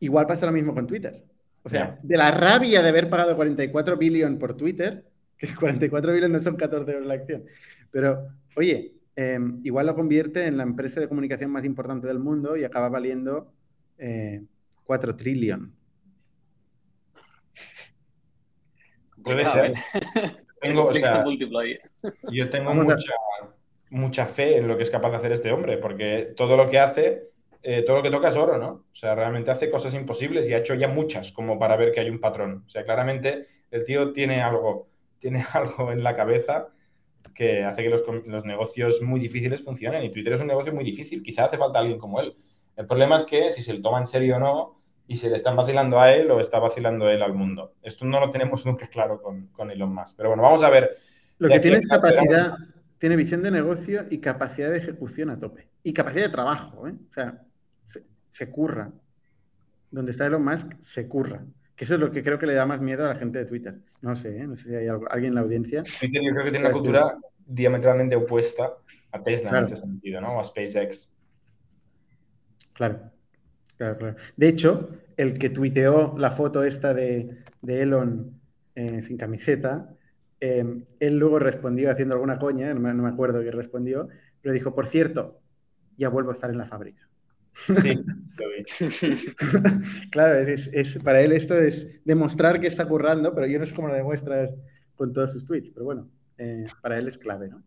igual 0.00 0.26
pasa 0.26 0.46
lo 0.46 0.52
mismo 0.52 0.74
con 0.74 0.86
Twitter. 0.86 1.24
O 1.62 1.68
sea, 1.68 1.98
de 2.02 2.16
la 2.18 2.30
rabia 2.30 2.82
de 2.82 2.88
haber 2.90 3.08
pagado 3.08 3.36
44 3.36 3.96
billones 3.96 4.38
por 4.38 4.54
Twitter, 4.54 5.04
que 5.38 5.54
44 5.54 6.12
billones 6.12 6.30
no 6.30 6.40
son 6.40 6.56
14 6.56 6.92
euros 6.92 7.06
la 7.06 7.14
acción, 7.14 7.44
pero 7.90 8.28
oye, 8.54 8.92
em, 9.16 9.60
igual 9.64 9.86
lo 9.86 9.94
convierte 9.94 10.46
en 10.46 10.56
la 10.56 10.62
empresa 10.62 11.00
de 11.00 11.08
comunicación 11.08 11.50
más 11.50 11.64
importante 11.64 12.06
del 12.06 12.18
mundo 12.18 12.56
y 12.56 12.64
acaba 12.64 12.88
valiendo 12.88 13.52
4 13.96 15.10
eh, 15.10 15.14
trillones. 15.14 15.70
Puede 19.22 19.44
ser. 19.44 19.74
Tengo, 20.60 20.86
o 20.86 20.92
sea, 20.94 21.22
yo 22.32 22.48
tengo 22.48 22.72
mucha, 22.72 23.12
mucha 23.90 24.24
fe 24.24 24.56
en 24.56 24.66
lo 24.66 24.78
que 24.78 24.82
es 24.82 24.90
capaz 24.90 25.10
de 25.10 25.16
hacer 25.16 25.32
este 25.32 25.52
hombre, 25.52 25.76
porque 25.76 26.32
todo 26.34 26.56
lo 26.56 26.70
que 26.70 26.78
hace 26.78 27.34
eh, 27.66 27.82
todo 27.82 27.96
lo 27.96 28.02
que 28.02 28.10
toca 28.10 28.28
es 28.28 28.36
oro, 28.36 28.58
¿no? 28.58 28.68
O 28.92 28.94
sea, 28.94 29.14
realmente 29.14 29.50
hace 29.50 29.70
cosas 29.70 29.94
imposibles 29.94 30.46
y 30.46 30.52
ha 30.52 30.58
hecho 30.58 30.74
ya 30.74 30.86
muchas 30.86 31.32
como 31.32 31.58
para 31.58 31.76
ver 31.76 31.92
que 31.92 32.00
hay 32.00 32.10
un 32.10 32.20
patrón. 32.20 32.62
O 32.66 32.68
sea, 32.68 32.84
claramente 32.84 33.46
el 33.70 33.86
tío 33.86 34.12
tiene 34.12 34.42
algo, 34.42 34.90
tiene 35.18 35.42
algo 35.54 35.90
en 35.90 36.04
la 36.04 36.14
cabeza 36.14 36.68
que 37.34 37.64
hace 37.64 37.82
que 37.82 37.90
los, 37.90 38.44
negocios 38.44 39.00
muy 39.02 39.20
difíciles 39.20 39.62
funcionen 39.62 40.04
y 40.04 40.10
Twitter 40.10 40.34
es 40.34 40.40
un 40.40 40.46
negocio 40.46 40.72
muy 40.72 40.84
difícil. 40.84 41.22
Quizá 41.22 41.44
hace 41.44 41.58
falta 41.58 41.78
alguien 41.78 41.98
como 41.98 42.20
él. 42.20 42.36
El 42.76 42.86
problema 42.86 43.16
es 43.16 43.24
que 43.24 43.50
si 43.50 43.62
se 43.62 43.72
lo 43.72 43.82
toma 43.82 43.98
en 43.98 44.06
serio 44.06 44.36
o 44.36 44.40
no 44.40 44.80
y 45.06 45.16
se 45.16 45.30
le 45.30 45.36
están 45.36 45.56
vacilando 45.56 46.00
a 46.00 46.12
él 46.12 46.30
o 46.30 46.40
está 46.40 46.58
vacilando 46.58 47.08
él 47.08 47.22
al 47.22 47.34
mundo. 47.34 47.74
Esto 47.82 48.04
no 48.04 48.20
lo 48.20 48.30
tenemos 48.30 48.66
nunca 48.66 48.88
claro 48.88 49.20
con, 49.22 49.48
con 49.48 49.70
Elon 49.70 49.94
Musk. 49.94 50.16
Pero 50.16 50.30
bueno, 50.30 50.42
vamos 50.42 50.62
a 50.62 50.70
ver. 50.70 50.96
Lo 51.38 51.48
que 51.48 51.60
tiene 51.60 51.78
es 51.78 51.86
capacidad, 51.86 52.54
tiene 52.98 53.16
visión 53.16 53.42
de 53.42 53.50
negocio 53.50 54.06
y 54.10 54.18
capacidad 54.18 54.70
de 54.70 54.78
ejecución 54.78 55.30
a 55.30 55.38
tope. 55.38 55.68
Y 55.82 55.92
capacidad 55.92 56.26
de 56.26 56.32
trabajo, 56.32 56.88
¿eh? 56.88 56.94
O 57.10 57.12
sea, 57.12 57.42
se 58.30 58.50
curra. 58.50 58.90
Donde 59.90 60.10
está 60.10 60.26
Elon 60.26 60.44
Musk, 60.44 60.72
se 60.82 61.06
curra. 61.06 61.44
Que 61.76 61.84
eso 61.84 61.94
es 61.94 62.00
lo 62.00 62.10
que 62.10 62.22
creo 62.22 62.38
que 62.38 62.46
le 62.46 62.54
da 62.54 62.66
más 62.66 62.80
miedo 62.80 63.04
a 63.04 63.08
la 63.08 63.16
gente 63.16 63.38
de 63.38 63.46
Twitter. 63.46 63.74
No 64.00 64.14
sé, 64.14 64.36
¿eh? 64.36 64.46
no 64.46 64.56
sé 64.56 64.68
si 64.68 64.74
hay 64.74 64.86
alguien 64.86 65.30
en 65.30 65.34
la 65.34 65.40
audiencia. 65.40 65.82
Twitter 65.82 66.22
yo 66.22 66.30
creo 66.32 66.44
que 66.44 66.50
tiene 66.50 66.66
una 66.66 66.72
cultura 66.72 67.18
diametralmente 67.46 68.16
opuesta 68.16 68.72
a 69.10 69.22
Tesla 69.22 69.50
en 69.50 69.64
ese 69.64 69.76
sentido, 69.76 70.20
¿no? 70.20 70.36
O 70.36 70.40
a 70.40 70.44
SpaceX. 70.44 71.10
Claro. 72.72 73.10
Claro, 73.76 73.96
claro. 73.98 74.16
De 74.36 74.48
hecho, 74.48 74.90
el 75.16 75.36
que 75.36 75.50
tuiteó 75.50 76.14
la 76.16 76.30
foto 76.30 76.62
esta 76.62 76.94
de, 76.94 77.42
Elon 77.66 78.40
eh, 78.76 79.02
sin 79.02 79.16
camiseta 79.16 79.94
Em, 80.46 80.84
él 81.00 81.18
luego 81.18 81.38
respondió 81.38 81.90
haciendo 81.90 82.14
alguna 82.14 82.38
coña, 82.38 82.74
no 82.74 82.80
me, 82.80 83.08
acuerdo 83.08 83.40
qué 83.40 83.50
respondió, 83.50 84.08
pero 84.42 84.52
dijo, 84.52 84.74
por 84.74 84.86
cierto, 84.86 85.40
ya 85.96 86.10
vuelvo 86.10 86.28
a 86.28 86.32
estar 86.34 86.50
en 86.50 86.58
la 86.58 86.66
fábrica. 86.66 87.08
Sí, 87.54 87.94
lo 88.38 88.48
vi. 88.50 90.08
claro, 90.10 90.34
es, 90.36 90.98
para 91.02 91.20
él 91.20 91.32
esto 91.32 91.56
es 91.56 91.86
demostrar 92.04 92.60
que 92.60 92.66
está 92.66 92.86
currando, 92.86 93.34
pero 93.34 93.46
yo 93.46 93.58
no 93.58 93.66
sé 93.66 93.74
cómo 93.74 93.88
lo 93.88 93.94
demuestra 93.94 94.48
con 94.94 95.12
todos 95.12 95.32
sus 95.32 95.44
tweets, 95.44 95.70
pero 95.70 95.84
bueno, 95.84 96.08
eh, 96.38 96.66
para 96.82 96.98
él 96.98 97.08
es 97.08 97.18
clave, 97.18 97.48
¿no? 97.48 97.62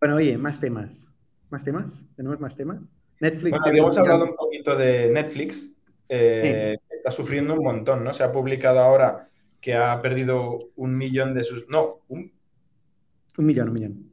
Bueno, 0.00 0.16
oye, 0.16 0.38
más 0.38 0.60
temas. 0.60 1.08
¿Más 1.50 1.64
temas? 1.64 1.86
¿Tenemos 2.14 2.38
más 2.40 2.56
temas? 2.56 2.80
Netflix. 3.20 3.50
Bueno, 3.50 3.66
habíamos 3.66 3.98
hablado 3.98 4.24
un 4.24 4.36
poquito 4.36 4.76
de 4.76 5.10
Netflix. 5.10 5.72
Eh, 6.08 6.78
está 6.88 7.10
sufriendo 7.10 7.54
un 7.54 7.64
montón, 7.64 8.04
¿no? 8.04 8.14
Se 8.14 8.22
ha 8.22 8.30
publicado 8.30 8.80
ahora 8.80 9.28
que 9.60 9.74
ha 9.74 10.00
perdido 10.00 10.58
un 10.76 10.96
millón 10.96 11.34
de 11.34 11.44
sus. 11.44 11.68
No, 11.68 12.00
un. 12.08 12.32
Un 13.36 13.46
millón, 13.46 13.68
un 13.68 13.74
millón. 13.74 14.10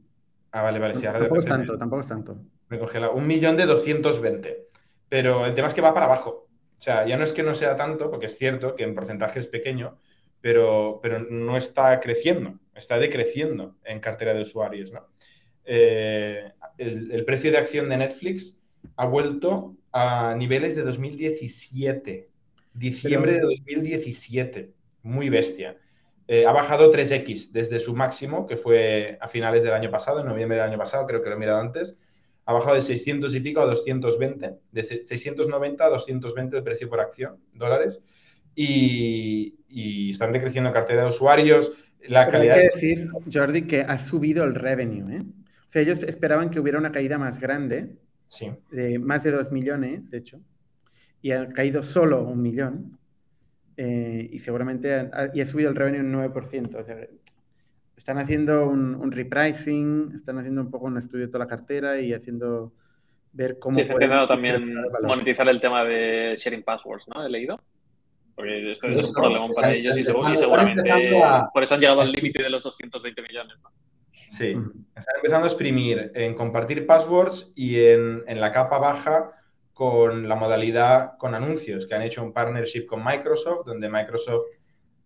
Ah, 0.50 0.62
vale, 0.62 0.78
vale. 0.78 0.94
Sí, 0.94 1.06
ahora 1.06 1.20
tampoco 1.20 1.40
es 1.40 1.46
tanto, 1.46 1.78
tampoco 1.78 2.00
es 2.00 2.08
tanto. 2.08 2.40
Me 2.68 2.78
congela. 2.78 3.10
Un 3.10 3.26
millón 3.26 3.56
de 3.56 3.66
220. 3.66 4.66
Pero 5.08 5.46
el 5.46 5.54
tema 5.54 5.68
es 5.68 5.74
que 5.74 5.80
va 5.80 5.94
para 5.94 6.06
abajo. 6.06 6.48
O 6.78 6.82
sea, 6.82 7.06
ya 7.06 7.16
no 7.16 7.24
es 7.24 7.32
que 7.32 7.42
no 7.42 7.54
sea 7.54 7.76
tanto, 7.76 8.10
porque 8.10 8.26
es 8.26 8.36
cierto 8.36 8.74
que 8.74 8.84
en 8.84 8.94
porcentaje 8.94 9.40
es 9.40 9.46
pequeño, 9.46 9.98
pero, 10.40 11.00
pero 11.02 11.18
no 11.18 11.56
está 11.56 11.98
creciendo, 12.00 12.58
está 12.74 12.98
decreciendo 12.98 13.76
en 13.84 14.00
cartera 14.00 14.34
de 14.34 14.42
usuarios, 14.42 14.92
¿no? 14.92 15.08
Eh, 15.64 16.52
el, 16.78 17.24
precio 17.24 17.50
de 17.50 17.58
acción 17.58 17.88
de 17.88 17.96
Netflix 17.96 18.56
ha 18.96 19.06
vuelto 19.06 19.76
a 19.90 20.34
niveles 20.36 20.76
de 20.76 20.82
2017, 20.82 22.26
diciembre 22.74 23.32
de 23.32 23.40
2017, 23.40 24.72
muy 25.02 25.28
bestia. 25.28 25.78
Eh, 26.28 26.44
ha 26.46 26.52
bajado 26.52 26.92
3x 26.92 27.50
desde 27.50 27.80
su 27.80 27.94
máximo, 27.94 28.46
que 28.46 28.56
fue 28.56 29.18
a 29.20 29.28
finales 29.28 29.62
del 29.62 29.72
año 29.72 29.90
pasado, 29.90 30.20
en 30.20 30.26
noviembre 30.26 30.58
del 30.58 30.68
año 30.68 30.78
pasado, 30.78 31.06
creo 31.06 31.22
que 31.22 31.30
lo 31.30 31.36
he 31.36 31.38
mirado 31.38 31.60
antes. 31.60 31.96
Ha 32.46 32.52
bajado 32.52 32.76
de 32.76 32.80
600 32.80 33.34
y 33.34 33.40
pico 33.40 33.60
a 33.60 33.66
220, 33.66 34.54
de 34.72 34.82
690 34.82 35.84
a 35.84 35.88
220 35.90 36.56
el 36.56 36.62
precio 36.62 36.88
por 36.88 37.00
acción, 37.00 37.38
dólares. 37.52 38.00
Y, 38.54 39.56
y 39.68 40.12
están 40.12 40.32
decreciendo 40.32 40.72
cartera 40.72 41.02
de 41.02 41.08
usuarios. 41.08 41.72
La 42.08 42.28
calidad. 42.28 42.56
Hay 42.56 42.68
que 42.68 42.74
decir, 42.74 43.10
Jordi, 43.32 43.62
que 43.62 43.80
ha 43.80 43.98
subido 43.98 44.44
el 44.44 44.54
revenue. 44.54 45.16
¿eh? 45.16 45.22
O 45.22 45.70
sea, 45.70 45.82
ellos 45.82 46.02
esperaban 46.02 46.50
que 46.50 46.60
hubiera 46.60 46.78
una 46.78 46.92
caída 46.92 47.18
más 47.18 47.40
grande, 47.40 47.96
sí. 48.28 48.50
de 48.70 48.98
más 48.98 49.24
de 49.24 49.32
2 49.32 49.50
millones, 49.52 50.10
de 50.10 50.18
hecho, 50.18 50.40
y 51.20 51.32
ha 51.32 51.48
caído 51.48 51.82
solo 51.82 52.22
un 52.22 52.40
millón, 52.40 52.98
eh, 53.76 54.28
y 54.32 54.38
seguramente 54.38 54.94
ha, 54.94 55.30
y 55.34 55.40
ha 55.40 55.46
subido 55.46 55.68
el 55.68 55.76
revenue 55.76 56.00
un 56.00 56.12
9%. 56.12 56.76
O 56.76 56.84
sea, 56.84 56.96
están 57.96 58.18
haciendo 58.18 58.68
un, 58.68 59.10
repricing, 59.10 60.12
están 60.14 60.38
haciendo 60.38 60.60
un 60.60 60.70
poco 60.70 60.86
un 60.86 60.98
estudio 60.98 61.26
de 61.26 61.32
toda 61.32 61.44
la 61.44 61.50
cartera 61.50 61.98
y 61.98 62.12
haciendo 62.12 62.72
ver 63.32 63.58
cómo... 63.58 63.78
Sí, 63.78 63.84
se 63.84 63.92
ha 63.92 63.94
intentado 63.94 64.26
también 64.26 64.74
monetizar 65.02 65.48
el 65.48 65.60
tema 65.60 65.84
de 65.84 66.34
sharing 66.36 66.62
passwords, 66.62 67.06
¿no? 67.14 67.24
He 67.24 67.30
leído. 67.30 67.60
Porque 68.34 68.72
esto 68.72 68.86
es 68.88 69.08
un 69.08 69.14
problema 69.14 69.48
para 69.48 69.72
ellos 69.72 69.96
y, 69.96 70.04
seguramente 70.04 70.82
por 71.54 71.62
eso 71.62 71.74
han 71.74 71.80
llegado 71.80 72.02
al 72.02 72.12
límite 72.12 72.42
de 72.42 72.50
los 72.50 72.62
220 72.62 73.22
millones. 73.22 73.56
¿no? 73.62 73.70
Sí, 74.12 74.48
están 74.94 75.16
empezando 75.16 75.44
a 75.44 75.48
exprimir 75.48 76.12
en 76.14 76.34
compartir 76.34 76.86
passwords 76.86 77.52
y 77.54 77.80
en, 77.80 78.24
la 78.26 78.52
capa 78.52 78.78
baja 78.78 79.30
con 79.72 80.28
la 80.28 80.36
modalidad 80.36 81.16
con 81.18 81.34
anuncios, 81.34 81.86
que 81.86 81.94
han 81.94 82.02
hecho 82.02 82.22
un 82.22 82.34
partnership 82.34 82.84
con 82.84 83.02
Microsoft, 83.02 83.64
donde 83.64 83.88
Microsoft 83.88 84.44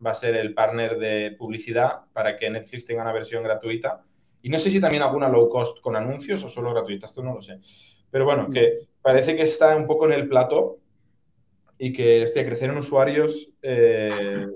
va 0.04 0.12
a 0.12 0.14
ser 0.14 0.36
el 0.36 0.54
partner 0.54 0.98
de 0.98 1.34
publicidad 1.38 2.02
para 2.12 2.36
que 2.36 2.50
Netflix 2.50 2.86
tenga 2.86 3.02
una 3.02 3.12
versión 3.12 3.42
gratuita. 3.42 4.02
Y 4.42 4.48
no 4.48 4.58
sé 4.58 4.70
si 4.70 4.80
también 4.80 5.02
alguna 5.02 5.28
low 5.28 5.48
cost 5.48 5.80
con 5.80 5.96
anuncios 5.96 6.42
o 6.44 6.48
solo 6.48 6.72
gratuita, 6.72 7.06
esto 7.06 7.22
no 7.22 7.34
lo 7.34 7.42
sé. 7.42 7.58
Pero 8.10 8.24
bueno, 8.24 8.48
que 8.50 8.88
parece 9.02 9.36
que 9.36 9.42
está 9.42 9.76
un 9.76 9.86
poco 9.86 10.06
en 10.06 10.12
el 10.12 10.28
plato 10.28 10.78
y 11.78 11.92
que 11.92 12.30
crecer 12.32 12.70
en 12.70 12.78
usuarios 12.78 13.52
eh, 13.62 14.46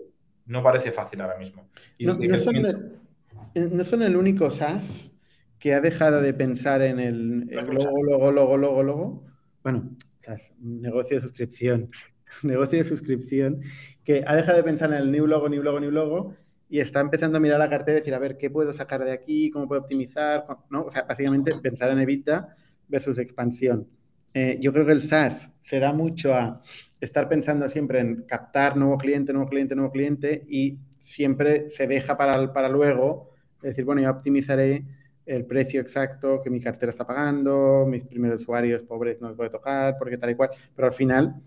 no 0.46 0.62
parece 0.62 0.92
fácil 0.92 1.20
ahora 1.20 1.38
mismo. 1.38 1.68
Y, 1.98 2.06
no, 2.06 2.18
eh, 2.20 3.68
no 3.70 3.84
son 3.84 4.02
el 4.02 4.16
único 4.16 4.50
SaaS 4.50 5.12
que 5.58 5.74
ha 5.74 5.80
dejado 5.80 6.20
de 6.20 6.34
pensar 6.34 6.82
en 6.82 7.00
el, 7.00 7.46
logo, 7.46 8.02
logo, 8.02 8.30
logo, 8.30 8.56
logo, 8.56 8.82
logo. 8.82 9.24
Bueno, 9.62 9.96
SaaS, 10.20 10.52
negocio 10.58 11.16
de 11.16 11.22
suscripción. 11.22 11.90
negocio 12.42 12.78
de 12.78 12.84
suscripción 12.84 13.60
que 14.04 14.24
ha 14.26 14.36
dejado 14.36 14.58
de 14.58 14.64
pensar 14.64 14.92
en 14.92 14.98
el 14.98 15.10
new 15.10 15.26
logo, 15.26 15.48
new 15.48 15.62
logo, 15.62 15.80
new 15.80 15.90
logo 15.90 16.34
y 16.68 16.80
está 16.80 17.00
empezando 17.00 17.38
a 17.38 17.40
mirar 17.40 17.58
la 17.58 17.70
cartera 17.70 17.98
y 17.98 18.00
decir, 18.00 18.14
a 18.14 18.18
ver, 18.18 18.36
¿qué 18.36 18.50
puedo 18.50 18.72
sacar 18.72 19.04
de 19.04 19.12
aquí? 19.12 19.50
¿Cómo 19.50 19.68
puedo 19.68 19.82
optimizar? 19.82 20.46
¿No? 20.70 20.82
O 20.84 20.90
sea, 20.90 21.02
básicamente 21.02 21.54
pensar 21.62 21.90
en 21.90 22.00
EBITDA 22.00 22.56
versus 22.88 23.18
expansión. 23.18 23.86
Eh, 24.32 24.58
yo 24.60 24.72
creo 24.72 24.84
que 24.84 24.92
el 24.92 25.02
SaaS 25.02 25.52
se 25.60 25.78
da 25.78 25.92
mucho 25.92 26.34
a 26.34 26.60
estar 27.00 27.28
pensando 27.28 27.68
siempre 27.68 28.00
en 28.00 28.22
captar 28.22 28.76
nuevo 28.76 28.98
cliente, 28.98 29.32
nuevo 29.32 29.48
cliente, 29.48 29.76
nuevo 29.76 29.92
cliente 29.92 30.44
y 30.48 30.78
siempre 30.98 31.68
se 31.68 31.86
deja 31.86 32.16
para, 32.16 32.52
para 32.52 32.68
luego 32.68 33.30
decir, 33.62 33.84
bueno, 33.84 34.02
yo 34.02 34.10
optimizaré 34.10 34.84
el 35.26 35.46
precio 35.46 35.80
exacto 35.80 36.42
que 36.42 36.50
mi 36.50 36.60
cartera 36.60 36.90
está 36.90 37.06
pagando, 37.06 37.86
mis 37.88 38.04
primeros 38.04 38.42
usuarios 38.42 38.82
pobres 38.82 39.20
no 39.20 39.28
los 39.28 39.36
voy 39.36 39.46
a 39.46 39.50
tocar, 39.50 39.96
porque 39.98 40.18
tal 40.18 40.30
y 40.30 40.34
cual, 40.34 40.50
pero 40.74 40.88
al 40.88 40.94
final, 40.94 41.40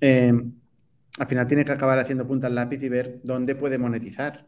eh, 0.00 0.32
al 1.18 1.26
final 1.26 1.46
tiene 1.46 1.64
que 1.64 1.72
acabar 1.72 1.98
haciendo 1.98 2.26
punta 2.26 2.46
al 2.46 2.54
lápiz 2.54 2.82
y 2.82 2.88
ver 2.88 3.20
dónde 3.22 3.54
puede 3.54 3.78
monetizar 3.78 4.46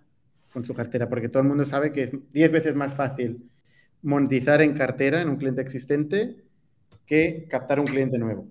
con 0.53 0.65
su 0.65 0.75
cartera, 0.75 1.09
porque 1.09 1.29
todo 1.29 1.43
el 1.43 1.49
mundo 1.49 1.65
sabe 1.65 1.93
que 1.93 2.05
es 2.05 2.13
10 2.31 2.53
veces 2.53 2.75
más 2.75 2.95
fácil 2.95 3.51
monetizar 4.03 4.63
en 4.63 4.75
cartera, 4.75 5.21
en 5.21 5.29
un 5.29 5.37
cliente 5.37 5.61
existente, 5.61 6.37
que 7.07 7.47
captar 7.49 7.81
un 7.81 7.87
cliente 7.87 8.19
nuevo. 8.19 8.49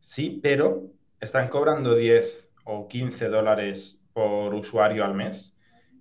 Sí, 0.00 0.40
pero 0.42 0.92
están 1.20 1.48
cobrando 1.48 1.94
10 1.94 2.50
o 2.64 2.88
15 2.88 3.28
dólares 3.28 3.98
por 4.12 4.54
usuario 4.54 5.04
al 5.04 5.14
mes 5.14 5.56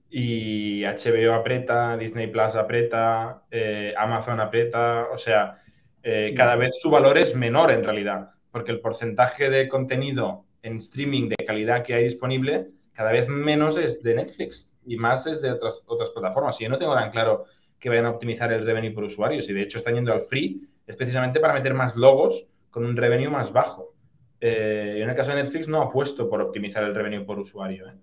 y 0.10 0.84
HBO 0.84 1.34
aprieta, 1.34 1.96
Disney 1.96 2.28
Plus 2.28 2.56
aprieta, 2.56 3.44
eh, 3.50 3.94
Amazon 3.98 4.40
aprieta, 4.40 5.08
o 5.12 5.18
sea, 5.18 5.62
eh, 6.04 6.34
cada 6.36 6.56
vez 6.56 6.74
su 6.82 6.90
valor 6.90 7.18
es 7.18 7.36
menor 7.36 7.72
en 7.72 7.84
realidad, 7.84 8.32
porque 8.52 8.72
el 8.72 8.82
porcentaje 8.82 9.50
de 9.50 9.68
contenido 9.68 10.46
en 10.62 10.78
streaming 10.78 11.30
de 11.30 11.38
calidad 11.38 11.84
que 11.84 11.94
hay 11.94 12.04
disponible 12.04 12.70
cada 12.94 13.12
vez 13.12 13.28
menos 13.30 13.78
es 13.78 14.04
de 14.04 14.16
Netflix 14.16 14.70
y 14.86 14.98
más 14.98 15.26
es 15.28 15.42
de 15.42 15.52
otras, 15.52 15.82
otras 15.86 16.10
plataformas. 16.12 16.60
Y 16.60 16.66
yo 16.66 16.70
no 16.70 16.78
tengo 16.78 16.94
tan 16.94 17.12
claro 17.12 17.46
que 17.80 17.90
vayan 17.90 18.06
a 18.06 18.12
optimizar 18.12 18.52
el 18.54 18.66
revenue 18.66 18.92
por 18.92 19.04
usuarios 19.04 19.50
y 19.50 19.54
de 19.54 19.64
hecho 19.64 19.78
están 19.78 19.96
yendo 19.96 20.14
al 20.14 20.22
free, 20.22 20.62
es 20.86 20.96
precisamente 20.96 21.40
para 21.40 21.54
meter 21.54 21.74
más 21.74 21.96
logos 21.96 22.48
con 22.70 22.86
un 22.86 22.96
revenue 22.96 23.30
más 23.30 23.52
bajo. 23.52 23.96
Eh, 24.40 25.00
en 25.02 25.10
el 25.10 25.16
caso 25.16 25.32
de 25.32 25.44
Netflix 25.44 25.68
no 25.68 25.82
ha 25.82 25.92
puesto 25.92 26.30
por 26.30 26.42
optimizar 26.42 26.84
el 26.84 26.94
revenue 26.94 27.26
por 27.26 27.40
usuario. 27.40 27.88
¿eh? 27.88 27.94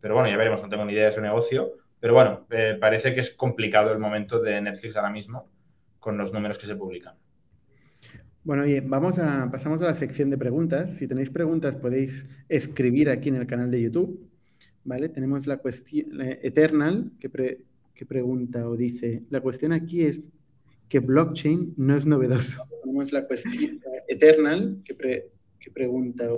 Pero 0.00 0.14
bueno, 0.14 0.28
ya 0.28 0.36
veremos, 0.36 0.62
no 0.62 0.68
tengo 0.68 0.84
ni 0.84 0.92
idea 0.92 1.06
de 1.06 1.12
su 1.12 1.20
negocio. 1.20 1.72
Pero 2.00 2.14
bueno, 2.14 2.46
eh, 2.50 2.76
parece 2.80 3.12
que 3.12 3.20
es 3.20 3.32
complicado 3.32 3.92
el 3.92 3.98
momento 3.98 4.40
de 4.40 4.60
Netflix 4.60 4.96
ahora 4.96 5.10
mismo 5.10 5.48
con 5.98 6.16
los 6.16 6.32
números 6.32 6.58
que 6.58 6.66
se 6.66 6.76
publican. 6.76 7.16
Bueno, 8.48 8.62
oye, 8.62 8.80
vamos 8.80 9.18
a, 9.18 9.50
pasamos 9.52 9.82
a 9.82 9.84
la 9.84 9.92
sección 9.92 10.30
de 10.30 10.38
preguntas. 10.38 10.96
Si 10.96 11.06
tenéis 11.06 11.28
preguntas 11.28 11.76
podéis 11.76 12.24
escribir 12.48 13.10
aquí 13.10 13.28
en 13.28 13.34
el 13.34 13.46
canal 13.46 13.70
de 13.70 13.82
YouTube. 13.82 14.26
¿Vale? 14.84 15.10
Tenemos 15.10 15.46
la 15.46 15.58
cuestión 15.58 16.18
Eternal 16.18 17.10
que, 17.20 17.58
que 17.94 18.06
pregunta 18.06 18.66
o 18.66 18.74
dice, 18.74 19.22
la 19.28 19.42
cuestión 19.42 19.74
aquí 19.74 20.00
es 20.00 20.20
que 20.88 21.00
blockchain 21.00 21.74
no 21.76 21.94
es 21.94 22.06
novedoso. 22.06 22.62
Tenemos 22.82 23.12
la 23.12 23.26
cuestión 23.26 23.82
Eternal 24.08 24.78
que, 24.82 24.96
que 25.60 25.70
pregunta 25.70 26.30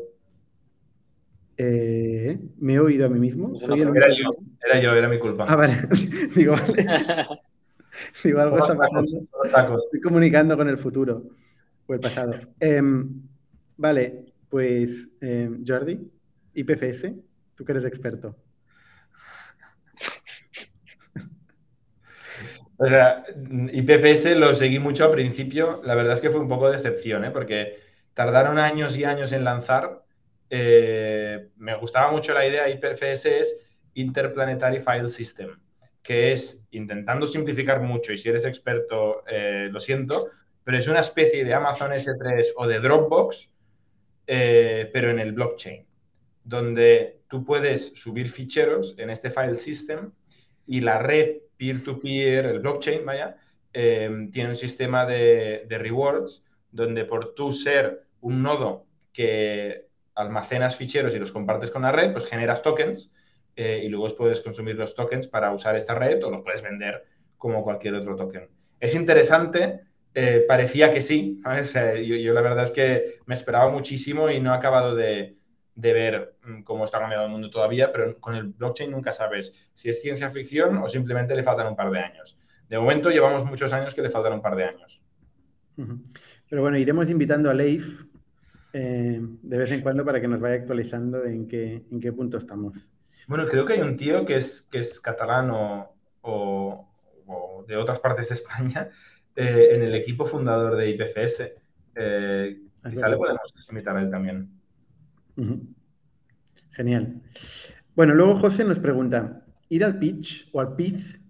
eh, 1.59 2.41
¿Me 2.59 2.75
he 2.75 2.81
oído 2.81 3.07
a 3.07 3.09
mí 3.09 3.21
mismo? 3.21 3.57
era, 3.63 4.09
yo, 4.09 4.37
era 4.67 4.83
yo, 4.83 4.95
era 4.95 5.09
mi 5.09 5.21
culpa. 5.21 5.45
Ah, 5.47 5.55
vale. 5.55 5.75
Digo, 6.35 6.55
vale. 6.55 6.87
Digo, 8.25 8.41
algo 8.41 8.59
está 8.59 8.77
pasando. 8.77 9.29
Estoy 9.85 10.01
comunicando 10.01 10.57
con 10.57 10.69
el 10.69 10.77
futuro 10.77 11.37
o 11.91 11.95
el 11.95 12.01
pasado. 12.01 12.35
Em, 12.61 13.21
vale, 13.77 14.27
pues 14.49 15.09
em, 15.21 15.65
Jordi, 15.67 15.99
IPFS, 16.55 17.13
tú 17.57 17.65
que 17.65 17.73
eres 17.73 17.85
experto. 17.85 18.37
O 22.77 22.87
sea, 22.87 23.25
IPFS 23.73 24.37
lo 24.37 24.55
seguí 24.55 24.79
mucho 24.79 25.05
al 25.05 25.11
principio. 25.11 25.83
La 25.85 25.97
verdad 25.97 26.15
es 26.15 26.21
que 26.21 26.31
fue 26.31 26.41
un 26.41 26.49
poco 26.49 26.71
de 26.71 26.77
decepción, 26.77 27.25
¿eh? 27.25 27.31
porque 27.31 27.77
tardaron 28.15 28.59
años 28.59 28.97
y 28.97 29.05
años 29.05 29.33
en 29.33 29.45
lanzar 29.45 30.05
eh, 30.49 31.51
me 31.57 31.75
gustaba 31.75 32.11
mucho 32.11 32.33
la 32.33 32.47
idea 32.47 32.69
IPFS 32.69 33.27
es 33.27 33.59
Interplanetary 33.95 34.79
File 34.81 35.11
System, 35.11 35.61
que 36.03 36.33
es, 36.33 36.65
intentando 36.71 37.27
simplificar 37.27 37.81
mucho, 37.81 38.13
y 38.13 38.19
si 38.19 38.29
eres 38.29 38.45
experto, 38.45 39.25
eh, 39.29 39.69
lo 39.71 39.81
siento, 39.81 40.29
pero 40.65 40.79
es 40.79 40.89
una 40.89 41.01
especie 41.01 41.45
de 41.45 41.55
Amazon 41.55 41.93
S3 41.93 42.53
o 42.57 42.67
de 42.67 42.81
Dropbox, 42.81 43.51
eh, 44.27 44.91
pero 44.93 45.11
en 45.11 45.19
el 45.19 45.33
blockchain, 45.33 45.87
donde 46.45 47.23
tú 47.29 47.45
puedes 47.45 47.93
subir 47.95 48.31
ficheros 48.31 48.95
en 48.99 49.11
este 49.11 49.31
file 49.31 49.57
system 49.57 50.13
y 50.67 50.81
la 50.81 50.99
red 50.99 51.39
peer-to-peer, 51.57 52.47
el 52.47 52.61
blockchain, 52.61 53.05
vaya, 53.05 53.37
eh, 53.73 54.29
tiene 54.33 54.51
un 54.51 54.57
sistema 54.57 55.07
de, 55.07 55.67
rewards 55.69 56.45
donde 56.71 57.05
por 57.05 57.35
tú 57.35 57.53
ser 57.53 58.05
un 58.21 58.43
nodo 58.43 58.87
que 59.13 59.89
almacenas 60.15 60.77
ficheros 60.77 61.15
y 61.15 61.19
los 61.19 61.33
compartes 61.33 61.71
con 61.71 61.83
la 61.83 61.93
red, 61.93 62.13
pues 62.13 62.27
generas 62.27 62.63
tokens 62.63 63.13
eh, 63.57 63.83
y 63.85 63.89
luego 63.89 64.15
puedes 64.17 64.41
consumir 64.41 64.77
los 64.77 64.95
tokens 64.95 65.27
para 65.27 65.53
usar 65.53 65.77
esta 65.77 65.95
red 65.95 66.23
o 66.25 66.31
los 66.31 66.43
puedes 66.43 66.63
vender 66.63 67.05
como 67.37 67.65
cualquier 67.65 67.95
otro 67.95 68.17
token. 68.17 68.49
Es 68.79 68.95
interesante, 68.95 69.81
eh, 70.15 70.45
parecía 70.47 70.93
que 70.93 71.03
sí, 71.03 71.41
yo, 72.05 72.33
la 72.33 72.41
verdad 72.41 72.65
es 72.65 72.71
que 72.71 73.21
me 73.27 73.35
esperaba 73.35 73.71
muchísimo 73.71 74.31
y 74.31 74.41
no 74.41 74.53
he 74.53 74.57
acabado 74.57 74.95
de, 74.95 75.37
de 75.75 75.93
ver 75.93 76.37
mm, 76.43 76.63
cómo 76.63 76.85
está 76.85 76.99
cambiando 76.99 77.27
el 77.27 77.33
mundo 77.33 77.51
todavía, 77.51 77.93
pero 77.93 78.19
con 78.21 78.35
el 78.35 78.49
blockchain 78.49 78.91
nunca 78.91 79.13
sabes 79.13 79.55
si 79.73 79.89
es 79.89 80.01
ciencia 80.01 80.31
ficción 80.31 80.79
o 80.79 80.89
simplemente 80.89 81.35
le 81.35 81.43
faltan 81.43 81.69
un 81.69 81.77
par 81.77 81.91
de 81.91 82.01
años. 82.01 82.39
De 82.69 82.79
momento 82.79 83.11
llevamos 83.11 83.45
muchos 83.45 83.73
años 83.73 83.95
que 83.95 84.03
le 84.03 84.11
faltan 84.11 84.35
un 84.35 84.43
par 84.43 84.57
de 84.57 84.65
años. 84.65 85.03
Pero 86.49 86.63
bueno, 86.63 86.77
iremos 86.77 87.09
invitando 87.09 87.51
a 87.51 87.55
Leif 87.55 88.05
eh, 88.73 89.21
de 89.21 89.59
vez 89.59 89.73
en 89.73 89.81
cuando 89.81 90.05
para 90.05 90.21
que 90.21 90.29
nos 90.29 90.41
vaya 90.41 90.57
actualizando 90.57 91.25
en 91.25 91.49
qué, 91.49 91.83
en 91.91 92.01
qué 92.01 92.13
punto 92.13 92.37
estamos. 92.37 92.89
Bueno, 93.27 93.47
creo 93.49 93.65
que 93.65 93.75
hay 93.75 93.81
un 93.81 93.97
tío 93.97 94.25
que 94.25 94.37
es, 94.37 94.63
que 94.71 94.81
es 94.81 95.01
catalán 95.01 95.51
o, 95.53 95.97
de 97.67 97.77
otras 97.77 98.01
partes 98.01 98.29
de 98.29 98.35
España 98.35 98.89
eh, 99.37 99.69
en 99.73 99.83
el 99.83 99.95
equipo 99.95 100.27
fundador 100.27 100.77
de 100.77 100.91
IPFS. 100.91 101.55
Eh, 101.95 102.63
quizá 102.89 103.09
le 103.09 103.17
podemos 103.17 103.55
invitar 103.69 103.97
a 103.97 104.03
él 104.03 104.11
también. 104.11 104.51
Genial. 106.73 107.23
Bueno, 107.95 108.15
luego 108.15 108.39
José 108.39 108.65
nos 108.65 108.79
pregunta, 108.79 109.45
¿ir 109.69 109.85
al 109.85 109.99
pitch 109.99 110.49
o 110.53 110.61
al 110.61 110.77
pitch 110.77 111.21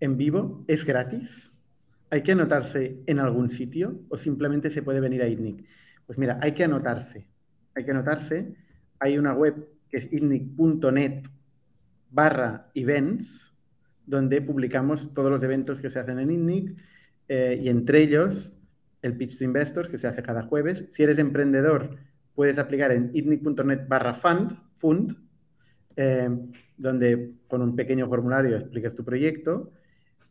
en 0.00 0.16
vivo 0.16 0.64
es 0.68 0.84
gratis? 0.84 1.52
¿Hay 2.10 2.22
que 2.22 2.32
anotarse 2.32 3.02
en 3.06 3.18
algún 3.18 3.48
sitio 3.48 4.02
o 4.08 4.18
simplemente 4.18 4.70
se 4.70 4.82
puede 4.82 5.00
venir 5.00 5.22
a 5.22 5.28
ITNIC? 5.28 5.64
Pues 6.06 6.18
mira, 6.18 6.38
hay 6.42 6.52
que 6.52 6.64
anotarse. 6.64 7.26
Hay 7.74 7.84
que 7.84 7.90
anotarse. 7.90 8.54
Hay 8.98 9.16
una 9.16 9.32
web 9.32 9.68
que 9.88 9.96
es 9.96 10.12
itnic.net 10.12 11.22
barra 12.10 12.70
events, 12.74 13.54
donde 14.04 14.42
publicamos 14.42 15.14
todos 15.14 15.30
los 15.30 15.42
eventos 15.42 15.80
que 15.80 15.88
se 15.88 16.00
hacen 16.00 16.18
en 16.18 16.30
ITNIC 16.30 16.76
eh, 17.34 17.58
y 17.62 17.70
entre 17.70 18.02
ellos 18.02 18.52
el 19.00 19.16
Pitch 19.16 19.38
to 19.38 19.44
Investors 19.44 19.88
que 19.88 19.96
se 19.96 20.06
hace 20.06 20.22
cada 20.22 20.42
jueves. 20.42 20.84
Si 20.90 21.02
eres 21.02 21.18
emprendedor, 21.18 21.96
puedes 22.34 22.58
aplicar 22.58 22.92
en 22.92 23.10
itnic.net 23.14 23.88
barra 23.88 24.12
fund, 24.12 25.16
eh, 25.96 26.28
donde 26.76 27.32
con 27.48 27.62
un 27.62 27.74
pequeño 27.74 28.06
formulario 28.06 28.54
explicas 28.54 28.94
tu 28.94 29.02
proyecto. 29.02 29.72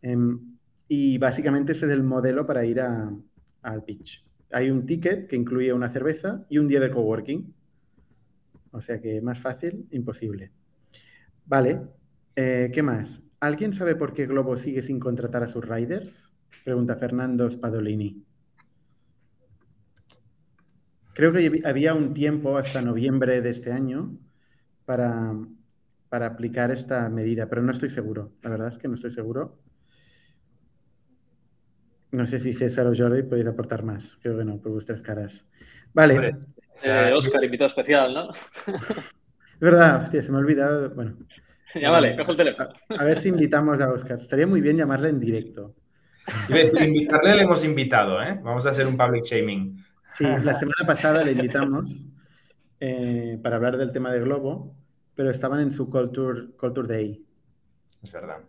Em, 0.03 0.57
y 0.87 1.17
básicamente 1.17 1.71
ese 1.71 1.87
es 1.87 1.91
el 1.91 2.03
modelo 2.03 2.45
para 2.45 2.65
ir 2.65 2.79
al 2.79 3.83
pitch. 3.83 4.23
Hay 4.51 4.69
un 4.69 4.85
ticket 4.85 5.25
que 5.25 5.35
incluye 5.35 5.73
una 5.73 5.89
cerveza 5.89 6.45
y 6.49 6.59
un 6.59 6.67
día 6.67 6.81
de 6.81 6.91
coworking. 6.91 7.51
O 8.69 8.79
sea 8.79 9.01
que 9.01 9.21
más 9.21 9.39
fácil, 9.39 9.87
imposible. 9.89 10.51
Vale, 11.47 11.81
eh, 12.35 12.69
¿qué 12.71 12.83
más? 12.83 13.09
¿Alguien 13.39 13.73
sabe 13.73 13.95
por 13.95 14.13
qué 14.13 14.27
Globo 14.27 14.55
sigue 14.55 14.83
sin 14.83 14.99
contratar 14.99 15.41
a 15.41 15.47
sus 15.47 15.67
riders? 15.67 16.30
Pregunta 16.63 16.95
Fernando 16.95 17.49
Spadolini. 17.49 18.23
Creo 21.13 21.33
que 21.33 21.61
había 21.65 21.93
un 21.93 22.13
tiempo 22.13 22.57
hasta 22.57 22.81
noviembre 22.81 23.41
de 23.41 23.49
este 23.49 23.71
año 23.71 24.17
para, 24.85 25.33
para 26.09 26.27
aplicar 26.27 26.71
esta 26.71 27.07
medida, 27.09 27.47
pero 27.49 27.61
no 27.61 27.71
estoy 27.71 27.89
seguro. 27.89 28.33
La 28.41 28.49
verdad 28.49 28.69
es 28.69 28.77
que 28.77 28.87
no 28.87 28.93
estoy 28.93 29.11
seguro. 29.11 29.59
No 32.11 32.25
sé 32.25 32.39
si 32.39 32.53
César 32.53 32.87
o 32.87 32.93
Jordi 32.95 33.23
podéis 33.23 33.47
aportar 33.47 33.83
más. 33.83 34.17
Creo 34.21 34.37
que 34.37 34.45
no, 34.45 34.57
por 34.61 34.71
vuestras 34.71 35.01
caras. 35.01 35.45
Vale. 35.93 36.37
Oscar, 37.15 37.43
invitado 37.43 37.67
especial, 37.67 38.13
¿no? 38.13 38.31
Es 39.53 39.65
verdad, 39.65 39.99
hostia, 39.99 40.23
se 40.23 40.31
me 40.31 40.37
ha 40.37 40.39
olvidado. 40.39 40.89
Bueno. 40.89 41.17
Ya 41.75 41.91
vale, 41.91 42.17
coge 42.17 42.31
el 42.31 42.37
teléfono. 42.37 42.69
A, 42.89 43.03
ver 43.05 43.19
si 43.19 43.29
invitamos 43.29 43.79
a 43.79 43.91
Oscar. 43.91 44.19
Estaría 44.19 44.47
muy 44.47 44.59
bien 44.59 44.75
llamarle 44.75 45.09
en 45.09 45.19
directo. 45.19 45.75
Invitarle 46.49 47.35
le 47.35 47.41
hemos 47.41 47.63
invitado, 47.65 48.21
¿eh? 48.21 48.39
Vamos 48.43 48.65
a 48.65 48.71
hacer 48.71 48.87
un 48.87 48.97
public 48.97 49.23
shaming. 49.23 49.77
Sí, 50.17 50.23
la 50.23 50.55
semana 50.55 50.85
pasada 50.85 51.23
le 51.23 51.31
invitamos 51.31 52.05
eh, 52.79 53.39
para 53.41 53.57
hablar 53.57 53.77
del 53.77 53.91
tema 53.91 54.11
de 54.11 54.19
Globo, 54.19 54.75
pero 55.15 55.29
estaban 55.29 55.59
en 55.59 55.71
su 55.71 55.89
Culture, 55.89 56.51
Culture 56.57 56.87
Day. 56.87 57.25
Es 58.03 58.11
verdad. 58.11 58.39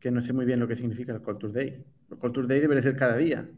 Que 0.00 0.10
no 0.10 0.20
sé 0.22 0.32
muy 0.32 0.44
bien 0.44 0.60
lo 0.60 0.68
que 0.68 0.76
significa 0.76 1.12
el 1.12 1.22
Culture 1.22 1.52
Day. 1.52 1.84
Culture 2.18 2.46
Day 2.46 2.60
debería 2.60 2.82
ser 2.82 2.96
cada 2.96 3.16
día. 3.16 3.48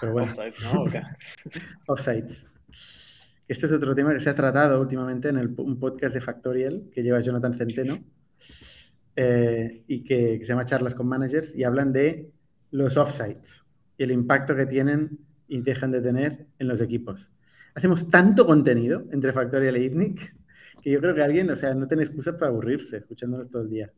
Pero 0.00 0.12
bueno. 0.12 0.28
Offside, 0.28 0.54
¿no? 0.62 0.84
Offside. 1.86 2.46
Este 3.48 3.66
es 3.66 3.72
otro 3.72 3.94
tema 3.94 4.12
que 4.12 4.20
se 4.20 4.30
ha 4.30 4.34
tratado 4.34 4.80
últimamente 4.80 5.28
en 5.28 5.38
el, 5.38 5.54
un 5.58 5.78
podcast 5.78 6.14
de 6.14 6.20
Factorial 6.20 6.90
que 6.92 7.02
lleva 7.02 7.20
Jonathan 7.20 7.54
Centeno 7.54 7.98
eh, 9.14 9.84
y 9.86 10.02
que, 10.02 10.38
se 10.40 10.46
llama 10.46 10.64
Charlas 10.64 10.94
con 10.94 11.06
Managers 11.06 11.54
y 11.54 11.62
hablan 11.62 11.92
de 11.92 12.32
los 12.70 12.96
offsites 12.96 13.64
y 13.98 14.04
el 14.04 14.12
impacto 14.12 14.54
que 14.54 14.66
tienen 14.66 15.18
y 15.48 15.60
dejan 15.60 15.90
de 15.90 16.00
tener 16.00 16.46
en 16.58 16.68
los 16.68 16.80
equipos. 16.80 17.30
Hacemos 17.74 18.08
tanto 18.10 18.46
contenido 18.46 19.04
entre 19.12 19.32
Factorial 19.32 19.76
e 19.76 19.84
ITNIC 19.84 20.34
que 20.82 20.90
yo 20.90 21.00
creo 21.00 21.14
que 21.14 21.22
alguien, 21.22 21.50
o 21.50 21.56
sea, 21.56 21.74
no 21.74 21.86
tiene 21.86 22.04
excusa 22.04 22.38
para 22.38 22.50
aburrirse 22.50 22.98
escuchándonos 22.98 23.50
todo 23.50 23.62
el 23.62 23.70
día. 23.70 23.90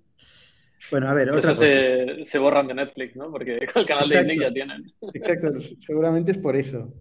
Bueno, 0.91 1.09
a 1.09 1.15
ver, 1.15 1.31
otra 1.31 1.51
eso 1.51 1.61
Se, 1.61 2.25
se, 2.25 2.39
borran 2.39 2.67
de 2.69 2.75
Netflix, 2.75 3.17
¿no? 3.17 3.31
Porque 3.31 3.59
el 3.75 3.87
canal 3.87 4.09
de 4.09 4.25
Nick 4.25 4.41
ya 4.41 4.53
tienen. 4.53 4.93
Exacto, 5.13 5.53
seguramente 5.81 6.33
es 6.33 6.39
por 6.39 6.57
eso. 6.57 6.95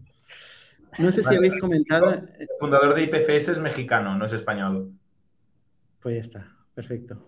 No 0.98 1.12
sé 1.12 1.24
si 1.24 1.36
habéis 1.36 1.56
comentado. 1.58 2.12
El 2.12 2.48
fundador 2.60 2.96
de 2.96 3.04
IPFS 3.04 3.50
es 3.50 3.60
mexicano, 3.60 4.18
no 4.18 4.26
es 4.26 4.34
español. 4.34 4.92
Pues 6.02 6.16
ya 6.16 6.22
está, 6.22 6.56
perfecto. 6.74 7.27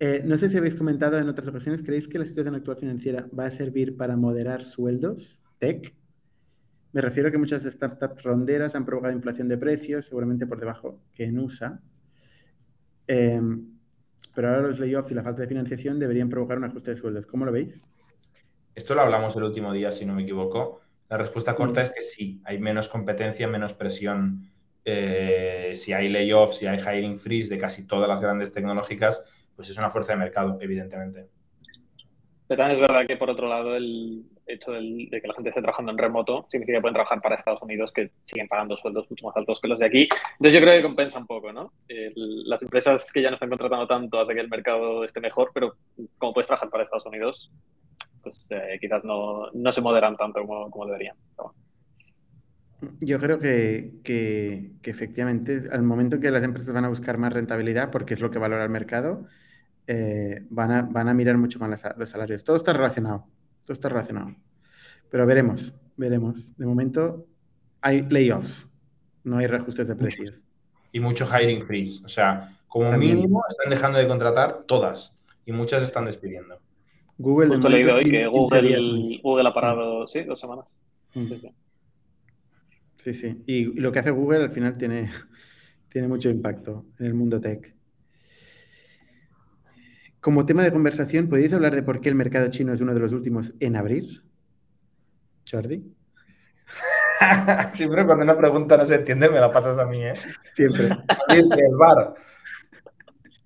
Eh, 0.00 0.22
no 0.24 0.36
sé 0.36 0.48
si 0.48 0.56
habéis 0.56 0.74
comentado 0.74 1.18
en 1.18 1.28
otras 1.28 1.48
ocasiones, 1.48 1.82
¿creéis 1.82 2.08
que 2.08 2.18
la 2.18 2.26
situación 2.26 2.54
actual 2.54 2.76
financiera 2.76 3.26
va 3.38 3.46
a 3.46 3.50
servir 3.50 3.96
para 3.96 4.16
moderar 4.16 4.64
sueldos? 4.64 5.40
Tech. 5.58 5.94
Me 6.92 7.00
refiero 7.00 7.28
a 7.28 7.32
que 7.32 7.38
muchas 7.38 7.62
startups 7.64 8.22
ronderas 8.22 8.74
han 8.74 8.84
provocado 8.84 9.14
inflación 9.14 9.48
de 9.48 9.58
precios, 9.58 10.06
seguramente 10.06 10.46
por 10.46 10.60
debajo 10.60 11.00
que 11.12 11.24
en 11.24 11.38
USA. 11.38 11.80
Eh, 13.06 13.40
pero 14.34 14.48
ahora 14.48 14.62
los 14.68 14.78
layoffs 14.78 15.10
y 15.10 15.14
la 15.14 15.22
falta 15.22 15.42
de 15.42 15.48
financiación 15.48 15.98
deberían 15.98 16.28
provocar 16.28 16.58
un 16.58 16.64
ajuste 16.64 16.92
de 16.92 16.96
sueldos. 16.96 17.26
¿Cómo 17.26 17.44
lo 17.44 17.52
veis? 17.52 17.84
Esto 18.74 18.94
lo 18.94 19.02
hablamos 19.02 19.36
el 19.36 19.44
último 19.44 19.72
día, 19.72 19.90
si 19.90 20.04
no 20.04 20.14
me 20.14 20.22
equivoco. 20.22 20.80
La 21.08 21.18
respuesta 21.18 21.54
corta 21.54 21.82
es 21.82 21.92
que 21.92 22.02
sí, 22.02 22.40
hay 22.44 22.58
menos 22.58 22.88
competencia, 22.88 23.46
menos 23.46 23.74
presión. 23.74 24.50
Eh, 24.84 25.72
si 25.74 25.92
hay 25.92 26.08
layoffs, 26.08 26.58
si 26.58 26.66
hay 26.66 26.78
hiring 26.80 27.18
freeze 27.18 27.48
de 27.48 27.58
casi 27.58 27.86
todas 27.86 28.08
las 28.08 28.20
grandes 28.20 28.52
tecnológicas, 28.52 29.22
pues 29.56 29.70
es 29.70 29.78
una 29.78 29.90
fuerza 29.90 30.12
de 30.12 30.18
mercado, 30.18 30.58
evidentemente. 30.60 31.28
Pero 32.46 32.58
también 32.58 32.80
es 32.80 32.88
verdad 32.88 33.06
que, 33.06 33.16
por 33.16 33.30
otro 33.30 33.48
lado, 33.48 33.74
el 33.74 34.24
hecho 34.46 34.72
de 34.72 35.08
que 35.10 35.26
la 35.26 35.34
gente 35.34 35.48
esté 35.48 35.62
trabajando 35.62 35.92
en 35.92 35.98
remoto 35.98 36.46
significa 36.50 36.76
que 36.76 36.82
pueden 36.82 36.94
trabajar 36.94 37.20
para 37.22 37.36
Estados 37.36 37.62
Unidos, 37.62 37.90
que 37.92 38.10
siguen 38.26 38.48
pagando 38.48 38.76
sueldos 38.76 39.10
mucho 39.10 39.26
más 39.26 39.36
altos 39.36 39.60
que 39.60 39.68
los 39.68 39.78
de 39.78 39.86
aquí. 39.86 40.08
Entonces, 40.32 40.52
yo 40.52 40.60
creo 40.60 40.76
que 40.76 40.82
compensa 40.82 41.18
un 41.18 41.26
poco, 41.26 41.52
¿no? 41.52 41.72
las 41.88 42.62
empresas 42.62 43.10
que 43.12 43.22
ya 43.22 43.30
no 43.30 43.34
están 43.34 43.48
contratando 43.48 43.86
tanto 43.86 44.20
hacen 44.20 44.34
que 44.34 44.42
el 44.42 44.48
mercado 44.48 45.04
esté 45.04 45.20
mejor, 45.20 45.50
pero 45.54 45.74
como 46.18 46.34
puedes 46.34 46.46
trabajar 46.46 46.68
para 46.68 46.84
Estados 46.84 47.06
Unidos, 47.06 47.50
pues 48.22 48.46
eh, 48.50 48.78
quizás 48.80 49.02
no, 49.04 49.50
se 49.72 49.80
moderan 49.80 50.16
tanto 50.16 50.40
como, 50.46 50.86
deberían. 50.86 51.16
Yo 53.00 53.18
creo 53.18 53.38
que, 53.38 53.94
que, 54.02 54.72
efectivamente, 54.82 55.62
al 55.72 55.82
momento 55.82 56.16
en 56.16 56.22
que 56.22 56.30
las 56.30 56.42
empresas 56.42 56.74
van 56.74 56.84
a 56.84 56.88
buscar 56.90 57.16
más 57.16 57.32
rentabilidad, 57.32 57.90
porque 57.90 58.14
es 58.14 58.20
lo 58.20 58.30
que 58.30 58.38
valora 58.38 58.64
el 58.64 58.70
mercado, 58.70 59.26
eh, 59.86 60.46
van, 60.50 60.72
a, 60.72 60.82
van, 60.82 61.08
a, 61.08 61.14
mirar 61.14 61.36
mucho 61.36 61.58
más 61.58 61.82
los 61.96 62.08
salarios. 62.08 62.44
Todo 62.44 62.56
está 62.56 62.72
relacionado, 62.72 63.26
todo 63.64 63.72
está 63.72 63.88
relacionado. 63.88 64.34
Pero 65.10 65.26
veremos, 65.26 65.74
veremos. 65.96 66.56
De 66.56 66.66
momento 66.66 67.26
hay 67.80 68.02
layoffs, 68.08 68.68
no 69.24 69.38
hay 69.38 69.46
reajustes 69.46 69.88
de 69.88 69.96
precios. 69.96 70.42
Y 70.92 71.00
mucho 71.00 71.26
hiring 71.26 71.62
freeze. 71.62 72.02
O 72.04 72.08
sea, 72.08 72.56
como 72.68 72.90
mínimo 72.92 73.42
están 73.48 73.70
dejando 73.70 73.98
de 73.98 74.08
contratar 74.08 74.64
todas 74.66 75.16
y 75.44 75.52
muchas 75.52 75.82
están 75.82 76.06
despidiendo. 76.06 76.58
Google 77.18 77.48
Justo 77.48 77.68
leído 77.68 77.94
hoy 77.94 78.10
que 78.10 78.26
Google, 78.26 79.20
Google, 79.22 79.48
ha 79.48 79.54
parado, 79.54 80.06
sí, 80.06 80.22
dos 80.24 80.40
semanas. 80.40 80.74
Mm. 81.14 81.26
Sí, 82.96 83.14
sí. 83.14 83.42
Y 83.46 83.80
lo 83.80 83.92
que 83.92 83.98
hace 83.98 84.10
Google 84.10 84.44
al 84.44 84.50
final 84.50 84.76
tiene, 84.76 85.10
tiene 85.88 86.08
mucho 86.08 86.30
impacto 86.30 86.86
en 86.98 87.06
el 87.06 87.14
mundo 87.14 87.40
tech. 87.40 87.74
Como 90.24 90.46
tema 90.46 90.62
de 90.62 90.72
conversación, 90.72 91.28
¿podéis 91.28 91.52
hablar 91.52 91.74
de 91.74 91.82
por 91.82 92.00
qué 92.00 92.08
el 92.08 92.14
mercado 92.14 92.50
chino 92.50 92.72
es 92.72 92.80
uno 92.80 92.94
de 92.94 93.00
los 93.00 93.12
últimos 93.12 93.52
en 93.60 93.76
abrir? 93.76 94.24
Jordi. 95.46 95.94
Siempre 97.74 98.06
cuando 98.06 98.24
una 98.24 98.38
pregunta 98.38 98.78
no 98.78 98.86
se 98.86 98.94
entiende, 98.94 99.28
me 99.28 99.38
la 99.38 99.52
pasas 99.52 99.78
a 99.78 99.84
mí, 99.84 100.02
¿eh? 100.02 100.14
Siempre. 100.54 100.88
el 101.28 101.76
bar. 101.78 102.14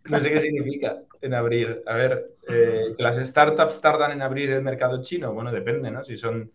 No 0.04 0.20
sé 0.20 0.30
qué 0.30 0.40
significa. 0.40 1.02
en 1.20 1.34
abrir. 1.34 1.82
A 1.84 1.96
ver, 1.96 2.36
eh, 2.48 2.94
¿que 2.96 3.02
las 3.02 3.16
startups 3.16 3.80
tardan 3.80 4.12
en 4.12 4.22
abrir 4.22 4.48
el 4.50 4.62
mercado 4.62 5.02
chino? 5.02 5.34
Bueno, 5.34 5.50
depende, 5.50 5.90
¿no? 5.90 6.04
Si 6.04 6.16
son, 6.16 6.52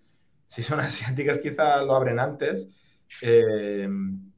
si 0.47 0.63
son 0.63 0.79
asiáticas, 0.79 1.39
quizá 1.39 1.83
lo 1.83 1.95
abren 1.95 2.21
antes. 2.21 2.69
Eh, 3.21 3.89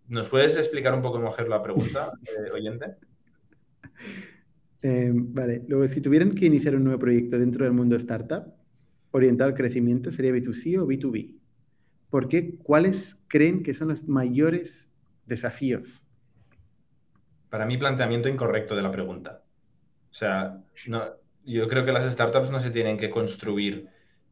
¿Nos 0.08 0.30
puedes 0.30 0.58
explicar 0.58 0.96
un 0.96 1.04
poco 1.04 1.20
mejor 1.20 1.48
la 1.48 1.62
pregunta, 1.62 2.12
eh, 2.24 2.50
oyente? 2.52 2.96
Vale, 4.82 5.64
luego, 5.68 5.88
si 5.88 6.02
tuvieran 6.02 6.32
que 6.32 6.46
iniciar 6.46 6.76
un 6.76 6.84
nuevo 6.84 7.00
proyecto 7.00 7.40
dentro 7.40 7.66
del 7.66 7.74
mundo 7.74 7.96
startup, 7.96 8.54
orientado 9.12 9.50
al 9.50 9.56
crecimiento, 9.56 10.12
¿sería 10.12 10.32
B2C 10.32 10.78
o 10.80 10.86
B2B? 10.86 11.36
¿Por 12.10 12.28
qué? 12.28 12.56
¿Cuáles 12.58 13.18
creen 13.28 13.64
que 13.64 13.74
son 13.74 13.88
los 13.88 14.08
mayores 14.08 14.90
desafíos? 15.26 16.04
Para 17.50 17.66
mí, 17.66 17.78
planteamiento 17.78 18.30
incorrecto 18.30 18.76
de 18.76 18.82
la 18.82 18.92
pregunta. 18.92 19.44
O 20.10 20.14
sea, 20.14 20.62
no, 20.88 21.04
yo 21.46 21.68
creo 21.68 21.86
que 21.86 21.92
las 21.92 22.12
startups 22.12 22.52
no 22.52 22.60
se 22.60 22.72
tienen 22.72 22.98
que 22.98 23.10
construir 23.10 23.88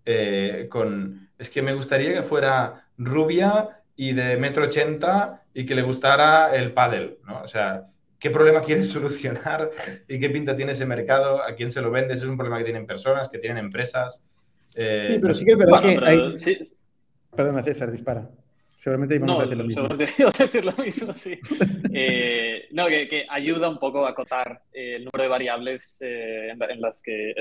eh, 0.06 0.68
con... 0.70 1.30
Es 1.38 1.50
que 1.50 1.62
me 1.62 1.74
gustaría 1.74 2.14
que 2.14 2.24
fuera 2.24 2.90
rubia 2.98 3.82
y 3.96 4.14
de 4.14 4.38
metro 4.38 4.66
ochenta 4.66 5.46
y 5.54 5.66
que 5.66 5.76
le 5.76 5.82
gustara 5.82 6.56
el 6.56 6.74
paddle, 6.74 7.20
¿no? 7.26 7.42
O 7.42 7.48
sea, 7.48 7.88
¿qué 8.24 8.30
problema 8.30 8.62
quieres 8.62 8.88
solucionar 8.98 9.70
y 10.08 10.18
qué 10.18 10.30
pinta 10.30 10.56
tiene 10.56 10.72
ese 10.72 10.86
mercado? 10.86 11.44
¿A 11.44 11.54
quién 11.56 11.70
se 11.70 11.82
lo 11.82 11.92
vende? 11.92 12.14
Ese 12.14 12.24
es 12.24 12.30
un 12.30 12.38
problema 12.38 12.58
que 12.58 12.64
tienen 12.64 12.88
personas, 12.88 13.28
que 13.28 13.38
tienen 13.38 13.58
empresas. 13.58 14.24
Eh, 14.76 15.04
sí, 15.06 15.20
pero 15.22 15.34
sí 15.34 15.44
que 15.44 15.52
es 15.52 15.58
verdad 15.58 15.82
que 15.82 16.00
hay... 16.02 16.38
Perdona, 17.36 17.64
César, 17.64 17.92
dispara. 17.92 18.30
Seguramente 18.78 19.16
íbamos 19.16 19.40
a 19.40 19.44
hacer 19.44 19.58
lo 19.58 19.64
mismo. 19.66 19.82
Seguramente 19.82 20.14
íbamos 20.20 20.40
a 20.40 20.44
decir 20.44 20.66
lo 20.66 20.72
mismo, 20.74 21.14
sí. 21.16 21.40
Eh, 21.94 22.68
no, 22.72 22.88
que, 22.88 23.26
ayuda 23.30 23.68
un 23.68 23.78
poco 23.78 24.06
a 24.06 24.12
acotar 24.12 24.62
eh, 24.72 24.96
el 24.96 25.06
número 25.06 25.24
de 25.24 25.28
variables 25.28 26.02
eh, 26.02 26.50
en, 26.50 26.82
las 26.82 27.02
que, 27.02 27.34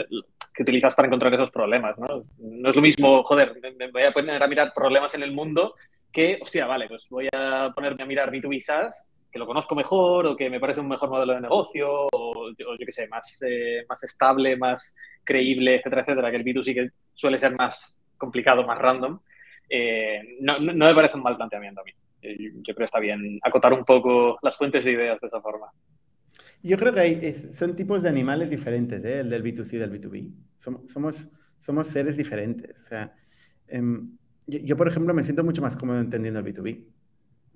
que, 0.54 0.62
utilizas 0.62 0.94
para 0.94 1.06
encontrar 1.06 1.32
esos 1.34 1.50
problemas, 1.50 1.96
¿no? 1.98 2.24
No 2.38 2.70
es 2.70 2.76
lo 2.76 2.82
mismo, 2.82 3.22
joder, 3.22 3.54
me, 3.78 3.90
voy 3.90 4.02
a 4.02 4.12
poner 4.12 4.42
a 4.42 4.48
mirar 4.48 4.72
problemas 4.74 5.14
en 5.14 5.22
el 5.22 5.32
mundo 5.32 5.74
que, 6.12 6.38
hostia, 6.40 6.66
vale, 6.66 6.88
pues 6.88 7.06
voy 7.08 7.28
a 7.32 7.70
ponerme 7.74 8.02
a 8.02 8.06
mirar 8.06 8.32
B2B 8.32 8.60
SaaS, 8.60 9.11
que 9.32 9.38
lo 9.38 9.46
conozco 9.46 9.74
mejor 9.74 10.26
o 10.26 10.36
que 10.36 10.50
me 10.50 10.60
parece 10.60 10.80
un 10.80 10.88
mejor 10.88 11.08
modelo 11.08 11.32
de 11.32 11.40
negocio 11.40 12.06
o, 12.12 12.50
yo 12.58 12.76
qué 12.78 12.92
sé, 12.92 13.08
más, 13.08 13.40
más 13.88 14.04
estable, 14.04 14.56
más 14.58 14.94
creíble, 15.24 15.76
etcétera, 15.76 16.02
etcétera, 16.02 16.30
que 16.30 16.36
el 16.36 16.44
B2C 16.44 16.74
que 16.74 16.90
suele 17.14 17.38
ser 17.38 17.54
más 17.54 17.98
complicado, 18.18 18.66
más 18.66 18.78
random. 18.78 19.18
Eh, 19.70 20.36
no, 20.40 20.60
me 20.60 20.94
parece 20.94 21.16
un 21.16 21.22
mal 21.22 21.36
planteamiento 21.36 21.80
a 21.80 21.84
mí. 21.84 21.92
Eh, 22.20 22.52
yo 22.56 22.74
creo 22.74 22.76
que 22.76 22.84
está 22.84 23.00
bien 23.00 23.38
acotar 23.42 23.72
un 23.72 23.84
poco 23.84 24.38
las 24.42 24.56
fuentes 24.56 24.84
de 24.84 24.92
ideas 24.92 25.18
de 25.18 25.26
esa 25.26 25.40
forma. 25.40 25.68
Yo 26.62 26.76
creo 26.76 26.92
que 26.92 27.00
hay, 27.00 27.34
son 27.34 27.74
tipos 27.74 28.02
de 28.02 28.10
animales 28.10 28.50
diferentes, 28.50 29.02
¿eh? 29.02 29.20
el 29.20 29.30
del 29.30 29.42
B2C 29.42 29.72
y 29.72 29.78
del 29.78 29.92
B2B. 29.92 30.30
Somos, 30.58 31.28
somos, 31.58 31.86
seres 31.88 32.18
diferentes. 32.18 32.78
O 32.78 32.82
sea, 32.82 33.14
em, 33.66 34.16
yo, 34.46 34.76
por 34.76 34.86
ejemplo, 34.86 35.14
me 35.14 35.24
siento 35.24 35.42
mucho 35.42 35.62
más 35.62 35.74
cómodo 35.74 36.00
entendiendo 36.00 36.38
el 36.38 36.46
B2B 36.46 36.84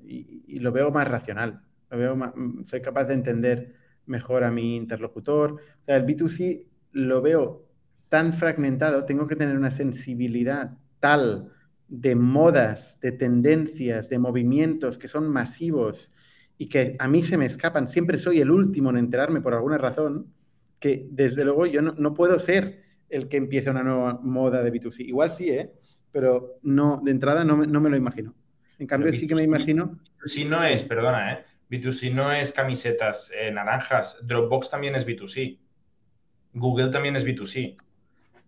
y, 0.06 0.58
lo 0.60 0.72
veo 0.72 0.90
más 0.90 1.08
racional. 1.08 1.62
Lo 1.90 1.98
veo 1.98 2.16
mm, 2.16 2.64
soy 2.64 2.80
capaz 2.80 3.04
de 3.04 3.14
entender 3.14 3.74
mejor 4.06 4.44
a 4.44 4.50
mi 4.50 4.76
interlocutor. 4.76 5.52
O 5.52 5.84
sea, 5.84 5.96
el 5.96 6.06
B2C 6.06 6.66
lo 6.92 7.20
veo 7.22 7.66
tan 8.08 8.32
fragmentado, 8.32 9.04
tengo 9.04 9.26
que 9.26 9.36
tener 9.36 9.56
una 9.56 9.70
sensibilidad 9.70 10.78
tal 11.00 11.52
de 11.88 12.14
modas, 12.14 12.98
de 13.00 13.12
tendencias, 13.12 14.08
de 14.08 14.18
movimientos 14.18 14.98
que 14.98 15.08
son 15.08 15.28
masivos 15.28 16.10
y 16.58 16.68
que 16.68 16.96
a 16.98 17.08
mí 17.08 17.22
se 17.22 17.36
me 17.36 17.46
escapan, 17.46 17.88
siempre 17.88 18.18
soy 18.18 18.40
el 18.40 18.50
último 18.50 18.90
en 18.90 18.96
enterarme 18.96 19.40
por 19.40 19.54
alguna 19.54 19.78
razón, 19.78 20.32
que 20.80 21.06
desde 21.10 21.44
luego 21.44 21.66
yo 21.66 21.82
no, 21.82 22.14
puedo 22.14 22.38
ser 22.38 22.82
el 23.08 23.28
que 23.28 23.36
empiece 23.36 23.70
una 23.70 23.82
nueva 23.82 24.20
moda 24.22 24.62
de 24.62 24.72
B2C. 24.72 25.00
Igual 25.00 25.30
sí, 25.30 25.50
¿eh? 25.50 25.72
pero 26.10 26.58
no, 26.62 27.00
de 27.04 27.10
entrada 27.10 27.44
no 27.44 27.56
no 27.56 27.80
me 27.80 27.90
lo 27.90 27.96
imagino. 27.96 28.34
En 28.78 28.86
cambio, 28.86 29.12
sí 29.12 29.26
que 29.26 29.34
me 29.34 29.42
imagino. 29.42 29.98
B2C 30.20 30.46
no 30.46 30.62
es, 30.62 30.82
perdona, 30.82 31.32
¿eh? 31.32 31.44
B2C 31.70 32.12
no 32.12 32.32
es 32.32 32.52
camisetas 32.52 33.32
eh, 33.34 33.50
naranjas. 33.50 34.18
Dropbox 34.22 34.70
también 34.70 34.94
es 34.94 35.06
B2C. 35.06 35.58
Google 36.52 36.90
también 36.90 37.16
es 37.16 37.24
B2C. 37.26 37.76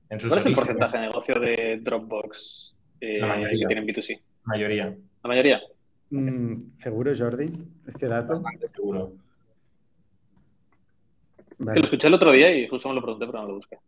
¿Cuál 0.08 0.38
es 0.38 0.46
el 0.46 0.54
porcentaje 0.54 0.96
de 0.96 1.02
negocio 1.06 1.38
de 1.38 1.80
Dropbox? 1.82 2.74
la 3.00 3.08
eh, 3.08 3.20
mayoría. 3.20 3.66
tienen 3.66 3.86
B2C. 3.86 4.20
Mayoría. 4.44 4.96
¿La 5.22 5.28
mayoría? 5.28 5.60
Mm, 6.10 6.58
¿Seguro, 6.78 7.12
Jordi? 7.16 7.46
¿Este 7.86 8.08
dato? 8.08 8.32
Bastante 8.32 8.68
seguro. 8.70 9.12
lo 11.58 11.74
escuché 11.74 12.08
el 12.08 12.14
otro 12.14 12.32
día 12.32 12.54
y 12.54 12.66
justo 12.66 12.88
me 12.88 12.94
lo 12.94 13.02
pregunté, 13.02 13.26
pero 13.26 13.42
no 13.42 13.48
lo 13.48 13.54
busqué. 13.56 13.78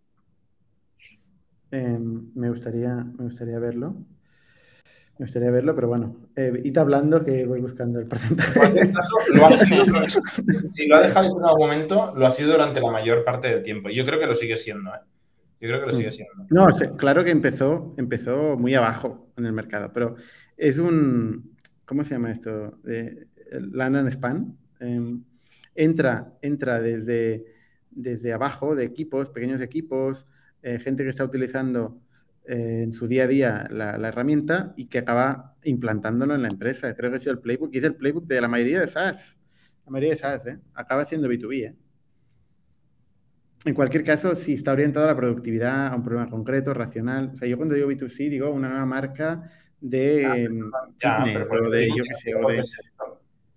Em, 1.71 2.31
me, 2.35 2.49
gustaría, 2.51 2.95
me 2.95 3.25
gustaría 3.25 3.59
verlo. 3.59 3.97
Me 5.21 5.27
gustaría 5.27 5.51
verlo, 5.51 5.75
pero 5.75 5.87
bueno, 5.87 6.17
eh, 6.35 6.73
hablando 6.77 7.23
que 7.23 7.45
voy 7.45 7.61
buscando 7.61 7.99
el 7.99 8.07
porcentaje. 8.07 8.59
si 10.75 10.87
lo 10.87 10.97
ha 10.97 11.03
dejado 11.03 11.39
en 11.39 11.45
algún 11.45 11.59
momento, 11.59 12.15
lo 12.17 12.27
ha 12.27 12.31
sido 12.31 12.53
durante 12.53 12.81
la 12.81 12.91
mayor 12.91 13.23
parte 13.23 13.49
del 13.49 13.63
tiempo. 13.63 13.91
Yo 13.91 14.07
creo 14.07 14.19
que 14.19 14.25
lo 14.25 14.35
sigue 14.35 14.57
siendo. 14.57 14.89
¿eh? 14.89 15.01
Yo 15.61 15.69
creo 15.69 15.81
que 15.81 15.87
lo 15.89 15.93
sigue 15.93 16.09
mm. 16.09 16.13
siendo. 16.13 16.47
No, 16.49 16.69
claro 16.97 17.23
que 17.23 17.33
empezó, 17.33 17.93
empezó 17.99 18.57
muy 18.57 18.75
abajo 18.75 19.31
en 19.37 19.45
el 19.45 19.53
mercado, 19.53 19.93
pero 19.93 20.17
es 20.57 20.79
un, 20.79 21.55
¿cómo 21.85 22.03
se 22.03 22.15
llama 22.15 22.33
esto? 22.33 22.79
De, 22.83 23.27
land 23.51 23.97
and 23.97 24.09
span. 24.13 24.57
Em, 24.81 25.23
entra, 25.75 26.33
entra 26.41 26.81
desde, 26.81 27.45
desde 27.91 28.33
abajo 28.33 28.75
de 28.75 28.87
equipos, 28.87 29.29
pequeños 29.29 29.61
equipos, 29.61 30.27
eh, 30.63 30.79
gente 30.79 31.03
que 31.03 31.11
está 31.11 31.25
utilizando 31.25 32.01
eh, 32.51 32.83
en 32.83 32.93
su 32.93 33.07
día 33.07 33.25
a 33.25 33.27
día 33.29 33.69
la, 33.71 33.97
la, 33.97 34.09
herramienta 34.09 34.75
y 34.77 34.87
que 34.87 34.99
acaba 34.99 35.57
implantándolo 35.63 36.35
en 36.35 36.43
la 36.43 36.49
empresa. 36.49 36.95
Creo 36.95 37.11
que 37.11 37.19
es 37.19 37.27
el 37.27 37.39
playbook, 37.39 37.71
y 37.73 37.79
es 37.79 37.85
el 37.85 37.95
playbook 37.95 38.27
de 38.27 38.41
la 38.41 38.49
mayoría 38.49 38.81
de 38.81 38.89
SaaS. 38.89 39.39
La 39.87 39.93
mayoría 39.93 40.11
de 40.11 40.17
SaaS, 40.17 40.47
¿eh? 40.47 40.59
Acaba 40.75 41.05
siendo 41.05 41.29
B2B, 41.29 41.67
¿eh? 41.67 41.77
en 43.65 43.75
cualquier 43.75 44.05
caso, 44.05 44.35
si 44.35 44.55
está 44.55 44.73
orientado 44.73 45.07
a 45.07 45.11
la 45.11 45.17
productividad, 45.17 45.89
a 45.89 45.97
un 45.97 46.03
problema 46.03 46.31
concreto, 46.31 46.73
racional. 46.73 47.31
O 47.35 47.37
sea, 47.37 47.47
yo 47.47 47.57
cuando 47.57 47.75
digo 47.75 47.91
B2C 47.91 48.31
digo 48.31 48.51
una 48.51 48.69
nueva 48.69 48.87
marca 48.87 49.51
de 49.81 50.49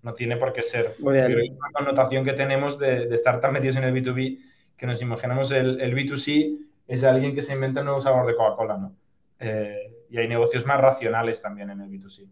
No 0.01 0.13
tiene 0.13 0.35
por 0.35 0.51
qué 0.51 0.61
ser. 0.61 0.95
Es 0.97 1.51
una 1.51 1.71
connotación 1.73 2.25
que 2.25 2.33
tenemos 2.33 2.77
de, 2.77 3.03
estar 3.05 3.39
tan 3.39 3.53
metidos 3.53 3.77
en 3.77 3.85
el 3.85 3.93
B2B 3.93 4.39
que 4.75 4.85
nos 4.85 5.01
imaginamos 5.01 5.51
el, 5.53 5.95
B2C 5.95 6.57
es 6.87 7.03
alguien 7.03 7.35
que 7.35 7.41
se 7.41 7.53
inventa 7.53 7.79
un 7.81 7.87
nuevo 7.87 8.01
sabor 8.01 8.25
de 8.25 8.35
Coca-Cola, 8.35 8.77
¿no? 8.77 8.95
Eh, 9.39 10.05
y 10.09 10.17
hay 10.17 10.27
negocios 10.27 10.65
más 10.65 10.79
racionales 10.79 11.41
también 11.41 11.69
en 11.69 11.81
el 11.81 11.89
B2C. 11.89 12.27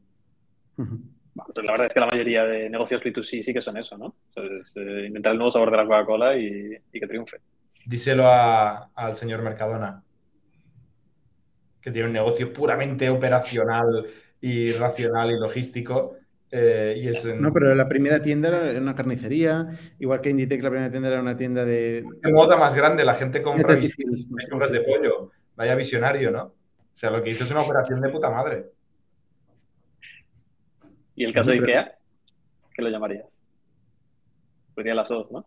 Pues 0.76 1.66
la 1.66 1.72
verdad 1.72 1.88
es 1.88 1.94
que 1.94 2.00
la 2.00 2.08
mayoría 2.08 2.44
de 2.44 2.70
negocios 2.70 3.02
B2C 3.02 3.42
sí 3.42 3.54
que 3.54 3.62
son 3.62 3.78
eso, 3.78 3.98
¿no? 3.98 4.16
Eh, 4.36 5.06
inventar 5.08 5.32
el 5.32 5.38
nuevo 5.38 5.52
sabor 5.52 5.72
de 5.72 5.78
la 5.78 5.84
Coca-Cola 5.86 6.38
y 6.38 6.82
que 6.92 7.08
triunfe. 7.08 7.38
Díselo 7.86 8.28
al 8.30 9.16
señor 9.16 9.42
Mercadona, 9.42 10.04
que 11.82 11.92
tiene 11.92 12.08
un 12.08 12.14
negocio 12.14 12.54
puramente 12.54 13.10
operacional 13.10 14.08
y 14.40 14.72
racional 14.74 15.32
y 15.32 15.40
logístico. 15.40 16.18
Eh, 16.52 16.96
y 16.98 17.08
es 17.08 17.26
No, 17.26 17.54
pero 17.54 17.74
la 17.74 17.88
primera 17.88 18.22
tienda 18.22 18.50
era 18.70 18.80
una 18.80 18.94
carnicería, 18.94 19.70
igual 20.00 20.20
que 20.20 20.32
Inditex 20.32 20.64
la 20.64 20.70
primera 20.70 20.92
tienda 20.92 21.10
era 21.10 21.22
una 21.22 21.38
tienda 21.38 21.64
de... 21.64 22.04
De 22.22 22.32
moda 22.32 22.58
más 22.58 22.76
grande, 22.76 23.06
la 23.06 23.16
gente 23.16 23.42
compra 23.42 23.78
compras 24.50 24.72
de 24.72 24.82
pollo. 24.82 25.32
Vaya 25.56 25.76
visionario, 25.76 26.32
¿no? 26.32 26.44
O 26.44 26.96
sea, 26.96 27.10
lo 27.10 27.24
que 27.24 27.30
hizo 27.30 27.46
es 27.46 27.52
una 27.52 27.62
operación 27.62 28.02
de 28.02 28.10
puta 28.10 28.30
madre. 28.30 28.66
¿Y 31.16 31.24
el 31.24 31.34
caso 31.34 31.52
de 31.52 31.60
Ikea? 31.60 31.98
¿Qué 32.74 32.82
lo 32.82 32.90
llamarías? 32.90 33.26
Sería 34.76 34.96
las 34.96 35.08
dos, 35.08 35.32
¿no? 35.32 35.46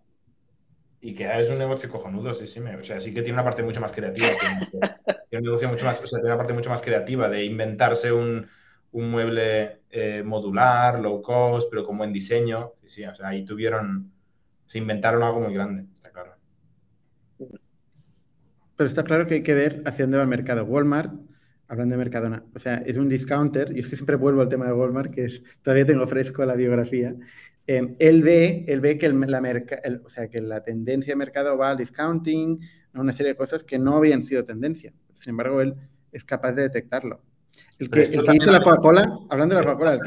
Y 1.00 1.14
que 1.14 1.28
es 1.38 1.50
un 1.50 1.58
negocio 1.58 1.90
cojonudo, 1.90 2.32
sí, 2.32 2.46
sí. 2.46 2.60
o 2.60 2.82
sea, 2.82 2.98
sí 2.98 3.12
que 3.12 3.20
tiene 3.20 3.34
una 3.34 3.44
parte 3.44 3.62
mucho 3.62 3.80
más 3.80 3.92
creativa. 3.92 4.28
Tiene, 4.40 4.88
un 5.32 5.42
negocio 5.42 5.68
mucho 5.68 5.84
más, 5.84 6.02
o 6.02 6.06
sea, 6.06 6.18
tiene 6.18 6.30
una 6.30 6.38
parte 6.38 6.54
mucho 6.54 6.70
más 6.70 6.80
creativa 6.80 7.28
de 7.28 7.44
inventarse 7.44 8.10
un, 8.10 8.46
mueble 9.02 9.82
eh, 9.90 10.22
modular, 10.24 11.00
low 11.00 11.20
cost, 11.22 11.68
pero 11.70 11.84
con 11.84 11.98
buen 11.98 12.12
diseño. 12.12 12.72
Sí, 12.82 12.88
sí, 12.88 13.04
o 13.04 13.14
sea, 13.14 13.28
ahí 13.28 13.44
tuvieron, 13.44 14.12
se 14.66 14.78
inventaron 14.78 15.22
algo 15.22 15.40
muy 15.40 15.54
grande, 15.54 15.86
está 15.94 16.10
claro. 16.10 16.36
Pero 18.76 18.88
está 18.88 19.04
claro 19.04 19.26
que 19.26 19.34
hay 19.34 19.42
que 19.42 19.54
ver 19.54 19.82
hacia 19.84 20.04
dónde 20.04 20.18
va 20.18 20.24
el 20.24 20.28
mercado. 20.28 20.64
Walmart, 20.64 21.12
hablando 21.68 21.94
de 21.94 21.98
Mercadona, 21.98 22.44
o 22.54 22.58
sea, 22.58 22.76
es 22.78 22.96
un 22.96 23.08
discounter, 23.08 23.76
y 23.76 23.80
es 23.80 23.88
que 23.88 23.96
siempre 23.96 24.16
vuelvo 24.16 24.40
al 24.42 24.48
tema 24.48 24.66
de 24.66 24.72
Walmart, 24.72 25.12
que 25.12 25.28
todavía 25.62 25.86
tengo 25.86 26.06
fresco 26.06 26.44
la 26.44 26.54
biografía, 26.54 27.14
Em, 27.66 27.96
él, 27.98 28.22
ve, 28.22 28.64
él 28.68 28.80
ve 28.80 28.98
que, 28.98 29.08
la 29.08 29.40
o 30.04 30.08
sea, 30.08 30.28
que 30.28 30.40
la 30.40 30.62
tendencia 30.62 31.12
de 31.12 31.16
mercado 31.16 31.56
va 31.56 31.70
al 31.70 31.78
discounting, 31.78 32.60
a 32.92 33.00
una 33.00 33.12
serie 33.12 33.32
de 33.32 33.36
cosas 33.36 33.64
que 33.64 33.78
no 33.78 33.96
habían 33.96 34.22
sido 34.22 34.44
tendencia. 34.44 34.92
Sin 35.14 35.30
embargo, 35.30 35.60
él 35.62 35.74
es 36.12 36.24
capaz 36.24 36.52
de 36.52 36.62
detectarlo. 36.62 37.22
El 37.78 37.90
que, 37.90 38.02
el 38.04 38.24
que 38.24 38.36
hizo 38.36 38.52
la 38.52 38.62
Coca-Cola, 38.62 39.18
hablando 39.28 39.56
de 39.56 39.62
la 39.62 39.66
Coca-Cola, 39.66 40.00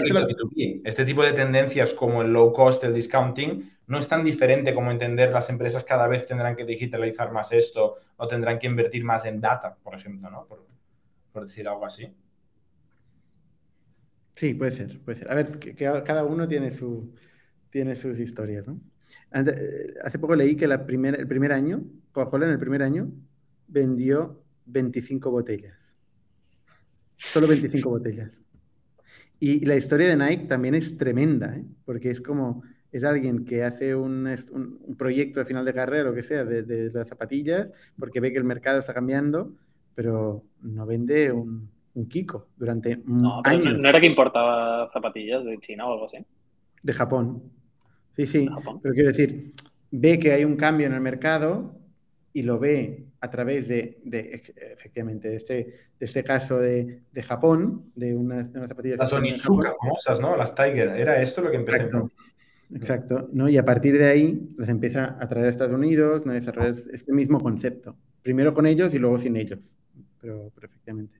este 0.85 1.05
tipo 1.05 1.21
de 1.21 1.33
tendencias 1.33 1.93
como 1.93 2.21
el 2.21 2.31
low 2.31 2.53
cost, 2.53 2.83
el 2.83 2.93
discounting, 2.93 3.69
no 3.87 3.99
es 3.99 4.07
tan 4.07 4.23
diferente 4.23 4.73
como 4.73 4.91
entender 4.91 5.31
las 5.31 5.49
empresas 5.49 5.83
cada 5.83 6.07
vez 6.07 6.25
tendrán 6.25 6.55
que 6.55 6.65
digitalizar 6.65 7.31
más 7.31 7.51
esto 7.51 7.95
o 8.15 8.27
tendrán 8.27 8.57
que 8.59 8.67
invertir 8.67 9.03
más 9.03 9.25
en 9.25 9.41
data, 9.41 9.75
por 9.75 9.95
ejemplo, 9.95 10.29
¿no? 10.29 10.45
Por, 10.45 10.65
por 11.31 11.43
decir 11.43 11.67
algo 11.67 11.85
así. 11.85 12.13
Sí, 14.31 14.53
puede 14.53 14.71
ser, 14.71 14.99
puede 15.01 15.17
ser. 15.17 15.31
A 15.31 15.35
ver, 15.35 15.59
que, 15.59 15.73
cada 15.73 16.23
uno 16.23 16.47
tiene, 16.47 16.71
su, 16.71 17.13
tiene 17.69 17.95
sus 17.95 18.19
historias, 18.19 18.67
¿no? 18.67 18.79
Eh, 19.33 19.93
hace 20.03 20.19
poco 20.19 20.35
leí 20.35 20.55
que 20.55 20.67
la 20.67 20.75
el 20.75 21.27
primer 21.27 21.51
año, 21.51 21.83
Coca-Cola 22.11 22.45
en 22.45 22.51
el 22.51 22.59
primer 22.59 22.83
año 22.83 23.11
vendió 23.67 24.43
25 24.65 25.31
botellas. 25.31 25.86
Solo 27.18 27.47
25 27.47 27.89
botellas. 27.89 28.39
Y, 29.39 29.65
la 29.65 29.76
historia 29.76 30.09
de 30.09 30.18
Nike 30.18 30.45
también 30.45 30.76
es 30.76 30.97
tremenda, 30.97 31.55
¿eh? 31.55 31.63
porque 31.86 32.09
es 32.09 32.22
como, 32.22 32.63
es 32.91 33.03
alguien 33.03 33.45
que 33.45 33.63
hace 33.63 33.95
un, 33.95 34.28
un, 34.51 34.95
proyecto 34.95 35.39
de 35.39 35.45
final 35.45 35.65
de 35.65 35.74
carrera, 35.74 36.03
o 36.03 36.07
lo 36.07 36.15
que 36.15 36.24
sea, 36.24 36.43
de, 36.45 36.91
las 36.91 37.07
zapatillas, 37.07 37.72
porque 37.99 38.20
ve 38.20 38.32
que 38.32 38.38
el 38.38 38.43
mercado 38.43 38.80
está 38.80 38.93
cambiando, 38.93 39.53
pero 39.93 40.43
no 40.61 40.86
vende 40.86 41.32
un, 41.32 41.70
un 41.93 42.07
Kiko 42.07 42.47
durante 42.57 42.99
años. 43.43 43.78
¿No 43.82 43.89
era 43.89 43.99
que 43.99 44.07
importaba 44.07 44.89
zapatillas 44.91 45.43
de 45.45 45.57
China 45.59 45.88
o 45.88 45.93
algo 45.93 46.05
así? 46.05 46.18
De 46.82 46.93
Japón. 46.93 47.43
Sí, 48.15 48.26
sí. 48.26 48.49
Pero 48.82 48.93
quiero 48.95 49.09
decir, 49.09 49.51
ve 49.91 50.18
que 50.18 50.32
hay 50.32 50.43
un 50.43 50.55
cambio 50.55 50.88
en 50.88 50.93
el 50.93 51.01
mercado 51.01 51.76
y 52.38 52.43
lo 52.43 52.59
ve 52.59 53.07
a 53.19 53.31
través 53.31 53.67
de, 53.67 53.99
efectivamente, 54.71 55.27
de 55.27 55.38
este, 55.38 55.53
de 55.99 56.05
este 56.05 56.23
caso 56.23 56.59
de, 56.59 57.01
Japón, 57.23 57.91
de 57.95 58.15
unas, 58.15 58.51
zapatillas... 58.51 58.99
Las 58.99 59.11
Onitsuka 59.11 59.73
famosas, 59.73 60.19
¿no? 60.19 60.38
Las 60.38 60.53
Tiger. 60.53 60.89
Era 60.89 61.19
esto 61.19 61.41
lo 61.41 61.49
que 61.49 61.57
empezó. 61.57 61.77
Exacto. 61.77 62.11
Exacto, 62.75 63.29
¿no? 63.33 63.49
Y 63.49 63.57
a 63.57 63.65
partir 63.65 63.97
de 63.97 64.05
ahí 64.05 64.53
las 64.55 64.69
empieza 64.69 65.17
a 65.19 65.27
traer 65.27 65.47
a 65.47 65.49
Estados 65.49 65.73
Unidos, 65.73 66.27
¿no? 66.27 66.33
desarrollar 66.33 66.75
este 66.93 67.11
mismo 67.11 67.39
concepto. 67.39 67.97
Primero 68.21 68.53
con 68.53 68.67
ellos 68.67 68.93
y 68.93 68.99
luego 68.99 69.17
sin 69.17 69.35
ellos. 69.35 69.73
Pero, 70.21 70.51
perfectamente. 70.51 71.19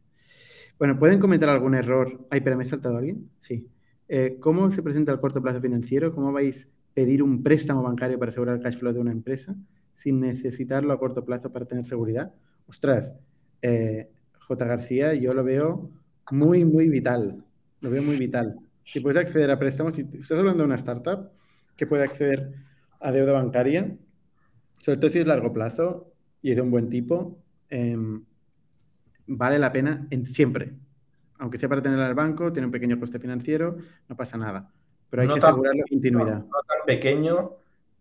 Bueno, 0.78 0.99
¿pueden 0.99 1.18
comentar 1.18 1.49
algún 1.49 1.74
error? 1.74 2.28
Ay, 2.30 2.41
pero 2.41 2.57
¿me 2.57 2.63
he 2.63 2.68
saltado 2.68 2.95
alguien? 2.95 3.28
Sí. 3.39 3.68
Eh, 4.07 4.38
¿Cómo 4.39 4.70
se 4.70 4.84
presenta 4.84 5.11
el 5.13 5.20
corto 5.20 5.41
plazo 5.41 5.61
financiero? 5.61 6.13
¿Cómo 6.13 6.32
vais 6.32 6.68
pedir 6.93 7.24
un 7.24 7.41
préstamo 7.41 7.82
bancario 7.82 8.20
para 8.20 8.30
asegurar 8.30 8.57
el 8.57 8.61
cash 8.61 8.78
flow 8.78 8.93
de 8.93 8.99
una 8.99 9.11
empresa 9.11 9.55
sin 9.98 10.22
necesitarlo 10.22 10.93
a 10.93 11.00
corto 11.00 11.26
plazo 11.26 11.52
para 11.52 11.66
tener 11.66 11.86
seguridad. 11.86 12.34
Ostras, 12.68 13.14
eh, 13.62 14.10
J. 14.48 14.66
García, 14.66 15.14
yo 15.14 15.34
lo 15.34 15.43
veo 15.43 15.89
muy, 16.32 16.64
muy 16.64 16.88
vital. 16.88 17.43
Lo 17.82 17.89
veo 17.89 18.02
muy 18.02 18.16
vital. 18.16 18.58
Si 18.84 19.02
puedes 19.02 19.18
acceder 19.18 19.52
a 19.52 19.60
préstamos, 19.60 19.95
si 19.95 20.02
estás 20.02 20.39
hablando 20.39 20.64
de 20.64 20.68
una 20.68 20.76
startup 20.76 21.30
que 21.76 21.86
puede 21.86 22.04
acceder 22.04 22.54
a 23.00 23.12
deuda 23.12 23.34
bancaria, 23.34 23.95
sobre 24.80 25.00
todo 25.00 25.12
si 25.12 25.20
es 25.20 25.28
largo 25.28 25.52
plazo 25.52 26.14
y 26.41 26.52
es 26.52 26.56
de 26.56 26.62
un 26.62 26.72
buen 26.72 26.89
tipo, 26.89 27.38
em, 27.70 28.24
vale 29.28 29.60
la 29.60 29.72
pena 29.72 30.08
en 30.10 30.26
siempre. 30.26 30.74
Aunque 31.39 31.58
sea 31.58 31.70
para 31.70 31.82
tenerla 31.82 32.06
en 32.06 32.10
el 32.10 32.16
banco, 32.16 32.52
tiene 32.54 32.68
un 32.68 32.72
pequeño 32.72 33.00
coste 33.00 33.20
financiero, 33.20 33.78
no 34.08 34.16
pasa 34.16 34.38
nada 34.38 34.72
pero 35.10 35.22
hay 35.22 35.28
que 35.28 35.39
asegurar 35.39 35.76
la 35.76 35.84
continuidad. 35.89 36.39
No, 36.39 36.62
tan 36.68 36.86
pequeño 36.86 37.52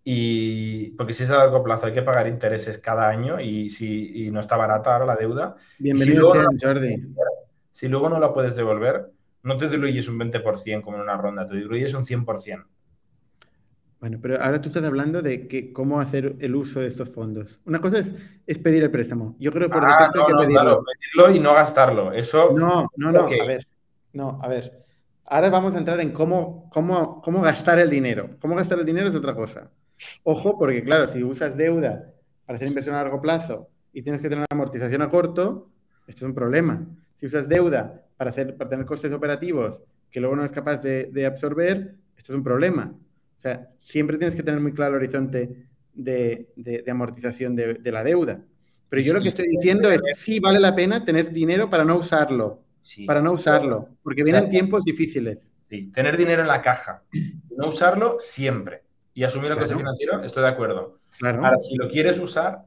y 0.09 0.91
porque 0.93 1.13
si 1.13 1.25
es 1.25 1.31
a 1.31 1.39
largo 1.39 1.65
plazo 1.65 1.87
hay 1.87 1.93
que 1.93 2.01
pagar 2.01 2.29
intereses 2.29 2.79
cada 2.79 3.09
año 3.09 3.41
y 3.41 3.71
si 3.71 4.31
no 4.31 4.39
está 4.39 4.57
barata 4.57 4.93
ahora 4.93 5.05
la 5.05 5.17
deuda. 5.17 5.57
Bienvenido 5.81 6.33
si 6.33 6.65
Jordi. 6.65 7.13
Si 7.73 7.89
luego 7.89 8.09
no 8.09 8.21
la 8.21 8.33
puedes 8.33 8.55
devolver, 8.55 9.11
no 9.43 9.57
te 9.57 9.69
diluyes 9.69 10.07
un 10.07 10.17
20% 10.21 10.83
como 10.83 10.99
en 10.99 11.03
una 11.03 11.17
ronda, 11.17 11.45
te 11.45 11.57
diluyes 11.57 11.93
un 11.95 12.05
100%. 12.05 12.65
Bueno, 13.99 14.21
pero 14.23 14.41
ahora 14.41 14.61
tú 14.61 14.69
estás 14.69 14.85
hablando 14.85 15.23
de 15.23 15.49
que 15.49 15.73
cómo 15.73 15.99
hacer 15.99 16.37
el 16.39 16.55
uso 16.55 16.79
de 16.79 16.87
estos 16.87 17.09
fondos. 17.09 17.61
Una 17.65 17.81
cosa 17.81 17.99
es, 17.99 18.59
pedir 18.61 18.85
el 18.85 18.93
préstamo. 18.93 19.35
Yo 19.41 19.51
creo 19.51 19.67
que 19.67 19.73
por 19.73 19.85
ah, 19.85 19.99
defecto 19.99 20.21
hay 20.21 20.27
que 20.33 20.47
pedirlo. 20.47 20.85
pedirlo 20.85 21.37
y 21.37 21.41
no 21.41 21.53
gastarlo. 21.53 22.13
Eso. 22.13 22.53
No, 22.57 22.87
no, 22.97 23.11
no. 23.11 23.23
A 23.23 23.45
ver. 23.45 23.67
No, 24.13 24.39
a 24.41 24.47
ver. 24.47 24.85
Ahora 25.25 25.51
vamos 25.51 25.75
a 25.75 25.79
entrar 25.79 25.99
en 25.99 26.13
cómo, 26.13 26.71
cómo, 26.73 27.21
cómo 27.21 27.41
gastar 27.41 27.81
el 27.81 27.91
dinero. 27.91 28.37
Cómo 28.39 28.55
gastar 28.55 28.79
el 28.79 28.87
dinero 28.87 29.09
es 29.09 29.15
otra 29.17 29.35
cosa. 29.35 29.73
Ojo, 30.25 30.59
porque 30.59 30.83
claro, 30.83 31.07
si 31.07 31.23
usas 31.23 31.57
deuda 31.57 32.13
para 32.45 32.57
hacer 32.57 32.69
inversión 32.69 32.95
a 32.95 33.03
largo 33.03 33.21
plazo 33.21 33.71
y 33.93 34.03
tienes 34.03 34.21
que 34.21 34.29
tener 34.29 34.41
una 34.41 34.47
amortización 34.51 35.03
a 35.03 35.09
corto, 35.09 35.71
esto 36.07 36.25
es 36.25 36.29
un 36.29 36.35
problema. 36.35 36.87
Si 37.15 37.27
usas 37.27 37.49
deuda 37.49 38.05
para, 38.17 38.31
hacer, 38.31 38.57
para 38.57 38.71
tener 38.71 38.87
costes 38.87 39.13
operativos 39.13 39.83
que 40.11 40.21
luego 40.21 40.37
no 40.37 40.45
es 40.45 40.53
capaz 40.53 40.83
de, 40.83 41.27
absorber, 41.27 41.97
esto 42.17 42.33
es 42.33 42.37
un 42.37 42.45
problema. 42.45 42.95
O 43.37 43.41
sea, 43.41 43.69
siempre 43.79 44.17
tienes 44.17 44.35
que 44.35 44.43
tener 44.43 44.61
muy 44.61 44.73
claro 44.73 44.97
el 44.97 45.03
horizonte 45.03 45.67
de, 45.93 46.85
amortización 46.89 47.57
de, 47.57 47.93
la 47.93 48.05
deuda. 48.05 48.43
Pero 48.89 49.03
yo 49.03 49.13
lo 49.13 49.21
que 49.21 49.29
estoy 49.29 49.49
diciendo 49.49 49.91
es, 49.91 50.01
sí 50.15 50.41
vale 50.41 50.61
la 50.61 50.75
pena 50.75 51.05
tener 51.05 51.33
dinero 51.33 51.69
para 51.69 51.85
no 51.85 51.97
usarlo 51.97 52.63
para 53.07 53.21
no 53.21 53.33
usarlo, 53.33 53.89
porque 54.03 54.23
vienen 54.23 54.49
tiempos 54.49 54.85
difíciles. 54.85 55.53
Sí, 55.69 55.91
tener 55.93 56.17
dinero 56.17 56.43
en 56.43 56.49
la 56.49 56.63
caja, 56.63 57.03
no 57.57 57.69
usarlo 57.69 58.19
siempre 58.21 58.86
y 59.17 59.25
asumir 59.25 59.51
el 59.51 59.57
coste 59.57 59.75
financiero, 59.75 60.23
estoy 60.23 60.43
de 60.43 60.51
acuerdo. 60.51 60.99
Ahora, 61.23 61.57
si 61.57 61.75
lo 61.75 61.89
quieres 61.89 62.19
usar, 62.19 62.67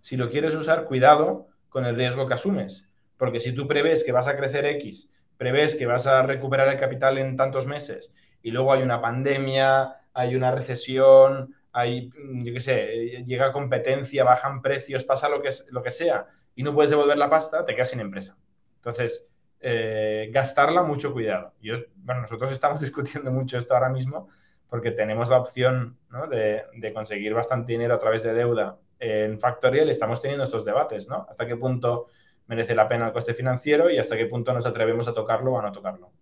si 0.00 0.16
lo 0.16 0.30
quieres 0.30 0.54
usar, 0.54 0.86
cuidado 0.86 1.48
con 1.68 1.84
el 1.84 1.94
riesgo 1.94 2.26
que 2.26 2.32
asumes, 2.32 2.88
porque 3.18 3.38
si 3.38 3.52
tú 3.52 3.68
prevés 3.68 4.02
que 4.02 4.10
vas 4.10 4.26
a 4.26 4.34
crecer 4.34 4.64
X, 4.64 5.10
prevés 5.36 5.74
que 5.74 5.84
vas 5.84 6.06
a 6.06 6.22
recuperar 6.22 6.68
el 6.68 6.78
capital 6.78 7.18
en 7.18 7.36
tantos 7.36 7.66
meses 7.66 8.14
y 8.40 8.50
luego 8.50 8.72
hay 8.72 8.82
una 8.82 9.02
pandemia, 9.02 9.94
hay 10.14 10.36
una 10.36 10.50
recesión, 10.50 11.54
hay, 11.70 12.10
yo 12.44 12.54
qué 12.54 12.60
sé, 12.60 13.22
llega 13.26 13.52
competencia, 13.52 14.24
bajan 14.24 14.62
precios, 14.62 15.04
pasa 15.04 15.28
lo 15.28 15.42
que, 15.42 15.50
lo 15.68 15.82
que 15.82 15.90
sea 15.90 16.28
y 16.54 16.62
no 16.62 16.72
puedes 16.72 16.90
devolver 16.90 17.18
la 17.18 17.28
pasta, 17.28 17.62
te 17.62 17.74
quedas 17.74 17.90
sin 17.90 18.00
empresa. 18.00 18.38
Entonces, 18.76 19.28
eh, 19.60 20.30
gastarla, 20.32 20.82
mucho 20.82 21.12
cuidado. 21.12 21.52
Yo, 21.60 21.74
bueno, 21.96 22.22
nosotros 22.22 22.50
estamos 22.52 22.80
discutiendo 22.80 23.30
mucho 23.30 23.58
esto 23.58 23.74
ahora 23.74 23.90
mismo 23.90 24.30
porque 24.70 24.92
tenemos 24.92 25.28
la 25.28 25.38
opción 25.38 25.98
de, 26.30 26.92
conseguir 26.94 27.34
bastante 27.34 27.72
dinero 27.72 27.94
a 27.94 27.98
través 27.98 28.22
de 28.22 28.32
deuda 28.32 28.78
en 28.98 29.38
Factorial 29.38 29.88
y 29.88 29.90
estamos 29.90 30.22
teniendo 30.22 30.44
estos 30.44 30.64
debates, 30.64 31.08
¿no? 31.08 31.26
Hasta 31.28 31.46
qué 31.46 31.56
punto 31.56 32.06
merece 32.46 32.74
la 32.74 32.88
pena 32.88 33.08
el 33.08 33.12
coste 33.12 33.34
financiero 33.34 33.90
y 33.90 33.98
hasta 33.98 34.16
qué 34.16 34.26
punto 34.26 34.52
nos 34.52 34.66
atrevemos 34.66 35.08
a 35.08 35.12
tocarlo 35.12 35.52
o 35.52 35.58
a 35.58 35.62
no 35.62 35.72
tocarlo. 35.72 36.12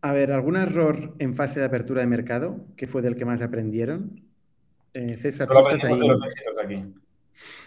A 0.00 0.12
ver, 0.12 0.32
¿algún 0.32 0.56
error 0.56 1.14
en 1.18 1.34
fase 1.34 1.60
de 1.60 1.66
apertura 1.66 2.00
de 2.00 2.06
mercado 2.06 2.64
que 2.76 2.86
fue 2.86 3.02
del 3.02 3.16
que 3.16 3.24
más 3.24 3.42
aprendieron? 3.42 4.22
Eh, 4.94 5.14
César, 5.14 5.48
tú 5.48 5.58
estás 5.58 5.84
ahí. 5.84 5.98
los 5.98 6.22
éxitos 6.22 6.54
aquí. 6.64 6.84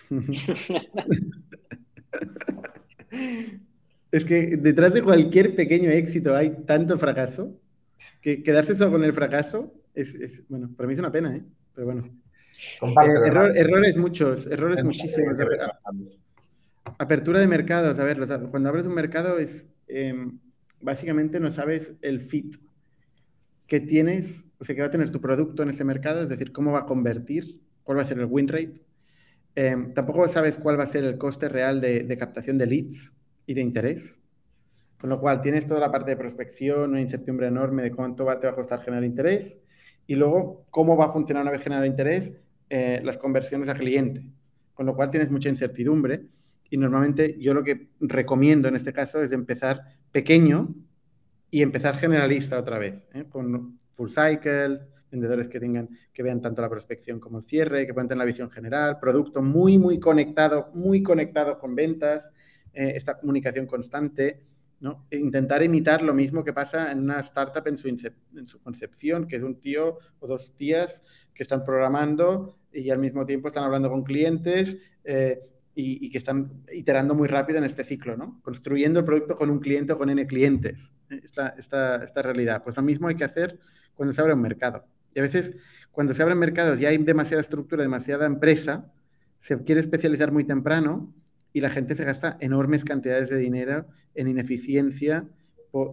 Es 4.12 4.24
que 4.24 4.56
detrás 4.56 4.94
de 4.94 5.04
cualquier 5.04 5.58
pequeño 5.58 5.90
éxito 5.90 6.34
hay 6.34 6.52
tanto 6.66 6.98
fracaso 6.98 7.60
que 8.26 8.42
quedarse 8.42 8.74
solo 8.74 8.94
con 8.94 9.04
el 9.04 9.14
fracaso 9.14 9.72
es, 9.94 10.44
bueno, 10.50 10.72
para 10.76 10.88
mí 10.88 10.94
es 10.94 11.00
una 11.00 11.12
pena, 11.12 11.36
¿eh? 11.36 11.44
Pero 11.76 11.86
bueno. 11.86 12.10
Eh, 12.82 13.56
errores 13.56 13.98
muchos, 13.98 14.48
errores 14.48 14.84
muchísimos. 14.84 15.38
Apertura 16.98 17.40
de 17.40 17.48
mercados, 17.48 18.00
a 18.00 18.04
ver, 18.04 18.20
cuando 18.50 18.70
abres 18.70 18.86
un 18.86 18.96
mercado 18.96 19.38
es, 19.38 19.68
em, 19.88 20.40
básicamente 20.82 21.40
no 21.40 21.52
sabes 21.52 21.94
el 22.02 22.22
fit 22.22 22.56
que 23.68 23.80
tienes, 23.80 24.44
o 24.58 24.66
sea, 24.66 24.74
que 24.74 24.82
va 24.82 24.88
a 24.88 24.92
tener 24.92 25.12
tu 25.12 25.22
producto 25.22 25.62
en 25.62 25.70
ese 25.70 25.84
mercado, 25.84 26.24
es 26.24 26.30
decir, 26.30 26.52
cómo 26.52 26.72
va 26.72 26.80
a 26.80 26.86
convertir, 26.88 27.60
cuál 27.84 28.00
va 28.00 28.02
a 28.02 28.06
ser 28.06 28.18
el 28.20 28.26
win 28.26 28.48
rate, 28.48 28.82
Em, 29.56 29.94
tampoco 29.94 30.28
sabes 30.28 30.58
cuál 30.58 30.78
va 30.78 30.84
a 30.84 30.88
ser 30.88 31.06
el 31.06 31.18
coste 31.18 31.48
real 31.48 31.80
de, 31.80 32.16
captación 32.20 32.58
de 32.58 32.68
leads 32.68 33.14
y 33.46 33.54
de 33.54 33.62
interés. 33.62 34.20
Con 35.00 35.10
lo 35.10 35.20
cual 35.20 35.42
tienes 35.42 35.66
toda 35.66 35.80
la 35.80 35.92
parte 35.92 36.12
de 36.12 36.18
prospección, 36.18 36.92
una 36.92 37.02
incertidumbre 37.02 37.48
enorme 37.48 37.84
de 37.84 37.92
cuánto 37.92 38.26
va, 38.26 38.40
te 38.40 38.48
va 38.48 38.54
a 38.54 38.56
costar 38.56 38.82
generar 38.82 39.04
interés 39.04 39.58
y 40.08 40.16
luego 40.16 40.66
cómo 40.70 40.96
va 40.96 41.06
a 41.06 41.10
funcionar 41.10 41.44
una 41.44 41.52
vez 41.52 41.62
generado 41.62 41.86
interés 41.86 42.32
eh, 42.70 43.02
las 43.04 43.18
conversiones 43.18 43.70
a 43.70 43.76
cliente. 43.76 44.26
Con 44.74 44.86
lo 44.86 44.96
cual 44.96 45.12
tienes 45.12 45.32
mucha 45.32 45.50
incertidumbre 45.50 46.26
y 46.70 46.78
normalmente 46.78 47.38
yo 47.40 47.54
lo 47.54 47.64
que 47.64 47.90
recomiendo 48.00 48.68
en 48.68 48.76
este 48.76 48.94
caso 48.94 49.22
es 49.22 49.32
empezar 49.32 49.82
pequeño 50.12 50.74
y 51.52 51.62
empezar 51.62 51.98
generalista 51.98 52.60
otra 52.60 52.80
vez, 52.80 52.96
¿eh? 53.14 53.26
con 53.30 53.80
full 53.92 54.10
cycles, 54.10 54.82
vendedores 55.12 55.48
que 55.48 55.60
tengan, 55.60 55.90
que 56.12 56.24
vean 56.24 56.42
tanto 56.42 56.62
la 56.62 56.70
prospección 56.70 57.20
como 57.20 57.38
el 57.38 57.44
cierre, 57.44 57.86
que 57.86 57.94
puedan 57.94 58.08
tener 58.08 58.20
la 58.20 58.26
visión 58.26 58.50
general, 58.50 59.00
producto 59.00 59.42
muy, 59.42 59.78
muy 59.78 60.00
conectado, 60.00 60.72
muy 60.74 61.02
conectado 61.02 61.58
con 61.58 61.76
ventas, 61.76 62.26
eh, 62.74 62.94
esta 62.96 63.18
comunicación 63.18 63.66
constante, 63.66 64.42
¿no? 64.80 65.08
Intentar 65.12 65.64
imitar 65.64 66.02
lo 66.02 66.14
mismo 66.14 66.44
que 66.44 66.54
pasa 66.54 66.92
en 66.92 67.00
una 67.00 67.20
startup 67.22 67.68
en 67.68 67.78
su, 67.78 68.60
concepción, 68.62 69.28
que 69.28 69.38
es 69.38 69.44
un 69.44 69.60
tío 69.60 70.00
o 70.20 70.28
dos 70.28 70.56
tías 70.56 71.04
que 71.34 71.44
están 71.44 71.64
programando 71.64 72.58
y 72.72 72.90
al 72.90 73.00
mismo 73.00 73.26
tiempo 73.26 73.48
están 73.48 73.64
hablando 73.64 73.90
con 73.90 74.04
clientes, 74.04 74.78
eh, 75.04 75.40
y, 75.76 76.10
que 76.10 76.18
están 76.18 76.64
iterando 76.72 77.14
muy 77.16 77.28
rápido 77.28 77.60
en 77.60 77.66
este 77.66 77.84
ciclo, 77.84 78.16
¿no? 78.16 78.40
Construyendo 78.42 79.00
el 79.00 79.06
producto 79.06 79.36
con 79.36 79.50
un 79.50 79.60
cliente 79.60 79.94
o 79.94 79.98
con 79.98 80.10
N 80.10 80.26
clientes. 80.26 80.90
Esta, 81.10 81.50
esta, 81.50 82.04
esta 82.04 82.22
realidad. 82.22 82.64
Pues 82.64 82.78
lo 82.78 82.82
mismo 82.84 83.10
hay 83.10 83.16
que 83.16 83.26
hacer 83.26 83.60
cuando 83.94 84.14
se 84.14 84.22
abre 84.22 84.34
un 84.34 84.42
mercado. 84.42 84.86
Y 85.14 85.20
a 85.20 85.22
veces, 85.22 85.56
cuando 85.92 86.14
se 86.14 86.24
abren 86.24 86.38
mercados 86.38 86.80
y 86.80 86.86
hay 86.86 86.98
demasiada 86.98 87.42
estructura, 87.42 87.84
demasiada 87.84 88.26
empresa, 88.26 88.92
se 89.40 89.64
quiere 89.64 89.82
especializar 89.82 90.32
muy 90.32 90.46
temprano 90.46 91.14
y 91.56 91.62
la 91.62 91.70
gente 91.70 91.96
se 91.96 92.04
gasta 92.04 92.36
enormes 92.42 92.84
cantidades 92.84 93.30
de 93.30 93.38
dinero 93.38 93.86
en 94.14 94.28
ineficiencia 94.28 95.26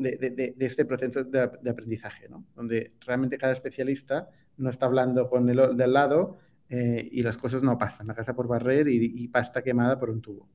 de, 0.00 0.54
este 0.58 0.84
proceso 0.84 1.22
de, 1.22 1.70
aprendizaje, 1.70 2.28
¿no? 2.28 2.44
donde 2.56 2.94
realmente 3.06 3.38
cada 3.38 3.52
especialista 3.52 4.28
no 4.56 4.70
está 4.70 4.86
hablando 4.86 5.30
con 5.30 5.48
el 5.48 5.76
del 5.76 5.92
lado 5.92 6.38
eh, 6.68 7.08
y 7.12 7.22
las 7.22 7.38
cosas 7.38 7.62
no 7.62 7.78
pasan, 7.78 8.08
la 8.08 8.14
casa 8.16 8.34
por 8.34 8.48
barrer 8.48 8.88
y, 8.88 9.28
pasta 9.28 9.62
quemada 9.62 10.00
por 10.00 10.10
un 10.10 10.20
tubo. 10.20 10.48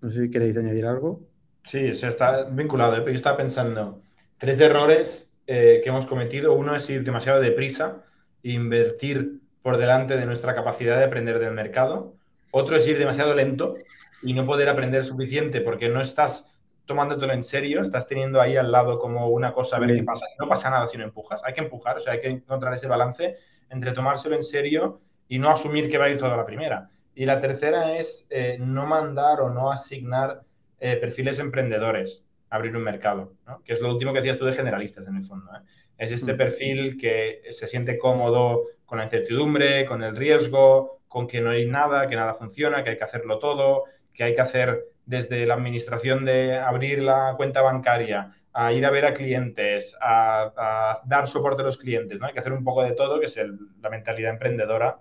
No 0.00 0.08
sé 0.08 0.22
si 0.22 0.30
queréis 0.30 0.56
añadir 0.56 0.86
algo. 0.86 1.28
Sí, 1.64 1.92
se 1.92 2.08
está 2.08 2.44
vinculado. 2.44 2.96
¿eh? 2.96 3.02
Yo 3.04 3.12
estaba 3.12 3.36
pensando, 3.36 4.00
tres 4.38 4.58
errores 4.58 5.28
eh, 5.46 5.82
que 5.84 5.90
hemos 5.90 6.06
cometido. 6.06 6.54
Uno 6.54 6.74
es 6.74 6.88
ir 6.88 7.04
demasiado 7.04 7.42
deprisa 7.42 8.04
e 8.42 8.52
invertir 8.52 9.42
por 9.60 9.76
delante 9.76 10.16
de 10.16 10.24
nuestra 10.24 10.54
capacidad 10.54 10.96
de 10.96 11.04
aprender 11.04 11.38
del 11.38 11.52
mercado. 11.52 12.16
Otro 12.56 12.76
es 12.76 12.86
ir 12.86 12.96
demasiado 12.96 13.34
lento 13.34 13.74
y 14.22 14.32
no 14.32 14.46
poder 14.46 14.68
aprender 14.68 15.04
suficiente 15.04 15.60
porque 15.60 15.88
no 15.88 16.00
estás 16.00 16.54
tomándotelo 16.84 17.32
en 17.32 17.42
serio, 17.42 17.80
estás 17.80 18.06
teniendo 18.06 18.40
ahí 18.40 18.56
al 18.56 18.70
lado 18.70 19.00
como 19.00 19.26
una 19.26 19.52
cosa 19.52 19.74
a 19.74 19.80
ver 19.80 19.96
qué 19.96 20.04
pasa. 20.04 20.26
No 20.38 20.48
pasa 20.48 20.70
nada 20.70 20.86
si 20.86 20.96
no 20.96 21.02
empujas, 21.02 21.42
hay 21.44 21.52
que 21.52 21.62
empujar, 21.62 21.96
o 21.96 22.00
sea, 22.00 22.12
hay 22.12 22.20
que 22.20 22.28
encontrar 22.28 22.72
ese 22.72 22.86
balance 22.86 23.34
entre 23.70 23.90
tomárselo 23.90 24.36
en 24.36 24.44
serio 24.44 25.00
y 25.26 25.40
no 25.40 25.50
asumir 25.50 25.88
que 25.88 25.98
va 25.98 26.04
a 26.04 26.10
ir 26.10 26.16
toda 26.16 26.36
la 26.36 26.46
primera. 26.46 26.90
Y 27.16 27.26
la 27.26 27.40
tercera 27.40 27.98
es 27.98 28.28
eh, 28.30 28.56
no 28.60 28.86
mandar 28.86 29.40
o 29.40 29.50
no 29.50 29.72
asignar 29.72 30.42
eh, 30.78 30.94
perfiles 30.94 31.40
emprendedores 31.40 32.24
abrir 32.50 32.76
un 32.76 32.84
mercado, 32.84 33.34
¿no? 33.48 33.64
que 33.64 33.72
es 33.72 33.80
lo 33.80 33.90
último 33.90 34.12
que 34.12 34.20
decías 34.20 34.38
tú 34.38 34.44
de 34.44 34.52
generalistas 34.52 35.08
en 35.08 35.16
el 35.16 35.24
fondo. 35.24 35.50
¿eh? 35.56 35.66
Es 35.98 36.12
este 36.12 36.34
mm. 36.34 36.36
perfil 36.36 36.96
que 36.96 37.42
se 37.50 37.66
siente 37.66 37.98
cómodo 37.98 38.62
con 38.86 38.98
la 38.98 39.04
incertidumbre, 39.04 39.84
con 39.86 40.04
el 40.04 40.14
riesgo, 40.14 41.00
con 41.14 41.28
que 41.28 41.40
no 41.40 41.50
hay 41.50 41.64
nada, 41.64 42.08
que 42.08 42.16
nada 42.16 42.34
funciona, 42.34 42.82
que 42.82 42.90
hay 42.90 42.96
que 42.96 43.04
hacerlo 43.04 43.38
todo, 43.38 43.84
que 44.12 44.24
hay 44.24 44.34
que 44.34 44.40
hacer 44.40 44.82
desde 45.06 45.46
la 45.46 45.54
administración 45.54 46.24
de 46.24 46.58
abrir 46.58 47.04
la 47.04 47.34
cuenta 47.36 47.62
bancaria, 47.62 48.34
a 48.52 48.72
ir 48.72 48.84
a 48.84 48.90
ver 48.90 49.06
a 49.06 49.14
clientes, 49.14 49.96
a, 50.00 51.00
dar 51.06 51.28
soporte 51.28 51.62
a 51.62 51.66
los 51.66 51.76
clientes, 51.76 52.18
¿no? 52.18 52.26
Hay 52.26 52.32
que 52.32 52.40
hacer 52.40 52.52
un 52.52 52.64
poco 52.64 52.82
de 52.82 52.94
todo, 52.94 53.20
que 53.20 53.26
es 53.26 53.38
la 53.80 53.90
mentalidad 53.90 54.32
emprendedora. 54.32 54.98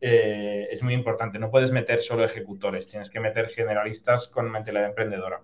Eh, 0.00 0.68
es 0.70 0.80
muy 0.84 0.94
importante. 0.94 1.40
No 1.40 1.50
puedes 1.50 1.72
meter 1.72 2.02
solo 2.02 2.22
ejecutores, 2.24 2.86
tienes 2.86 3.10
que 3.10 3.18
meter 3.18 3.48
generalistas 3.48 4.28
con 4.28 4.48
mentalidad 4.48 4.86
emprendedora. 4.86 5.40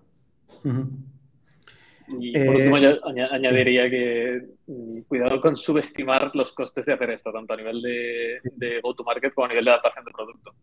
Y 2.07 2.45
por 2.45 2.55
último, 2.55 2.77
eh, 2.77 2.99
añadiría 3.31 3.89
que 3.89 4.43
cuidado 5.07 5.39
con 5.39 5.55
subestimar 5.55 6.31
los 6.33 6.51
costes 6.53 6.85
de 6.85 6.93
hacer 6.93 7.11
esto, 7.11 7.31
tanto 7.31 7.53
a 7.53 7.57
nivel 7.57 7.81
de, 7.81 8.39
de 8.43 8.81
go-to-market 8.81 9.33
como 9.33 9.45
a 9.45 9.49
nivel 9.49 9.65
de 9.65 9.71
adaptación 9.71 10.05
de 10.05 10.11
producto. 10.11 10.55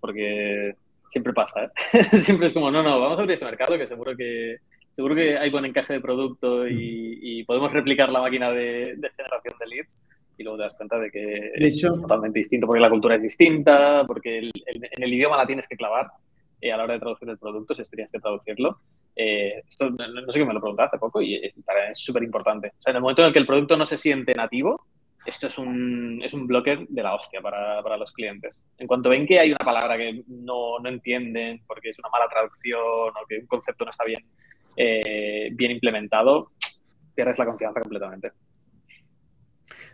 Porque 0.00 0.76
siempre 1.08 1.32
pasa, 1.32 1.64
¿eh? 1.64 1.70
siempre 2.18 2.46
es 2.46 2.52
como, 2.52 2.70
no, 2.70 2.82
no, 2.82 3.00
vamos 3.00 3.18
a 3.18 3.22
abrir 3.22 3.34
este 3.34 3.44
mercado 3.44 3.76
que 3.76 3.86
seguro 3.86 4.16
que, 4.16 4.58
seguro 4.90 5.14
que 5.14 5.36
hay 5.36 5.50
buen 5.50 5.64
encaje 5.64 5.94
de 5.94 6.00
producto 6.00 6.66
y, 6.68 7.42
podemos 7.44 7.72
replicar 7.72 8.10
la 8.10 8.22
máquina 8.22 8.50
de, 8.50 8.96
generación 9.16 9.54
de 9.60 9.66
leads 9.66 10.02
y 10.38 10.42
luego 10.42 10.56
te 10.56 10.64
das 10.64 10.74
cuenta 10.74 10.98
de 10.98 11.10
que 11.10 11.52
es 11.54 11.80
totalmente 11.80 12.38
distinto 12.38 12.66
porque 12.66 12.80
la 12.80 12.90
cultura 12.90 13.16
es 13.16 13.22
distinta, 13.22 14.04
porque 14.06 14.38
en 14.38 15.02
el 15.02 15.12
idioma 15.12 15.36
la 15.36 15.46
tienes 15.46 15.68
que 15.68 15.76
clavar 15.76 16.06
eh, 16.64 16.72
a 16.72 16.78
la 16.78 16.84
hora 16.84 16.94
de 16.94 17.00
traducir 17.00 17.28
el 17.28 17.36
producto, 17.36 17.74
si 17.74 17.82
tienes 17.90 18.10
que 18.10 18.20
traducirlo. 18.20 18.80
Eh, 19.14 19.62
esto 19.68 19.90
no, 19.90 20.32
sé 20.32 20.38
qué 20.38 20.46
me 20.46 20.54
lo 20.54 20.62
pregunté 20.62 20.84
hace 20.84 20.96
poco 20.96 21.20
y 21.20 21.34
es 21.34 21.52
súper 21.92 22.22
importante. 22.22 22.72
En 22.86 22.96
el 22.96 23.02
momento 23.02 23.20
en 23.20 23.28
el 23.28 23.34
que 23.34 23.38
el 23.38 23.46
producto 23.46 23.76
no 23.76 23.84
se 23.84 23.98
siente 23.98 24.32
nativo, 24.32 24.86
esto 25.26 25.48
es 25.48 25.58
un, 25.58 26.22
es 26.24 26.32
un 26.32 26.46
bloque 26.46 26.86
de 26.88 27.02
la 27.02 27.14
hostia 27.14 27.42
para, 27.42 27.82
para, 27.82 27.98
los 27.98 28.12
clientes. 28.12 28.62
En 28.78 28.86
cuanto 28.86 29.10
ven 29.10 29.26
que 29.26 29.38
hay 29.38 29.50
una 29.50 29.58
palabra 29.58 29.98
que 29.98 30.22
no, 30.26 30.78
no, 30.78 30.88
entienden 30.88 31.60
porque 31.66 31.90
es 31.90 31.98
una 31.98 32.08
mala 32.08 32.30
traducción 32.30 32.80
o 32.80 33.26
que 33.28 33.40
un 33.40 33.46
concepto 33.46 33.84
no 33.84 33.90
está 33.90 34.04
bien, 34.04 34.24
eh, 34.74 35.50
bien 35.52 35.70
implementado, 35.70 36.52
pierdes 37.14 37.38
la 37.38 37.44
confianza 37.44 37.82
completamente. 37.82 38.32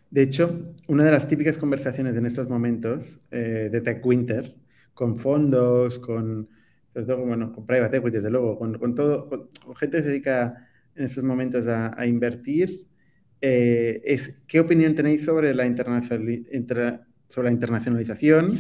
De 0.09 0.23
hecho, 0.23 0.73
una 0.87 1.03
de 1.03 1.11
las 1.11 1.27
típicas 1.27 1.59
conversaciones 1.59 2.17
en 2.17 2.27
estos 2.27 2.49
momentos 2.49 3.19
de 3.29 3.81
Tech 3.81 4.07
Winter, 4.07 4.55
con 4.95 5.17
fondos, 5.17 5.99
con 5.99 6.49
sobre 6.93 7.07
todo 7.07 7.19
bueno, 7.25 7.53
con 7.53 7.67
private 7.67 7.99
equity, 7.99 8.17
desde 8.17 8.31
luego, 8.31 8.59
con, 8.59 8.79
con 8.79 8.95
todo, 8.95 9.29
con, 9.29 9.49
gente 9.77 9.99
que 9.99 10.03
se 10.03 10.09
dedica 10.09 10.69
en 10.95 11.05
estos 11.05 11.23
momentos 11.23 11.67
a, 11.67 11.99
a 11.99 12.07
invertir, 12.07 12.87
eh, 13.41 14.03
es 14.05 14.35
qué 14.47 14.61
opinión 14.61 14.95
tenéis 14.95 15.25
sobre 15.25 15.55
la, 15.55 15.65
internacional, 15.65 16.45
sobre 17.27 17.49
la 17.49 17.53
internacionalización. 17.53 18.59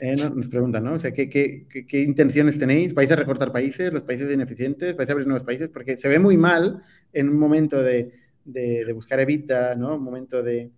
Eh, 0.00 0.14
nos 0.16 0.48
preguntan, 0.48 0.84
¿no? 0.84 0.94
O 0.94 0.98
sea, 0.98 1.12
¿qué, 1.12 1.28
qué, 1.28 1.66
qué, 1.68 2.02
intenciones 2.02 2.58
tenéis? 2.58 2.94
¿Vais 2.94 3.10
a 3.10 3.16
recortar 3.16 3.52
países, 3.52 3.92
los 3.92 4.04
países 4.04 4.32
ineficientes? 4.32 4.96
¿Vais 4.96 5.08
a 5.08 5.12
abrir 5.12 5.26
nuevos 5.26 5.44
países? 5.44 5.68
Porque 5.68 5.96
se 5.96 6.08
ve 6.08 6.18
muy 6.18 6.36
mal 6.36 6.82
en 7.12 7.28
un 7.28 7.38
momento 7.38 7.82
de, 7.82 8.12
de, 8.44 8.84
de 8.84 8.92
buscar 8.92 9.20
evita, 9.20 9.74
¿no? 9.74 9.96
Un 9.96 10.04
momento 10.04 10.42
de, 10.42 10.70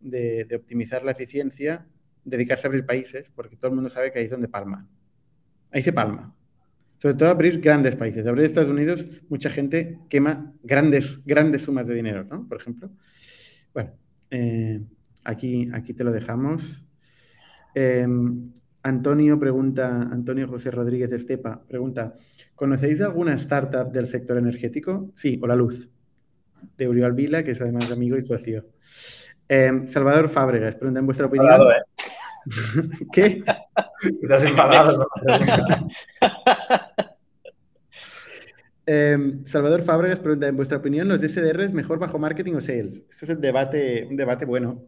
de, 0.00 0.56
optimizar 0.56 1.04
la 1.04 1.12
eficiencia, 1.12 1.86
dedicarse 2.24 2.66
a 2.66 2.68
abrir 2.68 2.86
países, 2.86 3.30
porque 3.34 3.56
todo 3.56 3.70
el 3.70 3.74
mundo 3.74 3.90
sabe 3.90 4.12
que 4.12 4.20
ahí 4.20 4.26
es 4.26 4.30
donde 4.30 4.48
palma. 4.48 4.88
Ahí 5.70 5.82
se 5.82 5.92
palma 5.92 6.34
sobre 7.02 7.16
todo 7.16 7.30
abrir 7.30 7.60
grandes 7.60 7.96
países. 7.96 8.24
Abrir 8.28 8.44
Estados 8.44 8.70
Unidos, 8.70 9.08
mucha 9.28 9.50
gente 9.50 9.98
quema 10.08 10.54
grandes, 10.62 11.18
grandes 11.24 11.62
sumas 11.62 11.88
de 11.88 11.96
dinero, 11.96 12.22
¿no? 12.22 12.46
Por 12.46 12.60
ejemplo. 12.60 12.92
Bueno, 13.74 13.90
eh, 14.30 14.80
aquí, 15.24 15.68
aquí 15.72 15.94
te 15.94 16.04
lo 16.04 16.12
dejamos. 16.12 16.86
Em, 17.74 18.52
Antonio 18.84 19.36
pregunta, 19.40 20.02
Antonio 20.12 20.46
José 20.46 20.70
Rodríguez 20.70 21.10
Estepa 21.10 21.64
pregunta, 21.66 22.14
¿conocéis 22.54 23.00
alguna 23.00 23.34
startup 23.34 23.90
del 23.90 24.06
sector 24.06 24.38
energético? 24.38 25.10
Sí, 25.12 25.40
o 25.42 25.48
la 25.48 25.56
luz, 25.56 25.90
de 26.78 26.86
Uriol 26.86 27.14
Vila, 27.14 27.42
que 27.42 27.50
es 27.50 27.60
además 27.60 27.90
amigo 27.90 28.16
y 28.16 28.22
socio. 28.22 28.64
Em, 29.48 29.88
Salvador 29.88 30.28
Fábregas 30.28 30.76
pregunta 30.76 31.00
en 31.00 31.06
vuestra 31.06 31.26
opinión. 31.26 31.60
¿Qué? 33.12 33.42
Te 34.28 34.34
has 34.34 34.44
enfadado. 34.44 35.06
Em, 38.84 39.44
Salvador 39.46 39.82
Fábregas 39.82 40.18
pregunta, 40.18 40.48
en 40.48 40.56
vuestra 40.56 40.78
opinión, 40.78 41.06
¿los 41.06 41.20
SDR 41.20 41.62
es 41.62 41.72
mejor 41.72 42.00
bajo 42.00 42.18
marketing 42.18 42.54
o 42.54 42.60
sales? 42.60 43.02
Eso 43.08 43.24
es 43.26 43.30
un 43.30 43.40
debate, 43.40 44.04
un 44.04 44.16
debate 44.16 44.44
bueno. 44.44 44.82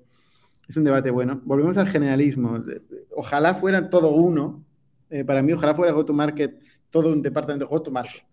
Es 0.68 0.76
un 0.76 0.84
debate 0.84 1.11
bueno. 1.11 1.40
Volvemos 1.44 1.76
al 1.76 1.88
generalismo. 1.88 2.62
Ojalá 3.14 3.55
fuera 3.55 3.88
todo 3.88 4.11
uno. 4.11 4.64
Eh, 5.11 5.24
para 5.24 5.42
mí, 5.42 5.52
ojalá 5.52 5.74
fuera 5.74 5.92
go-to-market, 5.92 6.61
todo 6.90 7.12
un 7.12 7.22
departamento 7.22 7.68
go-to-market. 7.68 8.24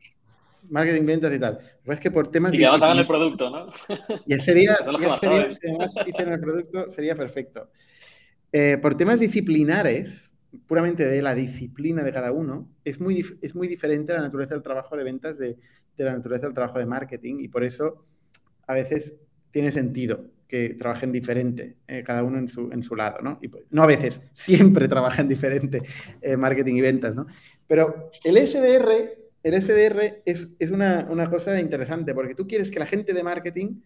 Marketing, 0.70 1.06
ventas 1.06 1.34
y 1.34 1.40
tal. 1.40 1.60
Pero 1.84 1.94
es 1.94 2.00
que 2.00 2.10
por 2.10 2.30
temas... 2.30 2.54
Y 2.54 2.60
que 2.60 2.66
hagan 2.66 2.98
el 2.98 3.08
producto, 3.08 3.50
¿no? 3.50 3.68
Ya 4.26 4.40
sería, 4.40 4.78
ya 5.00 5.18
sería 5.18 5.52
si 5.52 5.68
además 5.68 5.94
hicieran 6.08 6.34
el 6.34 6.40
producto, 6.40 6.92
sería 6.92 7.16
perfecto. 7.16 7.70
Eh, 8.54 8.78
por 8.82 8.96
temas 8.96 9.20
disciplinares, 9.20 10.32
puramente 10.68 11.06
de 11.06 11.22
la 11.22 11.34
disciplina 11.34 12.04
de 12.04 12.12
cada 12.12 12.32
uno, 12.32 12.70
es 12.84 13.00
muy, 13.00 13.26
es 13.42 13.56
muy 13.56 13.68
diferente 13.68 14.14
la 14.14 14.22
naturaleza 14.22 14.56
del 14.56 14.64
trabajo 14.64 14.98
de 14.98 15.04
ventas 15.04 15.38
de, 15.38 15.58
la 15.98 16.14
naturaleza 16.14 16.48
del 16.48 16.56
trabajo 16.56 16.80
de 16.80 16.86
marketing 16.86 17.36
y 17.40 17.48
por 17.48 17.64
eso 17.64 18.06
a 18.68 18.74
veces 18.74 19.14
tiene 19.52 19.72
sentido 19.72 20.26
que 20.48 20.70
trabajen 20.74 21.12
diferente, 21.12 21.78
eh, 21.88 22.04
cada 22.04 22.24
uno 22.24 22.40
en 22.40 22.48
su, 22.48 22.72
en 22.72 22.84
su 22.84 22.96
lado, 22.96 23.22
¿no? 23.22 23.40
Y 23.42 23.48
pues, 23.48 23.66
no 23.70 23.84
a 23.84 23.88
veces, 23.88 24.20
siempre 24.34 24.88
trabajan 24.88 25.30
diferente 25.30 25.84
eh, 26.22 26.36
marketing 26.36 26.76
y 26.76 26.82
ventas, 26.82 27.16
¿no? 27.16 27.28
Pero 27.68 28.12
el 28.24 28.36
SDR, 28.36 28.92
el 29.44 29.62
SDR 29.62 30.24
es, 30.26 30.50
es 30.60 30.72
una, 30.72 31.08
una, 31.10 31.30
cosa 31.30 31.58
interesante 31.60 32.14
porque 32.14 32.36
tú 32.36 32.48
quieres 32.48 32.70
que 32.70 32.80
la 32.80 32.86
gente 32.86 33.14
de 33.14 33.24
marketing 33.24 33.80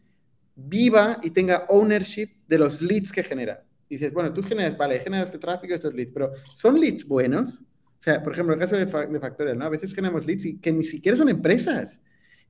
viva 0.55 1.20
y 1.22 1.30
tenga 1.32 1.66
ownership 1.70 2.30
de 2.47 2.57
los 2.57 2.82
leads 2.82 3.11
que 3.11 3.22
genera 3.22 3.63
dices, 3.89 4.13
bueno, 4.13 4.33
tú 4.33 4.41
generas, 4.43 4.77
vale, 4.77 4.99
generas 4.99 5.27
este 5.27 5.39
tráfico, 5.39 5.73
estos 5.73 5.93
leads, 5.93 6.11
pero 6.11 6.31
¿son 6.51 6.79
leads 6.79 7.05
buenos? 7.05 7.61
O 7.61 8.01
sea, 8.05 8.21
por 8.21 8.33
ejemplo, 8.33 8.53
el 8.53 8.59
caso 8.59 8.75
de, 8.75 8.86
de 8.86 9.19
Factorial, 9.19 9.57
¿no? 9.57 9.65
A 9.65 9.69
veces 9.69 9.93
generamos 9.93 10.25
leads 10.25 10.45
y 10.45 10.57
que 10.57 10.71
ni 10.71 10.83
siquiera 10.83 11.17
son 11.17 11.29
empresas. 11.29 11.99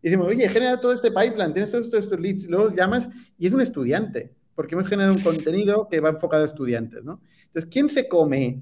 Y 0.02 0.10
decimos, 0.10 0.28
oye, 0.28 0.48
genera 0.50 0.80
todo 0.80 0.94
este 0.94 1.10
pipeline, 1.12 1.54
tienes 1.54 1.72
todos 1.72 1.94
estos 1.94 2.20
leads, 2.20 2.44
y 2.44 2.48
luego 2.48 2.70
llamas 2.72 3.10
y 3.38 3.48
es 3.48 3.54
un 3.54 3.62
estudiante, 3.62 4.34
porque 4.54 4.76
hemos 4.76 4.88
generado 4.88 5.14
un 5.14 5.22
contenido 5.22 5.88
que 5.90 6.00
va 6.00 6.10
enfocado 6.10 6.44
a 6.44 6.46
estudiantes, 6.46 7.04
¿no? 7.04 7.22
Entonces, 7.48 7.70
¿quién 7.72 7.90
se 7.90 8.08
come 8.08 8.62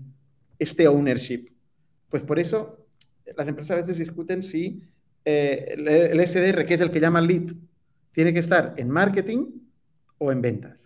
este 0.59 0.88
ownership? 0.88 1.49
Pues 2.09 2.24
por 2.24 2.39
eso 2.39 2.88
las 3.36 3.47
empresas 3.47 3.71
a 3.71 3.82
veces 3.82 3.97
discuten 3.97 4.43
si 4.43 4.82
eh, 5.26 5.76
el, 5.78 6.28
SDR, 6.28 6.65
que 6.65 6.74
es 6.74 6.82
el 6.82 6.91
que 6.91 6.99
llama 6.99 7.21
lead, 7.21 7.53
tiene 8.11 8.34
que 8.34 8.39
estar 8.39 8.74
en 8.78 8.89
marketing 8.89 9.47
o 10.17 10.32
en 10.32 10.41
ventas. 10.41 10.78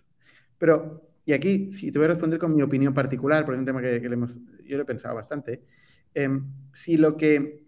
Pero 0.57 1.06
y 1.27 1.33
aquí, 1.33 1.73
si 1.73 1.91
te 1.91 1.99
voy 1.99 2.05
a 2.05 2.11
responder 2.11 2.39
con 2.39 2.55
mi 2.55 2.61
opinión 2.61 2.93
particular, 2.93 3.43
porque 3.43 3.57
es 3.57 3.59
un 3.59 3.65
tema 3.65 3.81
que, 3.81 3.99
yo 4.01 4.77
lo 4.77 4.83
he 4.83 4.85
pensado 4.85 5.13
bastante, 5.13 5.61
em, 6.13 6.45
si, 6.73 6.95
lo 6.95 7.17
que, 7.17 7.65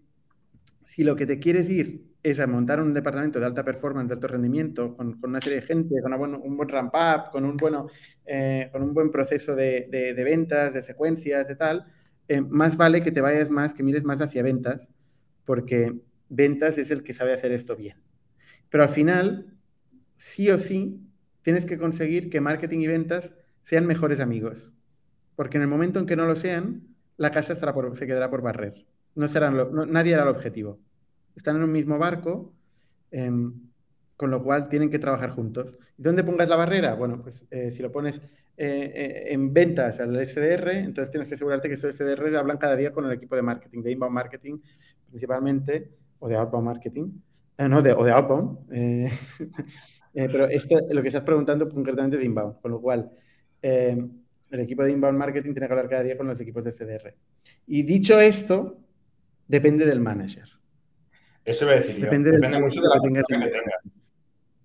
si 0.82 1.04
lo 1.04 1.14
que 1.14 1.26
te 1.26 1.38
quieres 1.38 1.68
ir 1.68 2.06
es 2.22 2.40
a 2.40 2.46
montar 2.46 2.80
un 2.80 2.94
departamento 2.94 3.38
de 3.38 3.44
alta 3.44 3.62
performance, 3.62 4.08
de 4.08 4.14
alto 4.14 4.28
rendimiento, 4.28 4.96
con, 4.96 5.18
una 5.22 5.42
serie 5.42 5.60
de 5.60 5.66
gente, 5.66 5.94
con 6.00 6.14
un 6.14 6.56
buen 6.56 6.70
ramp 6.70 6.94
up, 6.94 7.30
con 7.32 7.44
un, 7.44 7.58
bueno, 7.58 7.88
eh, 8.24 8.70
con 8.72 8.82
un 8.82 8.94
buen 8.94 9.10
proceso 9.10 9.54
de, 9.54 10.14
ventas, 10.24 10.72
de 10.72 10.80
secuencias, 10.80 11.46
de 11.46 11.56
tal, 11.56 11.84
eh, 12.28 12.40
más 12.40 12.78
vale 12.78 13.02
que 13.02 13.12
te 13.12 13.20
vayas 13.20 13.50
más, 13.50 13.74
que 13.74 13.82
mires 13.82 14.04
más 14.04 14.22
hacia 14.22 14.42
ventas, 14.42 14.88
porque 15.44 16.00
ventas 16.30 16.78
es 16.78 16.90
el 16.90 17.02
que 17.02 17.12
sabe 17.12 17.34
hacer 17.34 17.52
esto 17.52 17.76
bien. 17.76 17.98
Pero 18.70 18.84
al 18.84 18.88
final, 18.88 19.54
sí 20.16 20.48
o 20.48 20.58
sí, 20.58 21.06
tienes 21.42 21.66
que 21.66 21.76
conseguir 21.76 22.30
que 22.30 22.40
marketing 22.40 22.78
y 22.78 22.86
ventas 22.86 23.34
sean 23.70 23.86
mejores 23.86 24.20
amigos. 24.20 24.72
Porque 25.36 25.56
en 25.56 25.62
el 25.62 25.68
momento 25.68 25.98
en 25.98 26.06
que 26.06 26.16
no 26.16 26.26
lo 26.26 26.36
sean, 26.36 26.82
la 27.16 27.30
casa 27.30 27.54
se 27.54 28.06
quedará 28.06 28.28
por 28.28 28.42
barrer. 28.42 28.84
No 29.14 29.26
serán 29.26 29.56
nadie 29.90 30.12
era 30.12 30.24
el 30.24 30.28
objetivo 30.28 30.78
están 31.40 31.56
en 31.56 31.62
un 31.64 31.72
mismo 31.72 31.98
barco, 31.98 32.54
em, 33.10 33.52
con 34.16 34.30
lo 34.30 34.42
cual 34.42 34.68
tienen 34.68 34.90
que 34.90 34.98
trabajar 34.98 35.30
juntos. 35.30 35.76
¿Y 35.96 36.02
dónde 36.02 36.24
pongas 36.24 36.48
la 36.48 36.56
barrera? 36.56 36.94
Bueno, 36.94 37.22
pues 37.22 37.46
eh, 37.50 37.72
si 37.72 37.82
lo 37.82 37.90
pones 37.90 38.16
eh, 38.56 38.92
eh, 38.94 39.32
en 39.32 39.52
ventas 39.52 39.98
al 40.00 40.14
SDR, 40.26 40.72
entonces 40.72 41.10
tienes 41.10 41.28
que 41.28 41.34
asegurarte 41.34 41.68
que 41.68 41.74
esos 41.74 41.96
SDR 41.96 42.36
hablan 42.36 42.58
cada 42.58 42.76
día 42.76 42.92
con 42.92 43.06
el 43.06 43.12
equipo 43.12 43.36
de 43.36 43.42
marketing, 43.42 43.82
de 43.82 43.92
inbound 43.92 44.14
marketing 44.14 44.58
principalmente, 45.08 45.90
o 46.18 46.28
de 46.28 46.36
outbound 46.36 46.66
marketing, 46.66 47.10
no, 47.58 47.82
de, 47.82 47.92
o 47.92 48.04
de 48.04 48.12
outbound. 48.12 48.58
pero 50.14 50.46
lo 50.90 51.02
que 51.02 51.08
estás 51.08 51.22
preguntando 51.22 51.68
concretamente 51.68 52.16
es 52.16 52.20
de 52.20 52.26
inbound, 52.26 52.60
con 52.60 52.70
lo 52.70 52.80
cual 52.80 53.10
em, 53.62 54.22
el 54.50 54.60
equipo 54.60 54.82
de 54.82 54.92
inbound 54.92 55.18
marketing 55.18 55.52
tiene 55.52 55.66
que 55.66 55.72
hablar 55.72 55.88
cada 55.88 56.02
día 56.02 56.16
con 56.16 56.26
los 56.26 56.40
equipos 56.40 56.64
de 56.64 56.72
SDR. 56.72 57.14
Y 57.66 57.82
dicho 57.82 58.18
esto, 58.20 58.78
depende 59.46 59.86
del 59.86 60.00
manager. 60.00 60.48
Eso 61.44 61.64
voy 61.64 61.74
a 61.74 61.78
decir 61.78 62.00
Depende, 62.00 62.32
mucho 62.60 62.80
de 62.80 62.88
la 62.88 63.00
que 63.02 63.22
tengas, 63.22 63.52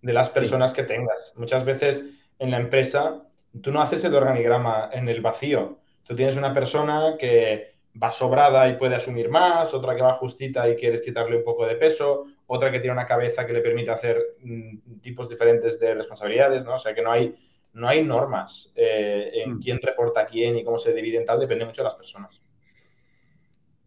de 0.02 0.14
las 0.14 0.30
personas 0.30 0.74
que 0.74 0.84
tengas. 0.84 1.34
Muchas 1.38 1.64
veces 1.64 2.06
en 2.40 2.52
la 2.52 2.58
empresa 2.58 3.26
tú 3.62 3.72
no 3.72 3.82
haces 3.82 4.04
el 4.04 4.14
organigrama 4.14 4.90
en 4.92 5.08
el 5.08 5.22
vacío. 5.22 5.80
Tú 6.04 6.16
tienes 6.16 6.36
una 6.38 6.54
persona 6.54 7.16
que 7.18 7.76
va 8.02 8.12
sobrada 8.12 8.68
y 8.68 8.76
puede 8.76 8.96
asumir 8.96 9.30
más, 9.30 9.74
otra 9.74 9.96
que 9.96 10.02
va 10.02 10.14
justita 10.14 10.70
y 10.70 10.76
quieres 10.76 11.02
quitarle 11.02 11.38
un 11.38 11.44
poco 11.44 11.66
de 11.66 11.76
peso, 11.76 12.26
otra 12.48 12.72
que 12.72 12.80
tiene 12.80 12.94
una 12.94 13.06
cabeza 13.06 13.46
que 13.46 13.54
le 13.54 13.62
permite 13.62 13.92
hacer 13.92 14.22
mm, 14.42 15.00
tipos 15.02 15.30
diferentes 15.30 15.80
de 15.80 15.94
responsabilidades, 15.94 16.66
¿no? 16.66 16.76
O 16.76 16.80
sea 16.80 16.94
que 16.94 17.02
no 17.02 17.12
hay, 17.12 17.34
no 17.76 17.90
hay 17.90 18.06
normas 18.06 18.72
eh, 18.74 19.32
en 19.34 19.56
mm. 19.56 19.60
quién 19.60 19.80
reporta 19.82 20.22
a 20.22 20.26
quién 20.26 20.58
y 20.58 20.64
cómo 20.64 20.78
se 20.78 20.94
divide 20.94 21.18
en 21.18 21.26
tal, 21.26 21.42
depende 21.42 21.66
mucho 21.66 21.82
de 21.82 21.86
las 21.86 21.96
personas. 21.96 22.42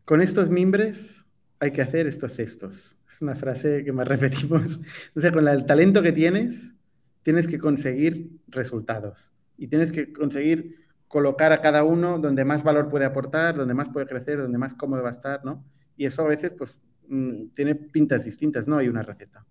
Con 0.04 0.20
estos 0.20 0.50
mimbres 0.50 1.24
hay 1.58 1.72
que 1.72 1.80
hacer 1.80 2.06
estos 2.06 2.38
estos. 2.38 2.98
Es 3.10 3.22
una 3.22 3.34
frase 3.34 3.82
que 3.84 3.92
más 3.92 4.06
repetimos. 4.08 4.78
O 5.16 5.20
sea, 5.20 5.32
con 5.32 5.48
el 5.48 5.64
talento 5.64 6.02
que 6.02 6.12
tienes, 6.12 6.74
tienes 7.22 7.48
que 7.48 7.58
conseguir 7.58 8.28
resultados 8.48 9.30
y 9.56 9.68
tienes 9.68 9.90
que 9.90 10.12
conseguir 10.12 10.86
colocar 11.08 11.52
a 11.52 11.62
cada 11.62 11.82
uno 11.82 12.18
donde 12.18 12.44
más 12.44 12.62
valor 12.62 12.90
puede 12.90 13.06
aportar, 13.06 13.56
donde 13.56 13.72
más 13.72 13.88
puede 13.88 14.06
crecer, 14.06 14.38
donde 14.38 14.58
más 14.58 14.74
cómodo 14.74 15.02
va 15.02 15.08
a 15.08 15.12
estar, 15.12 15.42
¿no? 15.46 15.64
Y 15.96 16.04
eso 16.04 16.22
a 16.22 16.28
veces, 16.28 16.52
pues, 16.52 16.76
mm, 17.08 17.48
tiene 17.54 17.74
pintas 17.74 18.22
distintas, 18.22 18.68
no 18.68 18.76
hay 18.76 18.88
una 18.88 19.02
receta. 19.02 19.46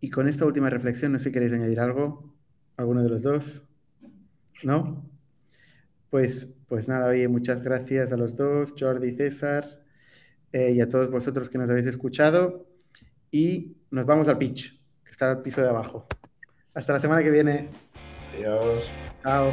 Y 0.00 0.10
con 0.10 0.26
esta 0.26 0.44
última 0.44 0.68
reflexión, 0.68 1.12
no 1.12 1.18
sé 1.18 1.26
si 1.26 1.32
queréis 1.32 1.52
añadir 1.52 1.78
algo, 1.78 2.37
alguno 2.78 3.02
de 3.02 3.10
los 3.10 3.22
dos, 3.22 3.62
¿no? 4.62 5.04
Pues, 6.08 6.48
pues 6.68 6.88
nada, 6.88 7.08
oye, 7.08 7.28
muchas 7.28 7.62
gracias 7.62 8.12
a 8.12 8.16
los 8.16 8.34
dos, 8.34 8.74
Jordi 8.78 9.08
y 9.08 9.14
César. 9.14 9.66
Eh, 10.52 10.72
y 10.72 10.80
a 10.80 10.88
todos 10.88 11.10
vosotros 11.10 11.50
que 11.50 11.58
nos 11.58 11.68
habéis 11.68 11.86
escuchado. 11.86 12.66
Y 13.30 13.76
nos 13.90 14.06
vamos 14.06 14.28
al 14.28 14.38
pitch, 14.38 14.80
que 15.04 15.10
está 15.10 15.30
al 15.30 15.42
piso 15.42 15.60
de 15.60 15.68
abajo. 15.68 16.06
Hasta 16.72 16.94
la 16.94 17.00
semana 17.00 17.22
que 17.22 17.30
viene. 17.30 17.68
Adiós. 18.34 18.84
Chao. 19.22 19.52